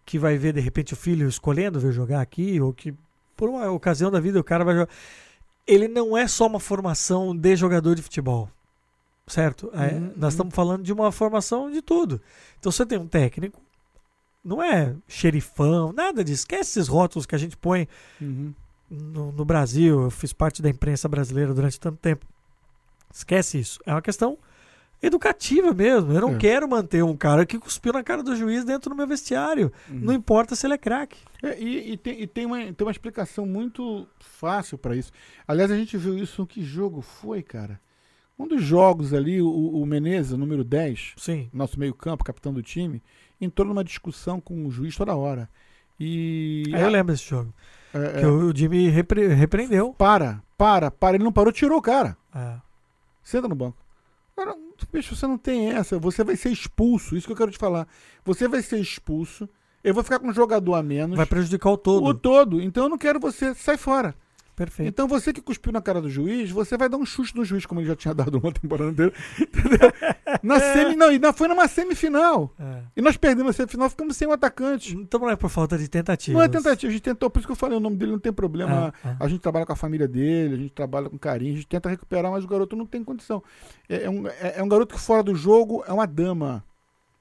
que 0.05 0.17
vai 0.17 0.37
ver 0.37 0.53
de 0.53 0.61
repente 0.61 0.93
o 0.93 0.97
filho 0.97 1.27
escolhendo 1.27 1.79
ver 1.79 1.91
jogar 1.91 2.21
aqui, 2.21 2.59
ou 2.59 2.73
que 2.73 2.93
por 3.35 3.49
uma 3.49 3.69
ocasião 3.69 4.09
da 4.09 4.19
vida 4.19 4.39
o 4.39 4.43
cara 4.43 4.63
vai 4.63 4.73
jogar. 4.73 4.89
Ele 5.67 5.87
não 5.87 6.17
é 6.17 6.27
só 6.27 6.47
uma 6.47 6.59
formação 6.59 7.35
de 7.35 7.55
jogador 7.55 7.95
de 7.95 8.01
futebol. 8.01 8.49
Certo? 9.25 9.69
É, 9.73 9.93
Uhum, 9.93 10.01
nós 10.15 10.21
uhum. 10.23 10.27
estamos 10.29 10.55
falando 10.55 10.83
de 10.83 10.91
uma 10.91 11.11
formação 11.11 11.71
de 11.71 11.81
tudo. 11.81 12.21
Então 12.59 12.71
você 12.71 12.85
tem 12.85 12.97
um 12.97 13.07
técnico, 13.07 13.61
não 14.43 14.61
é 14.61 14.95
xerifão, 15.07 15.93
nada 15.93 16.23
disso. 16.23 16.41
Esquece 16.41 16.79
esses 16.79 16.87
rótulos 16.87 17.25
que 17.25 17.33
a 17.35 17.37
gente 17.37 17.55
põe 17.55 17.87
Uhum. 18.19 18.53
no, 18.89 19.31
no 19.31 19.45
Brasil, 19.45 20.03
eu 20.03 20.11
fiz 20.11 20.33
parte 20.33 20.61
da 20.61 20.69
imprensa 20.69 21.07
brasileira 21.07 21.53
durante 21.53 21.79
tanto 21.79 21.97
tempo. 21.97 22.25
Esquece 23.13 23.59
isso. 23.59 23.79
É 23.85 23.93
uma 23.93 24.01
questão 24.01 24.37
educativa 25.01 25.73
mesmo. 25.73 26.11
Eu 26.13 26.21
não 26.21 26.35
É. 26.35 26.37
quero 26.37 26.67
manter 26.67 27.03
um 27.03 27.15
cara 27.15 27.45
que 27.45 27.59
cuspiu 27.59 27.93
na 27.93 28.03
cara 28.03 28.23
do 28.23 28.35
juiz 28.35 28.63
dentro 28.65 28.89
do 28.89 28.95
meu 28.95 29.05
vestiário. 29.07 29.71
Uhum. 29.89 29.99
Não 29.99 30.13
importa 30.13 30.55
se 30.55 30.65
ele 30.65 30.73
é 30.73 30.77
craque. 30.77 31.17
É, 31.41 31.59
e, 31.61 31.93
e 31.93 31.97
tem, 31.97 32.21
e 32.21 32.27
tem, 32.27 32.45
uma, 32.45 32.57
tem 32.57 32.85
uma 32.85 32.91
explicação 32.91 33.45
muito 33.45 34.07
fácil 34.19 34.77
pra 34.77 34.95
isso. 34.95 35.11
Aliás, 35.47 35.69
a 35.71 35.75
gente 35.77 35.97
viu 35.97 36.17
isso. 36.17 36.45
Que 36.47 36.63
jogo 36.63 37.01
foi, 37.01 37.41
cara? 37.43 37.79
Um 38.37 38.47
dos 38.47 38.63
jogos 38.63 39.13
ali, 39.13 39.41
o, 39.41 39.47
o 39.49 39.85
Menezes, 39.85 40.31
número 40.37 40.63
10, 40.63 41.13
Sim. 41.17 41.49
nosso 41.53 41.79
meio-campo, 41.79 42.23
capitão 42.23 42.51
do 42.53 42.63
time, 42.63 43.01
entrou 43.39 43.67
numa 43.67 43.83
discussão 43.83 44.41
com 44.41 44.65
o 44.65 44.71
juiz 44.71 44.95
toda 44.95 45.15
hora. 45.15 45.47
E. 45.99 46.63
Aí 46.73 46.81
eu 46.81 46.89
lembro 46.89 47.13
desse 47.13 47.29
jogo. 47.29 47.53
é, 47.93 48.19
Que 48.19 48.25
é, 48.25 48.27
o 48.27 48.55
Jimmy 48.55 48.89
repre- 48.89 49.27
repreendeu. 49.27 49.93
Para, 49.93 50.41
para, 50.57 50.89
para. 50.89 51.15
Ele 51.15 51.23
não 51.23 51.31
parou, 51.31 51.51
tirou 51.53 51.77
o 51.77 51.81
cara. 51.81 52.17
É. 52.35 52.55
Senta 53.23 53.47
no 53.47 53.55
banco. 53.55 53.77
Cara, 54.35 54.55
bicho, 54.91 55.15
você 55.15 55.27
não 55.27 55.37
tem 55.37 55.69
essa. 55.69 55.99
Você 55.99 56.23
vai 56.23 56.35
ser 56.35 56.49
expulso. 56.51 57.15
Isso 57.15 57.27
que 57.27 57.33
eu 57.33 57.37
quero 57.37 57.51
te 57.51 57.57
falar. 57.59 57.87
Você 58.25 58.47
vai 58.47 58.61
ser 58.63 58.79
expulso. 58.79 59.47
Eu 59.83 59.93
vou 59.93 60.03
ficar 60.03 60.17
com 60.17 60.27
um 60.29 60.33
jogador 60.33 60.73
a 60.73 60.81
menos. 60.81 61.15
Vai 61.15 61.25
prejudicar 61.25 61.69
o 61.69 61.77
todo. 61.77 62.03
O 62.05 62.13
todo. 62.13 62.59
Então 62.61 62.83
eu 62.85 62.89
não 62.89 62.97
quero 62.97 63.19
você. 63.19 63.53
Sai 63.53 63.77
fora. 63.77 64.15
Perfeito. 64.55 64.87
Então 64.89 65.07
você 65.07 65.33
que 65.33 65.41
cuspiu 65.41 65.71
na 65.71 65.81
cara 65.81 65.99
do 65.99 66.09
juiz, 66.09 66.51
você 66.51 66.77
vai 66.77 66.87
dar 66.87 66.97
um 66.97 67.05
chute 67.05 67.35
no 67.35 67.43
juiz, 67.43 67.65
como 67.65 67.81
ele 67.81 67.87
já 67.87 67.95
tinha 67.95 68.13
dado 68.15 68.37
uma 68.37 68.51
temporada 68.51 68.91
inteira. 68.91 69.11
Entendeu? 69.41 69.91
Na 70.43 70.59
semi, 70.59 70.95
não, 70.95 71.11
e 71.11 71.17
na- 71.17 71.33
foi 71.33 71.47
numa 71.47 71.67
semifinal. 71.67 72.53
É. 72.59 72.81
E 72.97 73.01
nós 73.01 73.17
perdemos 73.17 73.49
a 73.51 73.53
semifinal, 73.53 73.89
ficamos 73.89 74.15
sem 74.15 74.27
um 74.27 74.31
atacante. 74.31 74.95
Então 74.95 75.19
não 75.19 75.29
é 75.29 75.35
por 75.35 75.49
falta 75.49 75.77
de 75.77 75.87
tentativa. 75.87 76.37
Não 76.37 76.43
é 76.43 76.47
tentativa, 76.47 76.89
a 76.89 76.93
gente 76.93 77.01
tentou, 77.01 77.29
por 77.29 77.39
isso 77.39 77.47
que 77.47 77.51
eu 77.51 77.55
falei, 77.55 77.77
o 77.77 77.81
nome 77.81 77.95
dele 77.95 78.11
não 78.11 78.19
tem 78.19 78.31
problema. 78.33 78.93
É, 79.03 79.09
é. 79.09 79.15
A 79.19 79.27
gente 79.27 79.41
trabalha 79.41 79.65
com 79.65 79.73
a 79.73 79.75
família 79.75 80.07
dele, 80.07 80.53
a 80.55 80.57
gente 80.57 80.71
trabalha 80.73 81.09
com 81.09 81.17
carinho, 81.17 81.53
a 81.53 81.55
gente 81.55 81.67
tenta 81.67 81.89
recuperar, 81.89 82.31
mas 82.31 82.43
o 82.43 82.47
garoto 82.47 82.75
não 82.75 82.85
tem 82.85 83.03
condição. 83.03 83.41
É, 83.89 84.03
é 84.03 84.09
um, 84.09 84.27
é, 84.27 84.53
é 84.57 84.63
um 84.63 84.67
garoto 84.67 84.93
que 84.95 85.01
fora 85.01 85.23
do 85.23 85.33
jogo 85.33 85.83
é 85.87 85.91
uma 85.93 86.05
dama. 86.05 86.63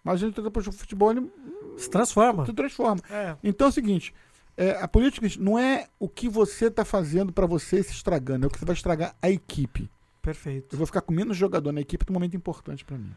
Mas 0.05 0.15
a 0.15 0.27
gente 0.27 0.35
tenta 0.35 0.51
pro 0.51 0.73
futebol, 0.73 1.13
ele 1.13 1.31
Se 1.79 1.89
transforma. 1.89 2.45
se 2.45 2.53
transforma. 2.53 3.01
É. 3.09 3.37
Então 3.43 3.69
é 3.69 3.71
o 3.71 3.73
seguinte, 3.73 4.13
é, 4.57 4.73
a 4.81 4.87
política 4.87 5.27
não 5.39 5.59
é 5.59 5.87
o 5.99 6.09
que 6.09 6.29
você 6.29 6.67
está 6.67 6.85
fazendo 6.85 7.33
para 7.33 7.47
você 7.47 7.83
se 7.83 7.93
estragando, 7.93 8.45
é 8.45 8.49
o 8.49 8.51
que 8.51 8.59
você 8.59 8.65
vai 8.65 8.75
estragar 8.75 9.15
a 9.21 9.31
equipe. 9.31 9.83
Eu 9.83 9.89
Perfeito. 10.23 10.77
vou 10.77 10.87
ficar 10.87 11.01
com 11.01 11.13
menos 11.13 11.37
jogador 11.37 11.73
na 11.73 11.81
equipe 11.81 12.05
num 12.09 12.15
momento 12.15 12.37
importante 12.37 12.85
para 12.85 12.99
mim. 12.99 13.13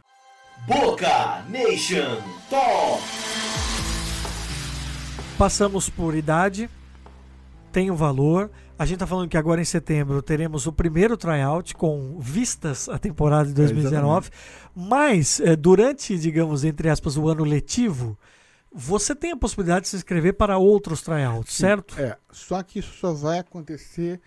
Boca 0.67 1.43
Nation 1.49 2.21
Talk. 2.49 3.03
Passamos 5.37 5.89
por 5.89 6.15
idade, 6.15 6.69
tem 7.71 7.91
um 7.91 7.95
valor. 7.95 8.49
A 8.79 8.85
gente 8.85 8.99
tá 8.99 9.07
falando 9.07 9.29
que 9.29 9.37
agora 9.37 9.61
em 9.61 9.65
setembro 9.65 10.21
teremos 10.21 10.65
o 10.65 10.71
primeiro 10.71 11.17
tryout 11.17 11.75
com 11.75 12.17
vistas 12.19 12.87
à 12.87 12.97
temporada 12.97 13.49
de 13.49 13.53
2019. 13.53 14.29
Mas 14.73 15.39
eh, 15.41 15.55
durante, 15.55 16.17
digamos, 16.17 16.63
entre 16.63 16.89
aspas, 16.89 17.17
o 17.17 17.27
ano 17.27 17.43
letivo, 17.43 18.17
você 18.77 19.15
tem 19.15 19.31
a 19.31 19.37
possibilidade 19.37 19.83
de 19.83 19.87
se 19.87 19.95
inscrever 19.95 20.33
para 20.33 20.57
outros 20.57 21.01
tryouts, 21.01 21.53
Sim, 21.53 21.61
certo? 21.61 21.97
É, 21.97 22.17
só 22.29 22.61
que 22.61 22.79
isso 22.79 22.91
só 22.97 23.13
vai 23.13 23.39
acontecer. 23.39 24.19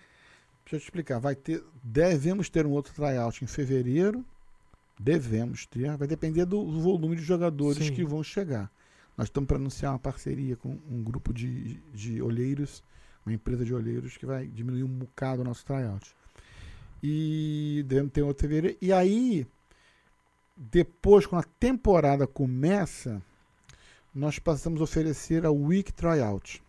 Deixa 0.63 0.75
eu 0.75 0.79
te 0.79 0.83
explicar. 0.85 1.19
Vai 1.19 1.35
ter, 1.35 1.63
devemos 1.83 2.49
ter 2.49 2.65
um 2.65 2.71
outro 2.71 2.91
tryout 2.91 3.43
em 3.43 3.47
fevereiro. 3.47 4.25
Devemos 4.99 5.67
ter. 5.67 5.95
Vai 5.95 6.07
depender 6.07 6.45
do 6.45 6.79
volume 6.79 7.15
de 7.15 7.21
jogadores 7.21 7.85
Sim. 7.85 7.93
que 7.93 8.03
vão 8.03 8.23
chegar. 8.23 8.71
Nós 9.15 9.27
estamos 9.27 9.47
para 9.47 9.57
anunciar 9.57 9.91
uma 9.91 9.99
parceria 9.99 10.55
com 10.55 10.79
um 10.89 11.03
grupo 11.03 11.31
de, 11.31 11.75
de 11.93 12.19
olheiros, 12.19 12.83
uma 13.23 13.33
empresa 13.33 13.63
de 13.63 13.73
olheiros 13.73 14.17
que 14.17 14.25
vai 14.25 14.47
diminuir 14.47 14.83
um 14.83 14.87
bocado 14.87 15.41
o 15.43 15.45
nosso 15.45 15.63
tryout. 15.63 16.15
E 17.03 17.85
devemos 17.87 18.11
ter 18.11 18.23
outro 18.23 18.47
fevereiro. 18.47 18.77
E 18.81 18.91
aí, 18.91 19.45
depois, 20.57 21.27
quando 21.27 21.41
a 21.41 21.47
temporada 21.59 22.25
começa, 22.25 23.21
nós 24.19 24.37
passamos 24.37 24.81
a 24.81 24.83
oferecer 24.83 25.45
a 25.45 25.51
Week 25.51 25.91
Tryout. 25.93 26.61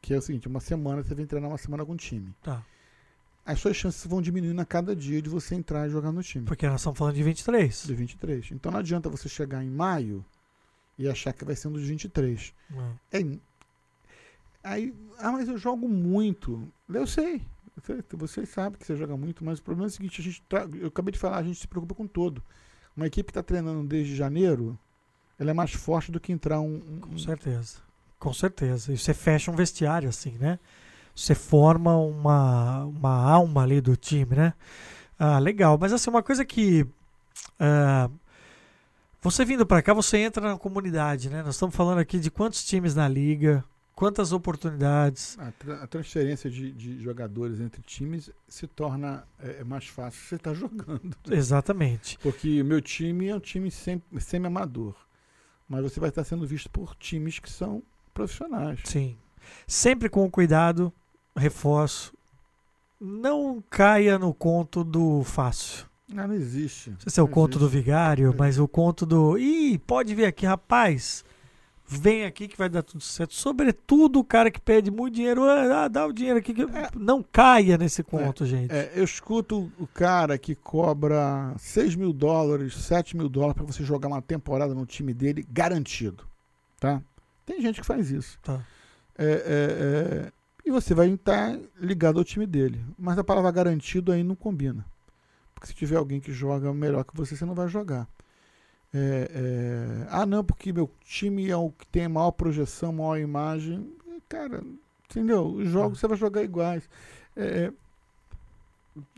Que 0.00 0.12
é 0.14 0.18
o 0.18 0.22
seguinte, 0.22 0.48
uma 0.48 0.60
semana 0.60 1.02
você 1.02 1.14
vem 1.14 1.24
treinar 1.26 1.48
uma 1.50 1.58
semana 1.58 1.86
com 1.86 1.92
o 1.92 1.96
time. 1.96 2.34
Tá. 2.42 2.64
As 3.46 3.60
suas 3.60 3.76
chances 3.76 4.04
vão 4.06 4.20
diminuindo 4.20 4.60
a 4.60 4.64
cada 4.64 4.94
dia 4.94 5.20
de 5.22 5.28
você 5.28 5.54
entrar 5.54 5.86
e 5.86 5.90
jogar 5.90 6.12
no 6.12 6.22
time. 6.22 6.44
Porque 6.44 6.66
nós 6.66 6.80
estamos 6.80 6.98
falando 6.98 7.14
de 7.14 7.22
23. 7.22 7.84
De 7.86 7.94
23. 7.94 8.50
Então 8.52 8.70
não 8.72 8.78
adianta 8.80 9.08
você 9.08 9.28
chegar 9.28 9.64
em 9.64 9.70
maio 9.70 10.24
e 10.98 11.08
achar 11.08 11.32
que 11.32 11.44
vai 11.44 11.54
ser 11.56 11.68
um 11.68 11.72
dos 11.72 11.82
23. 11.82 12.52
É. 13.12 13.18
É, 13.20 13.38
aí, 14.62 14.94
ah, 15.18 15.32
mas 15.32 15.48
eu 15.48 15.56
jogo 15.58 15.88
muito. 15.88 16.68
Eu 16.88 17.06
sei. 17.06 17.42
Eu 17.76 17.82
sei, 17.84 18.04
Vocês 18.12 18.48
sabem 18.48 18.78
que 18.78 18.86
você 18.86 18.96
joga 18.96 19.16
muito, 19.16 19.44
mas 19.44 19.58
o 19.58 19.62
problema 19.62 19.86
é 19.86 19.90
o 19.90 19.90
seguinte, 19.90 20.20
a 20.20 20.24
gente 20.24 20.42
tra- 20.48 20.68
eu 20.74 20.88
acabei 20.88 21.10
de 21.12 21.18
falar, 21.18 21.38
a 21.38 21.42
gente 21.42 21.58
se 21.58 21.66
preocupa 21.66 21.94
com 21.94 22.06
todo. 22.06 22.42
Uma 22.96 23.06
equipe 23.06 23.26
que 23.26 23.30
está 23.30 23.42
treinando 23.42 23.82
desde 23.88 24.14
janeiro, 24.14 24.78
ela 25.42 25.50
é 25.50 25.54
mais 25.54 25.72
forte 25.72 26.10
do 26.10 26.18
que 26.20 26.32
entrar 26.32 26.60
um, 26.60 26.76
um- 26.76 27.00
Com 27.00 27.18
certeza. 27.18 27.76
Com 28.18 28.32
certeza. 28.32 28.92
E 28.92 28.96
você 28.98 29.12
fecha 29.12 29.50
um 29.50 29.54
vestiário 29.56 30.08
assim, 30.08 30.36
né? 30.38 30.58
Você 31.14 31.34
forma 31.34 31.96
uma, 31.96 32.84
uma 32.84 33.10
alma 33.30 33.62
ali 33.62 33.80
do 33.80 33.96
time, 33.96 34.34
né? 34.36 34.54
Ah, 35.18 35.38
legal. 35.38 35.76
Mas 35.78 35.92
assim, 35.92 36.08
uma 36.08 36.22
coisa 36.22 36.44
que. 36.44 36.86
ah, 37.60 38.08
você 39.20 39.44
vindo 39.44 39.64
pra 39.66 39.82
cá, 39.82 39.92
você 39.94 40.18
entra 40.18 40.48
na 40.52 40.58
comunidade, 40.58 41.28
né? 41.30 41.42
Nós 41.42 41.54
estamos 41.54 41.74
falando 41.76 41.98
aqui 41.98 42.18
de 42.18 42.30
quantos 42.30 42.64
times 42.64 42.94
na 42.94 43.06
liga, 43.06 43.64
quantas 43.94 44.32
oportunidades. 44.32 45.36
A, 45.38 45.52
tra- 45.52 45.82
a 45.82 45.86
transferência 45.86 46.50
de, 46.50 46.72
de 46.72 47.00
jogadores 47.02 47.60
entre 47.60 47.82
times 47.82 48.30
se 48.48 48.66
torna 48.66 49.24
é, 49.38 49.58
é 49.60 49.64
mais 49.64 49.86
fácil 49.86 50.20
se 50.22 50.28
você 50.28 50.34
está 50.36 50.54
jogando. 50.54 51.16
Exatamente. 51.30 52.18
Porque 52.20 52.60
o 52.62 52.64
meu 52.64 52.80
time 52.80 53.28
é 53.28 53.34
um 53.34 53.40
time 53.40 53.70
sem- 53.70 54.02
semi-amador. 54.18 54.94
Mas 55.72 55.82
você 55.84 55.98
vai 55.98 56.10
estar 56.10 56.22
sendo 56.22 56.46
visto 56.46 56.68
por 56.68 56.94
times 56.96 57.38
que 57.38 57.50
são 57.50 57.82
profissionais. 58.12 58.78
Sim. 58.84 59.16
Sempre 59.66 60.10
com 60.10 60.30
cuidado, 60.30 60.92
reforço. 61.34 62.12
Não 63.00 63.64
caia 63.70 64.18
no 64.18 64.34
conto 64.34 64.84
do 64.84 65.24
fácil. 65.24 65.86
Ah, 66.14 66.26
não 66.28 66.34
existe. 66.34 66.90
Não 66.90 67.00
sei 67.00 67.10
se 67.10 67.18
é 67.18 67.22
o 67.22 67.26
Não 67.26 67.32
conto 67.32 67.58
do 67.58 67.64
existe. 67.64 67.78
vigário, 67.84 68.34
mas 68.36 68.58
o 68.58 68.68
conto 68.68 69.06
do. 69.06 69.38
Ih, 69.38 69.78
pode 69.78 70.14
vir 70.14 70.26
aqui, 70.26 70.44
rapaz. 70.44 71.24
Vem 71.98 72.24
aqui 72.24 72.48
que 72.48 72.56
vai 72.56 72.68
dar 72.68 72.82
tudo 72.82 73.02
certo. 73.02 73.34
Sobretudo 73.34 74.18
o 74.20 74.24
cara 74.24 74.50
que 74.50 74.60
pede 74.60 74.90
muito 74.90 75.14
dinheiro. 75.14 75.42
Ah, 75.44 75.88
dá 75.88 76.06
o 76.06 76.12
dinheiro 76.12 76.38
aqui. 76.38 76.52
que- 76.54 76.62
É. 76.62 76.88
Não 76.96 77.22
caia 77.22 77.76
nesse 77.78 78.02
conto, 78.02 78.44
gente. 78.46 78.72
É, 78.72 78.92
eu 78.94 79.04
escuto 79.04 79.70
o 79.78 79.86
cara 79.86 80.36
que 80.38 80.54
cobra 80.54 81.54
6 81.58 81.94
mil 81.94 82.12
dólares, 82.12 82.74
7 82.74 83.16
mil 83.16 83.28
dólares 83.28 83.54
para 83.54 83.64
você 83.64 83.84
jogar 83.84 84.08
uma 84.08 84.22
temporada 84.22 84.74
no 84.74 84.86
time 84.86 85.12
dele 85.12 85.44
garantido. 85.50 86.24
Tá? 86.80 87.00
Tem 87.44 87.60
gente 87.60 87.80
que 87.80 87.86
faz 87.86 88.10
isso. 88.10 88.38
Tá. 88.42 88.60
É, 89.18 89.24
é, 89.24 90.26
é, 90.28 90.32
e 90.64 90.70
você 90.70 90.94
vai 90.94 91.08
estar 91.10 91.58
ligado 91.80 92.18
ao 92.18 92.24
time 92.24 92.46
dele. 92.46 92.84
Mas 92.98 93.18
a 93.18 93.24
palavra 93.24 93.50
garantido 93.50 94.10
aí 94.12 94.22
não 94.24 94.34
combina. 94.34 94.84
Porque 95.54 95.66
se 95.68 95.74
tiver 95.74 95.96
alguém 95.96 96.18
que 96.20 96.32
joga 96.32 96.72
melhor 96.72 97.04
que 97.04 97.16
você, 97.16 97.36
você 97.36 97.44
não 97.44 97.54
vai 97.54 97.68
jogar. 97.68 98.08
É, 98.94 99.30
é, 99.32 100.06
ah, 100.10 100.26
não, 100.26 100.44
porque 100.44 100.72
meu 100.72 100.90
time 101.02 101.48
é 101.48 101.56
o 101.56 101.70
que 101.70 101.86
tem 101.86 102.06
maior 102.08 102.30
projeção, 102.32 102.92
maior 102.92 103.18
imagem. 103.18 103.90
Cara, 104.28 104.62
entendeu? 105.10 105.46
Os 105.46 105.68
jogos 105.68 105.98
você 105.98 106.06
vai 106.06 106.16
jogar 106.16 106.42
iguais. 106.42 106.88
É, 107.36 107.72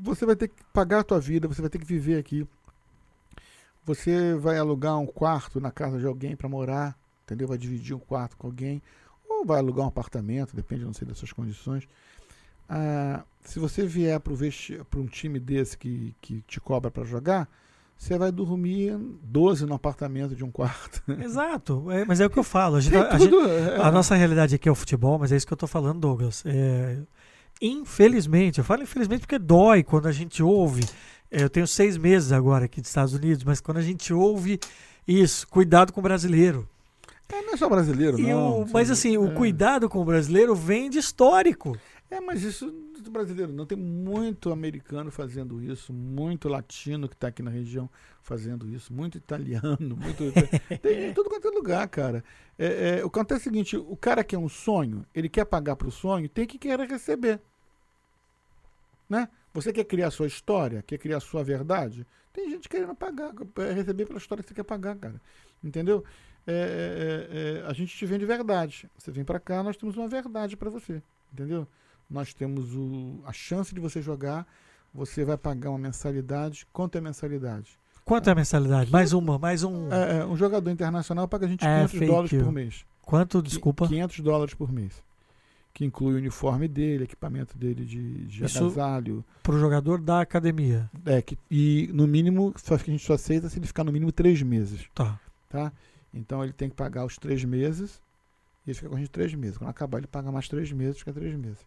você 0.00 0.24
vai 0.24 0.36
ter 0.36 0.48
que 0.48 0.62
pagar 0.72 1.00
a 1.00 1.04
tua 1.04 1.20
vida, 1.20 1.48
você 1.48 1.60
vai 1.60 1.70
ter 1.70 1.78
que 1.78 1.84
viver 1.84 2.18
aqui. 2.18 2.46
Você 3.84 4.34
vai 4.36 4.58
alugar 4.58 4.98
um 4.98 5.06
quarto 5.06 5.60
na 5.60 5.70
casa 5.70 5.98
de 5.98 6.06
alguém 6.06 6.36
para 6.36 6.48
morar, 6.48 6.96
entendeu? 7.24 7.48
Vai 7.48 7.58
dividir 7.58 7.94
um 7.94 7.98
quarto 7.98 8.36
com 8.36 8.46
alguém, 8.46 8.80
ou 9.28 9.44
vai 9.44 9.58
alugar 9.58 9.84
um 9.84 9.88
apartamento, 9.88 10.56
depende, 10.56 10.84
não 10.84 10.94
sei 10.94 11.06
das 11.06 11.18
suas 11.18 11.32
condições. 11.32 11.86
ah, 12.68 13.24
se 13.42 13.58
você 13.58 13.86
vier 13.86 14.18
para 14.20 15.00
um 15.00 15.06
time 15.06 15.38
desse 15.38 15.76
que, 15.76 16.14
que 16.20 16.40
te 16.42 16.60
cobra 16.60 16.90
para 16.90 17.04
jogar, 17.04 17.48
você 17.96 18.18
vai 18.18 18.30
dormir 18.30 18.96
12 19.22 19.64
no 19.66 19.74
apartamento 19.74 20.34
de 20.34 20.44
um 20.44 20.50
quarto. 20.50 21.02
Exato, 21.22 21.90
é, 21.90 22.04
mas 22.04 22.20
é 22.20 22.26
o 22.26 22.30
que 22.30 22.38
eu 22.38 22.44
falo. 22.44 22.76
A, 22.76 22.80
gente, 22.80 22.92
Tem 22.92 23.00
a, 23.02 23.18
gente- 23.18 23.34
é. 23.34 23.76
a 23.80 23.90
nossa 23.90 24.14
realidade 24.14 24.54
aqui 24.54 24.68
é 24.68 24.72
o 24.72 24.74
futebol, 24.74 25.18
mas 25.18 25.32
é 25.32 25.36
isso 25.36 25.46
que 25.46 25.52
eu 25.52 25.56
tô 25.56 25.66
falando, 25.66 26.00
Douglas. 26.00 26.42
É, 26.46 26.98
infelizmente, 27.60 28.58
eu 28.58 28.64
falo 28.64 28.82
infelizmente 28.82 29.20
porque 29.20 29.38
dói 29.38 29.82
quando 29.82 30.06
a 30.08 30.12
gente 30.12 30.42
ouve. 30.42 30.84
é, 31.30 31.42
eu 31.42 31.50
tenho 31.50 31.66
seis 31.66 31.96
meses 31.96 32.30
agora 32.32 32.66
aqui 32.66 32.80
dos 32.80 32.90
Estados 32.90 33.14
Unidos, 33.14 33.44
mas 33.44 33.60
quando 33.60 33.78
a 33.78 33.82
gente 33.82 34.12
ouve 34.12 34.58
isso, 35.06 35.46
cuidado 35.48 35.92
com 35.92 36.00
o 36.00 36.02
brasileiro. 36.02 36.68
É, 37.32 37.40
não 37.42 37.54
é 37.54 37.56
só 37.56 37.68
brasileiro, 37.68 38.18
E 38.20 38.22
não. 38.28 38.62
o- 38.62 38.66
mas 38.72 38.90
assim, 38.90 39.16
o 39.16 39.28
É. 39.28 39.30
cuidado 39.34 39.88
com 39.88 40.00
o 40.00 40.04
brasileiro 40.04 40.54
vem 40.54 40.90
de 40.90 40.98
histórico. 40.98 41.76
É, 42.14 42.20
mas 42.20 42.44
isso 42.44 42.70
do 42.70 43.10
brasileiro 43.10 43.52
não. 43.52 43.66
Tem 43.66 43.76
muito 43.76 44.52
americano 44.52 45.10
fazendo 45.10 45.60
isso, 45.60 45.92
muito 45.92 46.48
latino 46.48 47.08
que 47.08 47.14
está 47.14 47.26
aqui 47.26 47.42
na 47.42 47.50
região 47.50 47.90
fazendo 48.22 48.68
isso, 48.68 48.92
muito 48.92 49.18
italiano, 49.18 49.76
muito. 50.00 50.22
tem 50.80 51.10
em 51.10 51.12
tudo 51.12 51.28
quanto 51.28 51.48
é 51.48 51.50
lugar, 51.50 51.88
cara. 51.88 52.22
É, 52.56 52.98
é, 53.00 53.04
o 53.04 53.10
que 53.10 53.18
acontece 53.18 53.40
é 53.40 53.50
o 53.50 53.52
seguinte: 53.52 53.76
o 53.76 53.96
cara 53.96 54.22
quer 54.22 54.38
um 54.38 54.48
sonho, 54.48 55.04
ele 55.12 55.28
quer 55.28 55.44
pagar 55.44 55.74
para 55.74 55.88
o 55.88 55.90
sonho, 55.90 56.28
tem 56.28 56.46
que 56.46 56.56
querer 56.56 56.88
receber. 56.88 57.40
Né? 59.10 59.28
Você 59.52 59.72
quer 59.72 59.84
criar 59.84 60.12
sua 60.12 60.28
história, 60.28 60.84
quer 60.86 60.98
criar 60.98 61.18
sua 61.18 61.42
verdade? 61.42 62.06
Tem 62.32 62.48
gente 62.48 62.68
querendo 62.68 62.94
pagar, 62.94 63.32
é, 63.58 63.72
receber 63.72 64.06
pela 64.06 64.18
história 64.18 64.42
que 64.42 64.50
você 64.50 64.54
quer 64.54 64.62
pagar, 64.62 64.96
cara. 64.96 65.20
Entendeu? 65.62 66.04
É, 66.46 66.52
é, 66.52 67.64
é, 67.64 67.66
a 67.66 67.72
gente 67.72 67.96
te 67.96 68.06
vende 68.06 68.24
verdade. 68.24 68.88
Você 68.96 69.10
vem 69.10 69.24
para 69.24 69.40
cá, 69.40 69.64
nós 69.64 69.76
temos 69.76 69.96
uma 69.96 70.06
verdade 70.06 70.56
para 70.56 70.70
você. 70.70 71.02
Entendeu? 71.32 71.66
Nós 72.08 72.34
temos 72.34 72.74
o, 72.74 73.20
a 73.24 73.32
chance 73.32 73.74
de 73.74 73.80
você 73.80 74.00
jogar. 74.00 74.46
Você 74.94 75.24
vai 75.24 75.36
pagar 75.36 75.70
uma 75.70 75.78
mensalidade. 75.78 76.66
Quanto 76.72 76.96
é 76.96 76.98
a 76.98 77.02
mensalidade? 77.02 77.78
Quanto 78.04 78.28
é 78.28 78.32
a 78.32 78.34
mensalidade? 78.34 78.92
Mais 78.92 79.12
uma, 79.12 79.38
mais 79.38 79.64
um. 79.64 79.90
É, 79.92 80.18
é, 80.18 80.26
um 80.26 80.36
jogador 80.36 80.70
internacional 80.70 81.26
paga 81.26 81.46
a 81.46 81.48
gente 81.48 81.64
É, 81.64 81.86
500 81.86 81.92
fake 81.92 82.06
dólares 82.06 82.30
por 82.30 82.52
mês. 82.52 82.84
Quanto, 83.02 83.42
desculpa? 83.42 83.88
500 83.88 84.20
dólares 84.20 84.54
por 84.54 84.72
mês. 84.72 85.02
Que 85.72 85.84
inclui 85.84 86.14
o 86.14 86.16
uniforme 86.18 86.68
dele, 86.68 87.04
equipamento 87.04 87.58
dele 87.58 87.84
de, 87.84 88.26
de 88.26 88.44
Isso- 88.44 88.58
agasalho. 88.64 89.24
Pro 89.42 89.58
jogador 89.58 90.00
da 90.00 90.20
academia. 90.20 90.88
É, 91.04 91.20
que, 91.20 91.36
e 91.50 91.90
no 91.92 92.06
mínimo, 92.06 92.54
só 92.56 92.78
que 92.78 92.90
a 92.90 92.92
gente 92.92 93.04
só 93.04 93.14
aceita 93.14 93.48
se 93.48 93.58
ele 93.58 93.66
ficar 93.66 93.82
no 93.82 93.90
mínimo 93.90 94.12
três 94.12 94.40
meses. 94.42 94.84
Tá. 94.94 95.18
tá? 95.48 95.72
Então 96.12 96.44
ele 96.44 96.52
tem 96.52 96.68
que 96.68 96.76
pagar 96.76 97.04
os 97.04 97.16
três 97.16 97.42
meses 97.44 98.00
e 98.64 98.70
ele 98.70 98.74
fica 98.74 98.88
com 98.88 98.96
a 98.96 98.98
gente 98.98 99.10
três 99.10 99.34
meses. 99.34 99.58
Quando 99.58 99.70
acabar, 99.70 99.98
ele 99.98 100.06
paga 100.06 100.30
mais 100.30 100.46
três 100.48 100.70
meses, 100.70 100.98
fica 100.98 101.12
três 101.12 101.34
meses. 101.34 101.58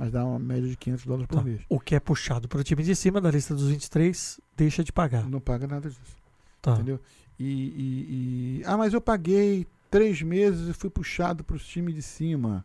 Mas 0.00 0.10
dá 0.10 0.24
uma 0.24 0.38
média 0.38 0.66
de 0.66 0.76
500 0.78 1.04
dólares 1.04 1.26
por 1.26 1.36
Tá. 1.36 1.44
mês. 1.44 1.60
O 1.68 1.78
que 1.78 1.94
é 1.94 2.00
puxado 2.00 2.48
pro 2.48 2.64
time 2.64 2.82
de 2.82 2.96
cima 2.96 3.20
da 3.20 3.30
lista 3.30 3.54
dos 3.54 3.68
23 3.68 4.40
deixa 4.56 4.82
de 4.82 4.90
pagar. 4.90 5.28
Não 5.28 5.40
paga 5.40 5.66
nada 5.66 5.90
disso, 5.90 6.16
Tá. 6.62 6.72
entendeu? 6.72 6.98
E, 7.38 7.44
e- 7.44 8.60
e- 8.60 8.62
Ah, 8.64 8.78
mas 8.78 8.94
eu 8.94 9.00
paguei 9.00 9.66
três 9.90 10.22
meses 10.22 10.68
e 10.68 10.72
fui 10.72 10.88
puxado 10.88 11.44
para 11.44 11.54
os 11.54 11.66
times 11.66 11.94
de 11.94 12.00
cima, 12.00 12.64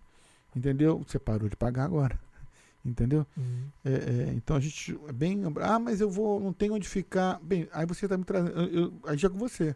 entendeu? 0.56 1.04
Você 1.06 1.20
parou 1.20 1.50
de 1.50 1.58
pagar 1.58 1.84
agora, 1.84 2.18
entendeu? 2.86 3.28
Hum. 3.38 3.66
É, 3.84 3.92
é, 4.30 4.34
então 4.34 4.56
a 4.56 4.60
gente 4.62 4.98
é 5.08 5.12
bem. 5.12 5.42
Ah, 5.62 5.78
mas 5.78 6.00
eu 6.00 6.10
vou, 6.10 6.40
não 6.40 6.54
tenho 6.54 6.74
onde 6.74 6.88
ficar. 6.88 7.38
Bem, 7.44 7.68
aí 7.74 7.86
você 7.86 8.08
tá 8.08 8.18
me 8.18 8.24
trazendo. 8.24 8.58
Eu, 8.62 8.68
eu, 8.84 8.94
aí 9.06 9.18
já 9.18 9.30
com 9.30 9.38
você. 9.38 9.76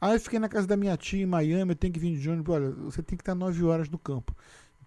Ah, 0.00 0.14
eu 0.14 0.20
fiquei 0.20 0.38
na 0.38 0.48
casa 0.48 0.66
da 0.66 0.76
minha 0.76 0.96
tia 0.96 1.22
em 1.22 1.26
Miami, 1.26 1.72
eu 1.72 1.76
tenho 1.76 1.92
que 1.92 1.98
vir 2.00 2.16
de 2.18 2.30
ônibus. 2.30 2.54
Olha, 2.54 2.70
você 2.70 3.02
tem 3.02 3.14
que 3.16 3.22
estar 3.22 3.34
nove 3.34 3.62
horas 3.64 3.88
no 3.90 3.98
campo. 3.98 4.34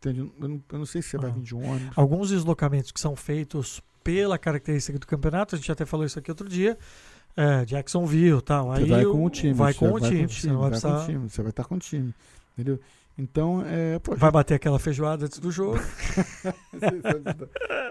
Entende? 0.03 0.19
Eu 0.39 0.47
não, 0.49 0.63
eu 0.71 0.79
não 0.79 0.85
sei 0.85 1.01
se 1.01 1.09
você 1.09 1.17
vai 1.17 1.29
Ah. 1.29 1.33
vir 1.33 1.41
de 1.43 1.53
ônibus. 1.55 1.97
Alguns 1.97 2.29
deslocamentos 2.29 2.91
que 2.91 2.99
são 2.99 3.15
feitos 3.15 3.81
pela 4.03 4.37
característica 4.37 4.97
do 4.97 5.05
campeonato, 5.05 5.55
a 5.55 5.57
gente 5.59 5.71
até 5.71 5.85
falou 5.85 6.05
isso 6.05 6.17
aqui 6.17 6.31
outro 6.31 6.49
dia. 6.49 6.77
É, 7.37 7.63
Jacksonville 7.65 8.41
tal. 8.41 8.71
Você 8.73 8.81
Aí 8.83 8.89
vai 8.89 9.05
o- 9.05 9.11
com 9.11 9.25
o 9.25 9.29
time. 9.29 9.53
Vai 9.53 9.73
você 9.73 9.79
com 9.79 9.91
o 9.93 9.99
time. 9.99 10.27
Você 10.27 10.47
vai 10.47 10.69
vai 10.71 10.81
com 10.81 10.87
o 10.97 11.05
time. 11.05 11.29
Você 11.29 11.41
vai 11.43 11.49
estar 11.51 11.63
com 11.65 11.75
o 11.75 11.79
time. 11.79 12.13
Entendeu? 12.57 12.79
Então, 13.17 13.63
é. 13.65 13.99
Pô, 13.99 14.15
Vai 14.15 14.31
bater 14.31 14.55
aquela 14.55 14.79
feijoada 14.79 15.25
antes 15.25 15.37
do 15.39 15.51
jogo. 15.51 15.77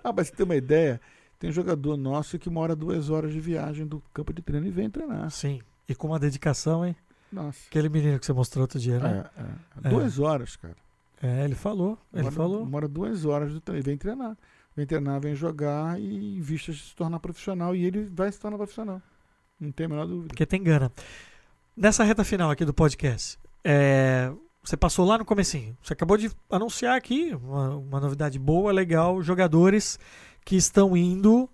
ah, 0.03 0.13
mas 0.13 0.29
você 0.29 0.35
tem 0.35 0.45
uma 0.45 0.57
ideia? 0.57 1.01
Tem 1.39 1.49
um 1.49 1.53
jogador 1.53 1.97
nosso 1.97 2.39
que 2.39 2.51
mora 2.51 2.77
duas 2.77 3.09
horas 3.09 3.33
de 3.33 3.41
viagem 3.41 3.87
do 3.87 4.03
campo 4.13 4.33
de 4.33 4.43
treino 4.43 4.67
e 4.67 4.71
vem 4.71 4.91
treinar. 4.91 5.31
Sim. 5.31 5.61
E 5.89 5.95
com 5.95 6.09
uma 6.09 6.19
dedicação, 6.19 6.85
hein? 6.85 6.95
Nossa. 7.33 7.59
Aquele 7.69 7.89
menino 7.89 8.19
que 8.19 8.27
você 8.27 8.33
mostrou 8.33 8.63
outro 8.63 8.79
dia, 8.79 8.99
né? 8.99 9.25
É, 9.85 9.87
é. 9.87 9.91
Duas 9.91 10.19
horas, 10.19 10.57
cara. 10.57 10.77
É, 11.23 11.45
ele 11.45 11.55
falou. 11.55 11.99
Ele 12.13 12.23
mora, 12.23 12.35
falou. 12.35 12.67
Mora 12.67 12.89
duas 12.89 13.25
horas 13.25 13.53
do 13.53 13.61
treino. 13.61 13.85
Vem 13.85 13.97
treinar. 13.97 14.37
Vem 14.75 14.87
treinar, 14.87 15.21
vem 15.21 15.35
jogar 15.35 16.01
e 16.01 16.39
em 16.39 16.41
vista 16.41 16.73
de 16.73 16.79
se 16.79 16.95
tornar 16.95 17.21
profissional. 17.21 17.75
E 17.75 17.85
ele 17.85 18.05
vai 18.07 18.31
se 18.33 18.41
tornar 18.41 18.57
profissional. 18.57 19.03
Não 19.59 19.71
tem 19.71 19.87
a 19.87 19.89
menor 19.89 20.07
dúvida. 20.07 20.29
Porque 20.29 20.47
tem 20.47 20.63
gana. 20.63 20.91
Nessa 21.77 22.03
reta 22.05 22.25
final 22.25 22.51
aqui 22.51 22.65
do 22.65 22.73
podcast, 22.73 23.39
é, 23.63 24.33
você 24.63 24.77
passou 24.77 25.07
lá 25.07 25.19
no 25.19 25.25
comecinho. 25.25 25.77
Você 25.83 25.93
acabou 25.93 26.17
de 26.17 26.31
anunciar 26.51 26.97
aqui 26.97 27.35
uma, 27.35 27.77
uma 27.77 28.01
novidade 28.01 28.39
boa, 28.39 28.73
legal, 28.73 29.23
jogadores 29.23 29.99
que 30.45 30.57
estão 30.57 30.97
indo 30.97 31.49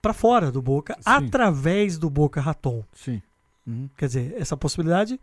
para 0.00 0.12
fora 0.12 0.50
do 0.50 0.62
Boca 0.62 0.94
Sim. 0.94 1.00
através 1.04 1.98
do 1.98 2.08
Boca 2.08 2.40
Raton. 2.40 2.84
Sim. 2.92 3.20
Uhum. 3.66 3.88
Quer 3.96 4.06
dizer, 4.06 4.34
essa 4.38 4.56
possibilidade, 4.56 5.20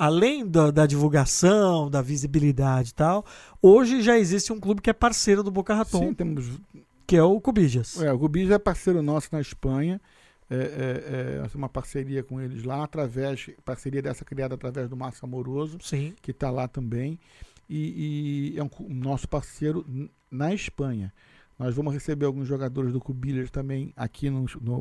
além 0.00 0.48
da, 0.48 0.70
da 0.70 0.86
divulgação, 0.86 1.90
da 1.90 2.00
visibilidade 2.00 2.88
e 2.88 2.94
tal, 2.94 3.22
hoje 3.60 4.00
já 4.00 4.18
existe 4.18 4.50
um 4.50 4.58
clube 4.58 4.80
que 4.80 4.88
é 4.88 4.94
parceiro 4.94 5.42
do 5.42 5.50
Boca 5.50 5.74
Raton, 5.74 5.98
Sim, 5.98 6.14
temos. 6.14 6.48
que 7.06 7.16
é 7.16 7.22
o 7.22 7.38
Cubijas. 7.38 8.00
É, 8.00 8.10
o 8.10 8.16
Rubis 8.16 8.50
é 8.50 8.58
parceiro 8.58 9.02
nosso 9.02 9.28
na 9.30 9.42
Espanha. 9.42 10.00
É, 10.48 10.56
é, 10.56 11.46
é, 11.46 11.56
uma 11.56 11.68
parceria 11.68 12.22
com 12.22 12.40
eles 12.40 12.64
lá, 12.64 12.82
através. 12.82 13.50
Parceria 13.62 14.00
dessa 14.00 14.24
criada 14.24 14.54
através 14.54 14.88
do 14.88 14.96
Márcio 14.96 15.26
Amoroso. 15.26 15.76
Sim. 15.82 16.14
que 16.22 16.30
está 16.30 16.50
lá 16.50 16.66
também. 16.66 17.20
E, 17.68 18.54
e 18.54 18.58
é 18.58 18.64
um 18.64 18.70
nosso 18.88 19.28
parceiro 19.28 19.84
na 20.30 20.54
Espanha. 20.54 21.12
Nós 21.60 21.74
vamos 21.74 21.92
receber 21.92 22.24
alguns 22.24 22.48
jogadores 22.48 22.90
do 22.90 22.98
Cubilhas 22.98 23.50
também 23.50 23.92
aqui 23.94 24.28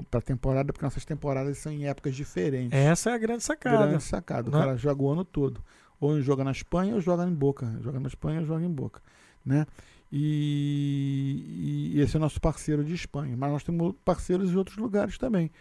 para 0.10 0.20
a 0.20 0.22
temporada, 0.22 0.72
porque 0.72 0.86
nossas 0.86 1.04
temporadas 1.04 1.58
são 1.58 1.74
em 1.74 1.86
épocas 1.86 2.16
diferentes. 2.16 2.72
Essa 2.72 3.10
é 3.10 3.14
a 3.16 3.18
grande 3.18 3.44
sacada. 3.44 3.86
Grande 3.86 4.02
sacada. 4.02 4.50
O 4.50 4.54
né? 4.54 4.60
cara 4.60 4.78
joga 4.78 5.04
o 5.04 5.10
ano 5.10 5.26
todo. 5.26 5.62
Ou 6.00 6.22
joga 6.22 6.42
na 6.42 6.52
Espanha 6.52 6.96
ou 6.96 7.02
joga 7.02 7.26
em 7.26 7.34
Boca. 7.34 7.78
Joga 7.82 8.00
na 8.00 8.08
Espanha 8.08 8.40
ou 8.40 8.46
joga 8.46 8.64
em 8.64 8.72
Boca. 8.72 9.02
Né? 9.46 9.68
E, 10.10 11.92
e 11.96 12.00
esse 12.00 12.16
é 12.16 12.18
o 12.18 12.22
nosso 12.22 12.40
parceiro 12.40 12.82
de 12.82 12.94
Espanha. 12.94 13.36
Mas 13.36 13.52
nós 13.52 13.64
temos 13.66 13.94
parceiros 14.06 14.50
em 14.50 14.56
outros 14.56 14.78
lugares 14.78 15.18
também. 15.18 15.52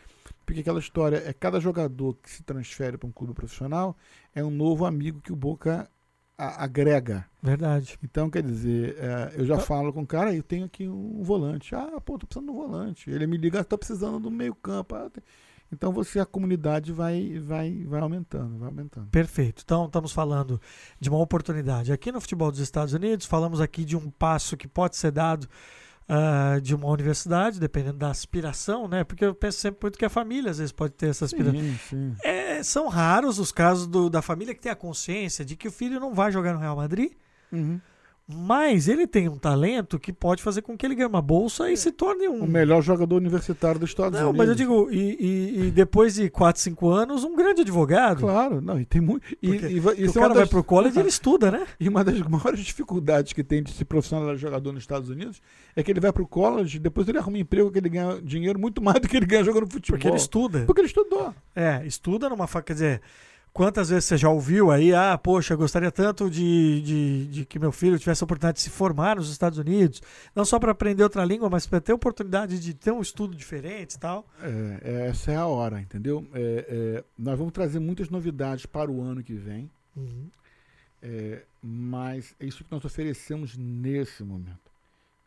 Porque 0.47 0.61
aquela 0.61 0.79
história 0.79 1.21
é 1.27 1.33
cada 1.33 1.59
jogador 1.59 2.15
que 2.23 2.31
se 2.31 2.45
transfere 2.45 2.97
para 2.97 3.09
um 3.09 3.13
clube 3.13 3.35
profissional 3.35 3.97
é 4.33 4.45
um 4.45 4.53
novo 4.53 4.87
amigo 4.87 5.21
que 5.21 5.33
o 5.33 5.37
Boca 5.37 5.91
a- 6.39 6.63
agrega. 6.65 7.27
Verdade. 7.43 7.99
Então, 8.03 8.31
quer 8.31 8.43
dizer, 8.43 8.97
é, 8.99 9.33
eu 9.37 9.45
já 9.45 9.57
Ah. 9.57 9.61
falo 9.61 9.93
com 9.93 10.03
o 10.03 10.07
cara, 10.07 10.33
eu 10.35 10.43
tenho 10.43 10.65
aqui 10.67 10.89
um 10.89 11.23
volante. 11.23 11.75
Ah, 11.75 12.01
pô, 12.05 12.17
tô 12.19 12.27
precisando 12.27 12.47
de 12.47 12.53
um 12.53 12.55
volante. 12.69 13.11
Ele 13.11 13.27
me 13.27 13.37
liga, 13.37 13.63
tô 13.65 13.77
precisando 13.77 14.19
do 14.21 14.31
meio 14.31 14.55
campo. 14.55 14.95
Ah, 14.95 15.11
tem- 15.11 15.23
Então 15.71 15.93
você, 15.93 16.19
a 16.19 16.25
comunidade 16.25 16.95
vai, 16.95 17.39
vai, 17.41 17.85
vai 17.87 18.01
aumentando, 18.01 18.57
vai 18.57 18.69
aumentando. 18.69 19.09
Perfeito. 19.09 19.61
Então, 19.63 19.85
estamos 19.85 20.13
falando 20.13 20.59
de 20.99 21.11
uma 21.11 21.19
oportunidade 21.19 21.93
aqui 21.93 22.11
no 22.11 22.23
futebol 22.23 22.51
dos 22.51 22.61
Estados 22.61 22.95
Unidos. 22.95 23.27
Falamos 23.27 23.61
aqui 23.61 23.85
de 23.85 23.95
um 23.95 24.09
passo 24.11 24.57
que 24.57 24.67
pode 24.67 24.97
ser 24.97 25.11
dado 25.11 25.47
ah, 26.09 26.59
de 26.63 26.75
uma 26.75 26.89
universidade, 26.89 27.61
dependendo 27.61 27.99
da 27.99 28.11
aspiração, 28.11 28.89
né? 28.89 29.05
Porque 29.05 29.25
eu 29.25 29.35
penso 29.35 29.59
sempre 29.59 29.79
muito 29.83 29.99
que 29.99 30.05
a 30.05 30.09
família 30.11 30.51
às 30.51 30.59
vezes 30.59 30.73
pode 30.73 30.95
ter 30.95 31.09
essa 31.11 31.25
aspiração. 31.27 31.61
Sim, 31.61 31.79
sim. 31.89 32.17
É, 32.25 32.63
são 32.63 32.89
raros 32.89 33.39
os 33.39 33.53
casos 33.53 33.87
do- 33.87 34.09
da 34.09 34.23
família 34.23 34.55
que 34.55 34.61
tem 34.61 34.73
a 34.73 34.77
consciência 34.77 35.45
de 35.45 35.55
que 35.57 35.69
o 35.69 35.73
filho 35.73 36.01
não 36.01 36.15
vai 36.15 36.33
jogar 36.33 36.53
no 36.55 36.59
Real 36.61 36.77
Madrid, 36.77 37.13
Uhum. 37.53 37.81
Mas 38.31 38.89
ele 38.89 39.07
tem 39.07 39.27
um 39.27 39.39
talento 39.39 39.99
que 39.99 40.13
pode 40.13 40.43
fazer 40.43 40.61
com 40.61 40.77
que 40.77 40.85
ele 40.85 40.95
ganhe 40.95 41.09
uma 41.09 41.23
bolsa 41.23 41.71
e 41.71 41.77
se 41.79 41.91
torne 41.91 42.29
um. 42.29 42.45
O 42.45 42.47
melhor 42.47 42.83
jogador 42.83 43.17
universitário 43.17 43.81
dos 43.81 43.89
Estados 43.89 44.21
Não, 44.21 44.29
Unidos. 44.31 44.39
mas 44.39 44.49
eu 44.51 44.55
digo, 44.55 44.91
e, 44.91 44.99
e- 45.19 45.67
e 45.67 45.71
depois 45.71 46.15
de 46.15 46.29
4, 46.29 46.61
5 46.61 46.91
anos, 46.91 47.25
um 47.25 47.35
grande 47.35 47.63
advogado. 47.63 48.21
Claro, 48.21 48.61
não, 48.61 48.79
e 48.79 48.85
tem 48.85 49.01
muito. 49.01 49.25
E, 49.43 49.49
e, 49.51 49.81
vai- 49.81 49.95
isso 49.95 50.19
o 50.19 50.19
é 50.19 50.23
cara 50.23 50.35
vai 50.35 50.43
das- 50.43 50.51
pro 50.51 50.63
college 50.63 50.99
e 50.99 51.01
ele 51.01 51.09
estuda, 51.09 51.51
né? 51.51 51.67
E 51.81 51.89
uma 51.89 52.05
das 52.05 52.19
maiores 52.21 52.61
dificuldades 52.61 53.33
que 53.33 53.43
tem 53.43 53.63
de 53.63 53.73
se 53.73 53.83
profissionalizar 53.85 54.37
jogador 54.37 54.73
nos 54.73 54.83
Estados 54.83 55.09
Unidos 55.09 55.41
é 55.75 55.83
que 55.83 55.91
ele 55.91 56.01
vai 56.01 56.13
pro 56.13 56.27
college, 56.27 56.79
depois 56.79 57.09
ele 57.09 57.17
arruma 57.17 57.39
um 57.39 57.41
emprego 57.41 57.71
que 57.71 57.79
ele 57.79 57.89
ganha 57.89 58.21
dinheiro 58.23 58.59
muito 58.59 58.83
mais 58.83 59.01
do 59.01 59.09
que 59.09 59.17
ele 59.17 59.25
ganha 59.27 59.43
jogando 59.43 59.67
futebol. 59.73 59.97
Porque 59.99 60.09
ele 60.09 60.17
estuda. 60.17 60.65
Porque 60.67 60.81
ele 60.83 60.89
estudou. 60.89 61.35
É, 61.57 61.83
estuda 61.87 62.29
numa 62.29 62.47
faculdade. 62.47 62.59
Quer 62.67 62.73
dizer, 62.75 63.01
quantas 63.59 63.91
vezes 63.91 64.05
você 64.05 64.17
já 64.17 64.29
ouviu 64.31 64.71
aí, 64.71 64.95
ah, 64.95 65.19
poxa, 65.19 65.57
gostaria 65.57 65.91
tanto 65.91 66.31
de, 66.31 66.81
de, 66.81 67.27
de 67.27 67.45
que 67.45 67.59
meu 67.59 67.73
filho 67.73 67.99
tivesse 67.99 68.23
a 68.23 68.25
oportunidade 68.25 68.59
de 68.59 68.63
se 68.63 68.71
formar 68.71 69.17
nos 69.17 69.33
Estados 69.33 69.59
Unidos, 69.59 70.01
não 70.33 70.45
só 70.45 70.61
para 70.61 70.71
aprender 70.71 71.03
outra 71.03 71.25
língua, 71.25 71.51
mas 71.51 71.67
para 71.67 71.81
ter 71.81 71.91
a 71.91 71.97
oportunidade 71.97 72.61
de 72.61 72.73
ter 72.73 72.93
um 72.93 73.01
estudo 73.01 73.35
diferente 73.35 73.95
e 73.95 73.99
tal. 73.99 74.25
É, 74.41 74.79
é, 74.81 75.07
essa 75.09 75.33
é 75.33 75.37
a 75.37 75.45
hora, 75.45 75.81
entendeu? 75.81 76.25
É, 76.33 76.67
é, 76.99 77.05
nós 77.19 77.37
vamos 77.37 77.53
trazer 77.53 77.81
muitas 77.81 78.09
novidades 78.11 78.65
para 78.65 78.89
o 78.93 79.03
ano 79.03 79.25
que 79.25 79.35
vem, 79.35 79.69
Uhum. 79.97 80.31
é, 81.03 81.43
mas 81.61 82.37
é 82.39 82.47
isso 82.47 82.63
que 82.63 82.71
nós 82.71 82.85
oferecemos 82.85 83.57
nesse 83.57 84.23
momento. 84.23 84.68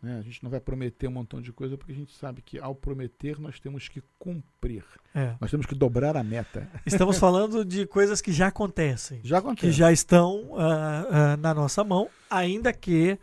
Né? 0.01 0.17
A 0.17 0.21
gente 0.21 0.41
não 0.43 0.49
vai 0.49 0.59
prometer 0.59 1.07
um 1.07 1.11
montão 1.11 1.39
de 1.39 1.53
coisa 1.53 1.77
porque 1.77 1.91
a 1.91 1.95
gente 1.95 2.11
sabe 2.15 2.41
que 2.41 2.57
ao 2.59 2.73
prometer 2.73 3.39
nós 3.39 3.59
temos 3.59 3.87
que 3.87 4.01
cumprir. 4.17 4.83
É. 5.13 5.35
Nós 5.39 5.51
temos 5.51 5.65
que 5.67 5.75
dobrar 5.75 6.17
a 6.17 6.23
meta. 6.23 6.67
Estamos 6.85 7.19
falando 7.19 7.63
de 7.63 7.85
coisas 7.85 8.19
que 8.21 8.31
já 8.31 8.47
acontecem. 8.47 9.19
Já 9.23 9.39
que 9.39 9.47
acontece. 9.47 9.71
já 9.71 9.91
estão 9.91 10.53
ah, 10.57 11.05
ah, 11.33 11.37
na 11.37 11.53
nossa 11.53 11.83
mão, 11.83 12.09
ainda 12.29 12.73
que 12.73 13.19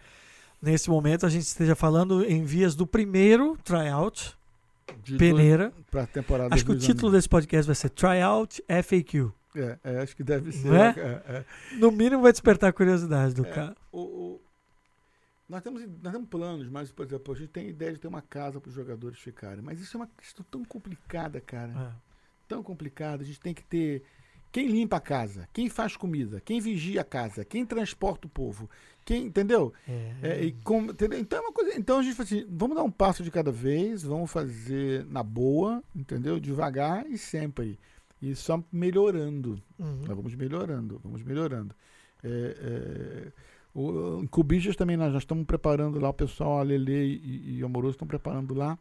nesse 0.62 0.88
momento 0.88 1.26
a 1.26 1.28
gente 1.28 1.42
esteja 1.46 1.74
falando 1.74 2.24
em 2.24 2.44
vias 2.44 2.76
do 2.76 2.86
primeiro 2.86 3.56
tryout, 3.64 4.36
De 5.02 5.16
peneira. 5.16 5.72
Para 5.90 6.06
temporada 6.06 6.54
Acho 6.54 6.64
que 6.64 6.70
o 6.70 6.74
2019. 6.74 6.94
título 6.94 7.12
desse 7.12 7.28
podcast 7.28 7.66
vai 7.66 7.74
ser 7.74 7.90
Tryout 7.90 8.62
FAQ. 8.68 9.32
É, 9.56 9.78
é, 9.82 9.98
acho 10.02 10.14
que 10.14 10.22
deve 10.22 10.52
ser. 10.52 10.72
É? 10.72 10.94
é, 10.96 11.22
é. 11.38 11.44
No 11.78 11.90
mínimo 11.90 12.22
vai 12.22 12.30
despertar 12.30 12.68
a 12.68 12.72
curiosidade 12.72 13.34
do 13.34 13.44
É. 13.44 13.50
cara. 13.50 13.76
O- 13.90 13.98
o- 14.00 14.40
nós, 15.48 15.62
temos, 15.62 15.82
nós 16.02 16.12
temos 16.12 16.28
planos, 16.28 16.68
mas, 16.68 16.90
por 16.92 17.06
exemplo, 17.06 17.32
a 17.34 17.36
gente 17.36 17.48
tem 17.48 17.68
ideia 17.68 17.92
de 17.92 17.98
ter 17.98 18.08
uma 18.08 18.20
casa 18.22 18.60
para 18.60 18.68
os 18.68 18.74
jogadores 18.74 19.18
ficarem. 19.18 19.62
Mas 19.62 19.80
isso 19.80 19.96
é 19.96 20.00
uma 20.00 20.10
questão 20.18 20.44
tão 20.50 20.64
complicada, 20.64 21.40
cara. 21.40 21.72
É. 21.72 22.08
Tão 22.46 22.62
complicada. 22.62 23.22
A 23.22 23.26
gente 23.26 23.40
tem 23.40 23.54
que 23.54 23.64
ter. 23.64 24.02
Quem 24.50 24.66
limpa 24.68 24.96
a 24.96 25.00
casa? 25.00 25.48
Quem 25.52 25.68
faz 25.68 25.94
comida? 25.96 26.40
Quem 26.40 26.58
vigia 26.60 27.02
a 27.02 27.04
casa? 27.04 27.44
Quem 27.44 27.66
transporta 27.66 28.26
o 28.26 28.30
povo? 28.30 28.68
Quem, 29.04 29.24
entendeu? 29.26 29.72
É. 29.86 30.14
É, 30.22 30.42
e 30.44 30.52
como- 30.52 30.90
entendeu? 30.90 31.18
Então 31.18 31.38
é 31.38 31.42
uma 31.42 31.52
coisa. 31.52 31.78
Então 31.78 31.98
a 31.98 32.02
gente 32.02 32.14
fala 32.14 32.24
assim, 32.26 32.46
vamos 32.48 32.76
dar 32.76 32.82
um 32.82 32.90
passo 32.90 33.22
de 33.22 33.30
cada 33.30 33.52
vez, 33.52 34.02
vamos 34.02 34.30
fazer 34.30 35.04
na 35.06 35.22
boa, 35.22 35.82
entendeu? 35.94 36.38
Devagar 36.40 37.06
e 37.10 37.18
sempre. 37.18 37.78
E 38.20 38.34
só 38.34 38.62
melhorando. 38.72 39.62
Uhum. 39.78 40.00
Nós 40.06 40.16
vamos 40.16 40.34
melhorando, 40.34 40.98
vamos 41.04 41.22
melhorando. 41.22 41.74
É, 42.24 42.28
é, 42.28 43.32
o, 43.80 44.20
em 44.22 44.26
Cubijas 44.26 44.76
também 44.76 44.96
nós 44.96 45.12
já 45.12 45.18
estamos 45.18 45.44
preparando 45.46 45.98
lá, 46.00 46.08
o 46.08 46.14
pessoal, 46.14 46.58
a 46.58 46.62
Lele 46.62 47.20
e, 47.22 47.56
e 47.58 47.62
o 47.62 47.66
Amoroso 47.66 47.92
estão 47.92 48.08
preparando 48.08 48.54
lá 48.54 48.78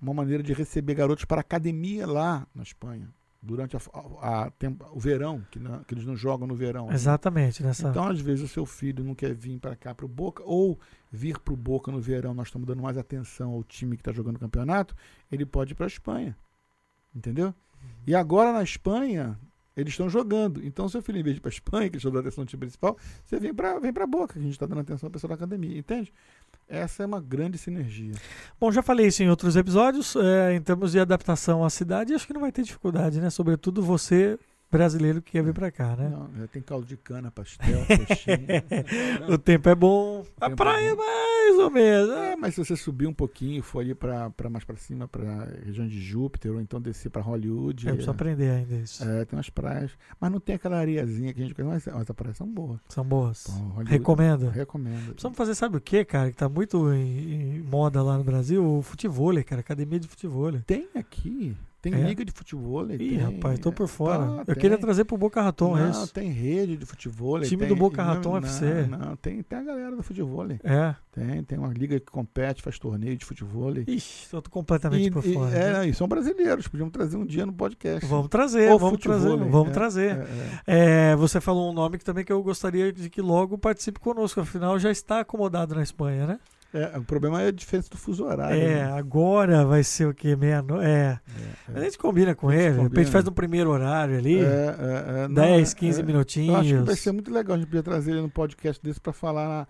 uma 0.00 0.12
maneira 0.14 0.42
de 0.42 0.52
receber 0.52 0.94
garotos 0.94 1.24
para 1.24 1.38
a 1.38 1.40
academia 1.40 2.06
lá 2.06 2.46
na 2.54 2.62
Espanha, 2.62 3.08
durante 3.40 3.76
a, 3.76 3.80
a- 4.20 4.46
a 4.46 4.52
o 4.92 5.00
verão, 5.00 5.42
que, 5.50 5.58
na- 5.58 5.80
que 5.84 5.94
eles 5.94 6.04
não 6.04 6.14
jogam 6.16 6.46
no 6.46 6.54
verão. 6.54 6.88
né? 6.88 6.94
Exatamente, 6.94 7.62
nessa. 7.62 7.88
Então, 7.88 8.06
às 8.08 8.20
vezes, 8.20 8.44
o 8.44 8.48
seu 8.48 8.66
filho 8.66 9.02
não 9.04 9.14
quer 9.14 9.32
vir 9.34 9.58
para 9.58 9.74
cá 9.76 9.94
para 9.94 10.04
o 10.04 10.08
Boca, 10.08 10.42
ou 10.44 10.78
vir 11.10 11.38
para 11.38 11.54
o 11.54 11.56
Boca 11.56 11.90
no 11.90 12.00
verão, 12.00 12.34
nós 12.34 12.48
estamos 12.48 12.66
dando 12.66 12.82
mais 12.82 12.98
atenção 12.98 13.52
ao 13.52 13.62
time 13.64 13.96
que 13.96 14.00
está 14.02 14.12
jogando 14.12 14.36
o 14.36 14.40
campeonato, 14.40 14.94
ele 15.32 15.46
pode 15.46 15.72
ir 15.72 15.74
para 15.74 15.86
a 15.86 15.88
Espanha. 15.88 16.36
Entendeu? 17.14 17.54
E 18.06 18.14
agora 18.14 18.52
na 18.52 18.62
Espanha, 18.62 19.38
eles 19.76 19.92
estão 19.92 20.08
jogando. 20.08 20.64
Então, 20.64 20.88
seu 20.88 21.02
filho, 21.02 21.18
em 21.18 21.22
vez 21.22 21.34
de 21.34 21.38
ir 21.38 21.42
para 21.42 21.50
Espanha, 21.50 21.88
que 21.88 21.96
eles 21.96 22.00
estão 22.00 22.12
dando 22.12 22.20
atenção 22.20 22.42
no 22.42 22.48
time 22.48 22.60
principal, 22.60 22.96
você 23.24 23.38
vem 23.38 23.52
para 23.52 23.78
vem 23.78 23.92
a 23.94 24.06
Boca, 24.06 24.34
que 24.34 24.38
a 24.38 24.42
gente 24.42 24.52
está 24.52 24.66
dando 24.66 24.80
atenção 24.80 25.08
ao 25.08 25.10
pessoal 25.10 25.30
da 25.30 25.34
academia. 25.34 25.78
Entende? 25.78 26.12
Essa 26.68 27.02
é 27.02 27.06
uma 27.06 27.20
grande 27.20 27.58
sinergia. 27.58 28.14
Bom, 28.58 28.70
já 28.70 28.82
falei 28.82 29.06
isso 29.06 29.22
em 29.22 29.28
outros 29.28 29.56
episódios. 29.56 30.14
é, 30.16 30.54
em 30.54 30.62
termos 30.62 30.92
de 30.92 31.00
adaptação 31.00 31.64
à 31.64 31.70
cidade, 31.70 32.14
acho 32.14 32.26
que 32.26 32.32
não 32.32 32.40
vai 32.40 32.52
ter 32.52 32.62
dificuldade, 32.62 33.20
né? 33.20 33.30
Sobretudo 33.30 33.82
você, 33.82 34.38
brasileiro, 34.78 35.22
que 35.22 35.32
quer 35.32 35.42
vir 35.44 35.54
pra 35.54 35.70
cá, 35.70 35.94
né? 35.96 36.08
Não, 36.08 36.30
já 36.36 36.46
tem 36.48 36.60
caldo 36.62 36.86
de 36.86 36.96
cana, 36.96 37.30
pastel, 37.30 37.80
coxinha. 37.86 38.64
O 39.32 39.38
tempo 39.38 39.68
é 39.68 39.74
bom. 39.74 40.24
A 40.40 40.46
é 40.50 40.54
praia 40.54 40.90
é 40.90 40.94
mais 40.94 41.58
ou 41.58 41.70
menos. 41.70 42.10
É, 42.10 42.36
mas 42.36 42.54
se 42.54 42.64
você 42.64 42.76
subir 42.76 43.06
um 43.06 43.14
pouquinho, 43.14 43.62
for 43.62 43.80
ali 43.80 43.94
pra, 43.94 44.30
pra 44.30 44.50
mais 44.50 44.64
pra 44.64 44.76
cima, 44.76 45.06
pra 45.08 45.46
região 45.64 45.86
de 45.86 46.00
Júpiter, 46.00 46.52
ou 46.52 46.60
então 46.60 46.80
descer 46.80 47.10
pra 47.10 47.22
Hollywood. 47.22 47.86
Eu 47.86 47.94
preciso 47.94 48.10
aprender 48.10 48.50
ainda 48.50 48.74
isso. 48.76 49.02
É, 49.04 49.24
tem 49.24 49.36
umas 49.36 49.48
praias. 49.50 49.92
Mas 50.20 50.30
não 50.32 50.40
tem 50.40 50.56
aquela 50.56 50.78
areiazinha 50.78 51.32
que 51.32 51.40
a 51.40 51.44
gente 51.44 51.54
conhece, 51.54 51.90
mas 51.90 52.08
as 52.10 52.16
praias 52.16 52.36
são 52.36 52.46
boas. 52.46 52.80
São 52.88 53.04
boas. 53.04 53.46
Hollywood- 53.48 53.90
Recomendo. 53.90 54.48
Recomendo. 54.50 55.12
Precisamos 55.12 55.36
fazer, 55.38 55.54
sabe 55.54 55.76
o 55.76 55.80
que, 55.80 56.04
cara? 56.04 56.30
Que 56.30 56.36
tá 56.36 56.48
muito 56.48 56.92
em, 56.92 57.56
em 57.58 57.62
moda 57.62 58.02
lá 58.02 58.18
no 58.18 58.24
Brasil? 58.24 58.64
O 58.64 58.82
futebol, 58.82 59.32
cara. 59.44 59.60
Academia 59.60 60.00
de 60.00 60.08
futebol. 60.08 60.52
Tem 60.66 60.88
aqui. 60.94 61.56
Tem 61.84 61.92
É? 61.92 61.98
liga 61.98 62.24
de 62.24 62.32
futebol. 62.32 62.90
Ih, 62.90 62.96
tem, 62.96 63.16
rapaz, 63.18 63.58
tô 63.58 63.70
por 63.70 63.86
fora. 63.86 64.24
Tá, 64.24 64.38
eu 64.38 64.44
tem. 64.46 64.54
queria 64.54 64.78
trazer 64.78 65.04
pro 65.04 65.18
Boca 65.18 65.42
Raton 65.42 65.76
Não, 65.76 65.90
isso. 65.90 66.10
tem 66.14 66.30
rede 66.30 66.78
de 66.78 66.86
futebol. 66.86 67.38
Time 67.42 67.58
tem- 67.60 67.68
do 67.68 67.76
Boca 67.76 68.02
não, 68.02 68.14
Raton 68.14 68.30
não, 68.30 68.36
FC. 68.38 68.86
Não, 68.88 69.16
tem, 69.16 69.42
tem 69.42 69.58
a 69.58 69.62
galera 69.62 69.94
do 69.94 70.02
futebol. 70.02 70.46
É. 70.64 70.96
Tem, 71.12 71.44
tem 71.44 71.58
uma 71.58 71.68
liga 71.74 72.00
que 72.00 72.06
compete, 72.10 72.62
faz 72.62 72.78
torneio 72.78 73.14
de 73.18 73.24
futebol. 73.26 73.70
Ixi, 73.86 74.30
tô 74.30 74.42
completamente 74.50 75.08
E, 75.08 75.10
por 75.10 75.24
e- 75.26 75.34
fora. 75.34 75.54
é, 75.54 75.72
né? 75.74 75.88
e 75.88 75.92
são 75.94 76.08
brasileiros, 76.08 76.66
podíamos 76.68 76.90
trazer 76.92 77.18
um 77.18 77.26
dia 77.26 77.44
no 77.44 77.52
podcast. 77.52 78.06
Vamos 78.06 78.28
trazer, 78.28 78.72
Ou 78.72 78.78
vamos 78.78 78.98
trazer, 79.00 79.24
futevôlei, 79.28 79.50
vamos 79.52 79.68
é, 79.68 79.72
trazer. 79.72 80.16
É, 80.16 80.26
é. 80.66 81.10
É, 81.12 81.16
você 81.16 81.38
falou 81.38 81.70
um 81.70 81.74
nome 81.74 81.98
que 81.98 82.04
também 82.04 82.24
que 82.24 82.32
eu 82.32 82.42
gostaria 82.42 82.90
de 82.90 83.10
que 83.10 83.20
logo 83.20 83.58
participe 83.58 84.00
conosco, 84.00 84.40
afinal 84.40 84.78
já 84.78 84.90
está 84.90 85.20
acomodado 85.20 85.74
na 85.74 85.82
Espanha, 85.82 86.26
né? 86.26 86.38
É, 86.76 86.98
o 86.98 87.04
problema 87.04 87.40
é 87.40 87.46
a 87.46 87.50
diferença 87.52 87.88
do 87.88 87.96
fuso 87.96 88.24
horário. 88.24 88.60
é, 88.60 88.74
né? 88.86 88.92
agora 88.92 89.64
vai 89.64 89.84
ser 89.84 90.06
o 90.08 90.12
que? 90.12 90.34
Meia-noite? 90.34 90.84
É. 90.84 91.20
É, 91.72 91.78
A 91.78 91.80
gente 91.84 91.96
combina 91.96 92.34
com 92.34 92.48
A 92.48 92.52
gente 92.52 92.62
ele, 92.62 92.70
de 92.74 92.76
repente 92.78 92.90
combina. 92.94 93.12
faz 93.12 93.24
no 93.24 93.32
primeiro 93.32 93.70
horário 93.70 94.18
ali, 94.18 94.40
é, 94.40 94.42
é, 94.42 95.22
é, 95.24 95.28
não, 95.28 95.34
10, 95.34 95.72
é, 95.72 95.76
15 95.76 96.00
é. 96.00 96.02
minutinhos. 96.02 96.56
Acho 96.58 96.68
que 96.68 96.74
vai 96.82 96.96
ser 96.96 97.12
muito 97.12 97.32
legal. 97.32 97.54
A 97.54 97.58
gente 97.58 97.68
podia 97.68 97.82
trazer 97.82 98.10
ele 98.10 98.22
no 98.22 98.28
podcast 98.30 98.82
desse 98.82 99.00
para 99.00 99.12
falar 99.12 99.48
na- 99.48 99.66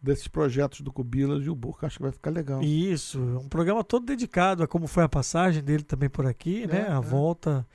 desses 0.00 0.28
projetos 0.28 0.80
do 0.80 0.92
Cubilas 0.92 1.44
e 1.44 1.50
o 1.50 1.54
Burca. 1.56 1.86
Acho 1.88 1.96
que 1.96 2.02
vai 2.02 2.12
ficar 2.12 2.30
legal. 2.30 2.62
Isso, 2.62 3.18
um 3.20 3.48
programa 3.48 3.82
todo 3.82 4.06
dedicado 4.06 4.62
a 4.62 4.68
como 4.68 4.86
foi 4.86 5.02
a 5.02 5.08
passagem 5.08 5.60
dele 5.62 5.82
também 5.82 6.08
por 6.08 6.24
aqui, 6.24 6.66
né? 6.68 6.86
É, 6.88 6.92
A 6.92 6.98
é. 6.98 7.00
volta. 7.00 7.66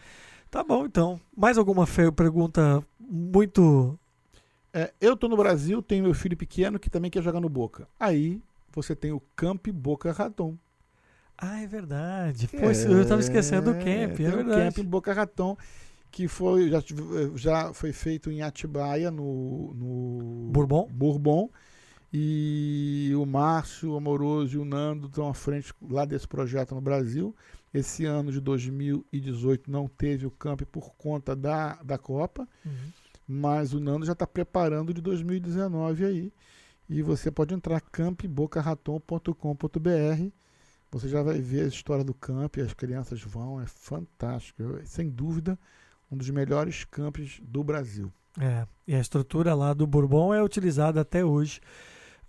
Tá 0.49 0.63
bom, 0.63 0.86
então. 0.86 1.19
Mais 1.36 1.57
alguma 1.57 1.86
pergunta 2.15 2.82
muito. 2.99 3.99
É, 4.73 4.93
eu 5.01 5.17
tô 5.17 5.27
no 5.27 5.36
Brasil, 5.36 5.82
tenho 5.82 6.03
meu 6.03 6.13
filho 6.13 6.38
pequeno 6.38 6.80
que 6.80 6.89
também 6.89 7.09
quer 7.11 7.21
jogar 7.23 7.39
no 7.41 7.49
Boca. 7.49 7.88
Aí 7.99 8.39
você 8.76 8.95
tem 8.95 9.11
o 9.11 9.22
Camp 9.36 9.67
Boca 9.70 10.11
Raton. 10.11 10.57
Ah, 11.38 11.61
é 11.61 11.67
verdade. 11.67 12.47
Pô, 12.49 12.70
isso 12.70 12.88
eu 12.88 13.07
tava 13.07 13.22
esquecendo 13.22 13.72
do 13.74 13.78
camp, 13.80 13.88
é 13.88 14.07
tem 14.09 14.28
o 14.28 14.32
verdade. 14.36 14.76
Camp 14.76 14.86
Boca 14.88 15.13
Raton 15.13 15.57
que 16.11 16.28
foi 16.28 16.70
já, 16.70 16.82
tive- 16.82 17.32
já 17.38 17.72
foi 17.74 17.93
feito 17.93 18.32
em 18.32 18.41
Atibaia 18.41 19.11
no, 19.11 19.74
no 19.76 20.49
Bourbon? 20.51 20.88
Bourbon. 20.91 21.49
E 22.11 23.11
o 23.15 23.26
Márcio, 23.26 23.91
o 23.91 23.95
Amoroso 23.97 24.55
e 24.55 24.59
o 24.59 24.65
Nando 24.65 25.05
estão 25.07 25.30
à 25.30 25.34
frente 25.34 25.72
lá 25.89 26.05
desse 26.05 26.28
projeto 26.28 26.74
no 26.74 26.82
Brasil. 26.82 27.36
Esse 27.72 28.03
ano 28.05 28.32
de 28.32 28.41
2018 28.41 29.70
não 29.70 29.88
teve 29.88 30.26
o 30.26 30.32
camp 30.32 30.61
por 30.72 30.95
conta 30.95 31.36
da, 31.36 31.76
da 31.84 31.99
Copa, 31.99 32.47
Uhum. 32.65 32.72
mas 33.28 33.74
o 33.74 33.80
Nando 33.80 34.05
já 34.07 34.13
está 34.13 34.26
preparando 34.26 34.91
de 34.91 35.01
2019 35.01 36.03
aí. 36.03 36.34
E 36.90 37.04
você 37.04 37.30
pode 37.30 37.54
entrar 37.54 37.80
campbocaraton.com.br. 37.82 40.32
Você 40.92 41.08
já 41.08 41.22
vai 41.22 41.40
ver 41.40 41.66
a 41.66 41.68
história 41.68 42.04
do 42.04 42.16
camp, 42.16 42.58
as 42.58 42.74
crianças 42.74 43.22
vão, 43.22 43.62
é 43.62 43.68
fantástico. 43.68 44.64
Sem 44.86 45.08
dúvida, 45.08 45.58
um 46.12 46.18
dos 46.18 46.32
melhores 46.32 46.84
campos 46.84 47.40
do 47.44 47.64
Brasil. 47.64 48.12
É, 48.40 48.66
e 48.88 48.96
a 48.96 49.00
estrutura 49.00 49.54
lá 49.54 49.74
do 49.74 49.86
Bourbon 49.86 50.34
é 50.34 50.42
utilizada 50.42 51.02
até 51.02 51.24
hoje 51.24 51.60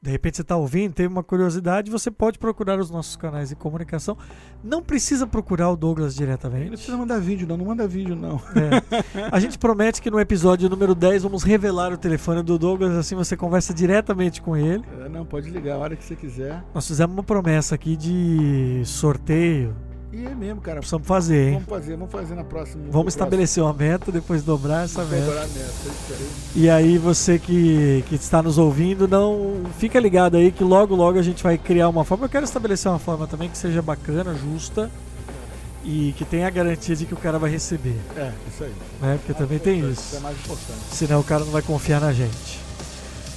De 0.03 0.11
repente 0.11 0.35
você 0.37 0.43
está 0.43 0.57
ouvindo, 0.57 0.93
teve 0.93 1.07
uma 1.07 1.23
curiosidade, 1.23 1.89
você 1.89 2.11
pode 2.11 2.37
procurar 2.37 2.77
os 2.81 2.91
nossos 2.91 3.15
canais 3.15 3.51
de 3.51 3.55
comunicação. 3.55 4.19
Não 4.63 4.83
precisa 4.83 5.29
procurar 5.29 5.71
o 5.71 5.77
Douglas 5.77 6.17
Não 6.17 6.19
diretamente. 6.19 6.71
precisa 6.71 6.97
mandar 6.97 7.21
vídeo, 7.21 7.47
não. 7.47 7.57
Não 7.57 7.67
manda 7.67 7.87
vídeo, 7.87 8.17
não. 8.17 8.41
É. 8.57 9.29
A 9.31 9.39
gente 9.39 9.57
promete 9.57 10.03
que 10.03 10.11
no 10.11 10.19
episódio 10.19 10.69
número 10.69 10.93
10 10.93 11.23
vamos 11.23 11.45
revelar 11.45 11.93
o 11.93 11.97
telefone 11.97 12.43
do 12.43 12.59
Douglas, 12.59 12.97
assim 12.97 13.15
você 13.15 13.37
conversa 13.37 13.73
diretamente 13.73 14.43
com 14.43 14.57
ele. 14.57 14.83
É, 15.05 15.09
não, 15.09 15.25
pode 15.25 15.49
ligar 15.49 15.77
a 15.77 15.79
hora 15.79 15.95
que 15.95 16.05
você 16.05 16.17
quiser. 16.17 16.65
Nós 16.75 16.85
fizemos 16.85 17.15
uma 17.15 17.23
promessa 17.23 17.77
aqui 17.77 17.97
de 17.97 18.83
sorteio. 18.85 19.73
E 20.13 20.27
é 20.27 20.35
mesmo, 20.35 20.61
cara. 20.61 20.79
Precisamos 20.81 21.07
fazer, 21.09 21.49
hein? 21.49 21.53
Vamos 21.55 21.69
fazer, 21.69 21.97
vamos 21.97 22.13
fazer 22.13 22.35
na 22.35 22.45
próxima. 22.45 22.85
Vamos 22.91 23.15
estabelecer 23.15 23.63
uma 23.63 23.73
meta, 23.73 24.13
depois 24.13 24.43
dobrar 24.43 24.85
essa 24.85 25.03
meta. 25.05 25.25
dobrar 25.25 25.45
a 25.45 25.47
meta, 25.47 25.61
é 25.61 25.89
isso 25.89 26.13
aí. 26.13 26.63
E 26.63 26.69
aí 26.71 26.99
você 26.99 27.39
que, 27.39 28.05
que 28.09 28.15
está 28.17 28.43
nos 28.43 28.59
ouvindo, 28.59 29.09
não 29.09 29.63
fica 29.79 29.99
ligado 29.99 30.37
aí 30.37 30.53
que 30.53 30.63
logo 30.63 30.95
logo 30.95 31.19
a 31.19 31.23
gente 31.23 31.43
vai 31.43 31.57
criar 31.57 31.89
uma 31.89 32.05
forma. 32.05 32.27
Eu 32.27 32.29
quero 32.29 32.45
estabelecer 32.45 32.91
uma 32.93 32.99
forma 32.99 33.27
também 33.27 33.49
que 33.49 33.57
seja 33.57 33.81
bacana, 33.81 34.35
justa 34.35 34.91
e 35.85 36.15
que 36.17 36.25
tenha 36.25 36.47
a 36.47 36.51
garantia 36.51 36.95
de 36.95 37.07
que 37.07 37.15
o 37.15 37.17
cara 37.17 37.39
vai 37.39 37.51
receber, 37.51 37.97
É, 38.17 38.31
isso 38.53 38.63
aí. 38.65 38.73
né? 39.01 39.19
Porque 39.19 39.35
também 39.35 39.59
tem 39.59 39.81
Isso 39.91 40.15
é 40.15 40.21
mais 40.21 40.37
importante. 40.39 40.79
Senão 40.93 41.21
o 41.21 41.25
cara 41.25 41.45
não 41.45 41.51
vai 41.51 41.63
confiar 41.63 42.01
na 42.01 42.13
gente. 42.13 42.61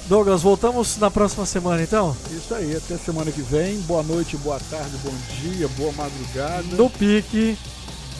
Douglas, 0.08 0.42
voltamos 0.42 0.98
na 0.98 1.10
próxima 1.10 1.44
semana 1.44 1.82
então? 1.82 2.16
Isso 2.30 2.54
aí, 2.54 2.76
até 2.76 2.96
semana 2.96 3.32
que 3.32 3.42
vem. 3.42 3.80
Boa 3.80 4.04
noite, 4.04 4.36
boa 4.36 4.60
tarde, 4.70 4.96
bom 5.02 5.12
dia, 5.40 5.66
boa 5.76 5.92
madrugada. 5.92 6.76
No 6.76 6.88
pique. 6.88 7.58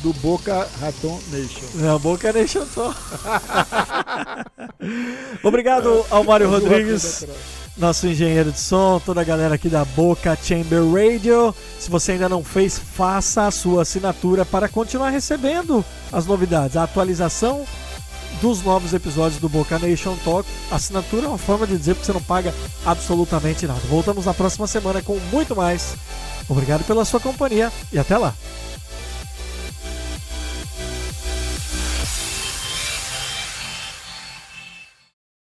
Do 0.03 0.13
Boca 0.15 0.69
Raton 0.81 1.19
Nation. 1.31 1.67
Na 1.77 1.99
boca 1.99 2.33
Nation 2.33 2.67
Talk. 2.67 2.97
Obrigado 5.43 6.05
ao 6.11 6.23
Mário 6.23 6.51
Rodrigues. 6.51 7.25
nosso 7.77 8.07
engenheiro 8.07 8.53
de 8.53 8.61
som, 8.61 9.01
toda 9.05 9.21
a 9.21 9.25
galera 9.25 9.55
aqui 9.55 9.69
da 9.69 9.85
Boca 9.85 10.37
Chamber 10.41 10.83
Radio. 10.93 11.55
Se 11.79 11.91
você 11.91 12.13
ainda 12.13 12.29
não 12.29 12.43
fez, 12.43 12.79
faça 12.79 13.47
a 13.47 13.51
sua 13.51 13.83
assinatura 13.83 14.45
para 14.45 14.69
continuar 14.69 15.11
recebendo 15.11 15.85
as 16.13 16.27
novidades, 16.27 16.77
a 16.77 16.83
atualização 16.83 17.65
dos 18.41 18.63
novos 18.63 18.93
episódios 18.93 19.41
do 19.41 19.49
Boca 19.49 19.79
Nation 19.79 20.17
Talk. 20.25 20.49
Assinatura 20.71 21.27
é 21.27 21.29
uma 21.29 21.39
forma 21.39 21.67
de 21.67 21.77
dizer 21.77 21.95
que 21.95 22.05
você 22.05 22.13
não 22.13 22.23
paga 22.23 22.55
absolutamente 22.85 23.67
nada. 23.67 23.81
Voltamos 23.89 24.27
na 24.27 24.35
próxima 24.35 24.67
semana 24.67 25.03
com 25.03 25.19
muito 25.33 25.55
mais. 25.55 25.95
Obrigado 26.49 26.85
pela 26.85 27.05
sua 27.05 27.21
companhia 27.21 27.73
e 27.93 27.99
até 27.99 28.17
lá. 28.17 28.35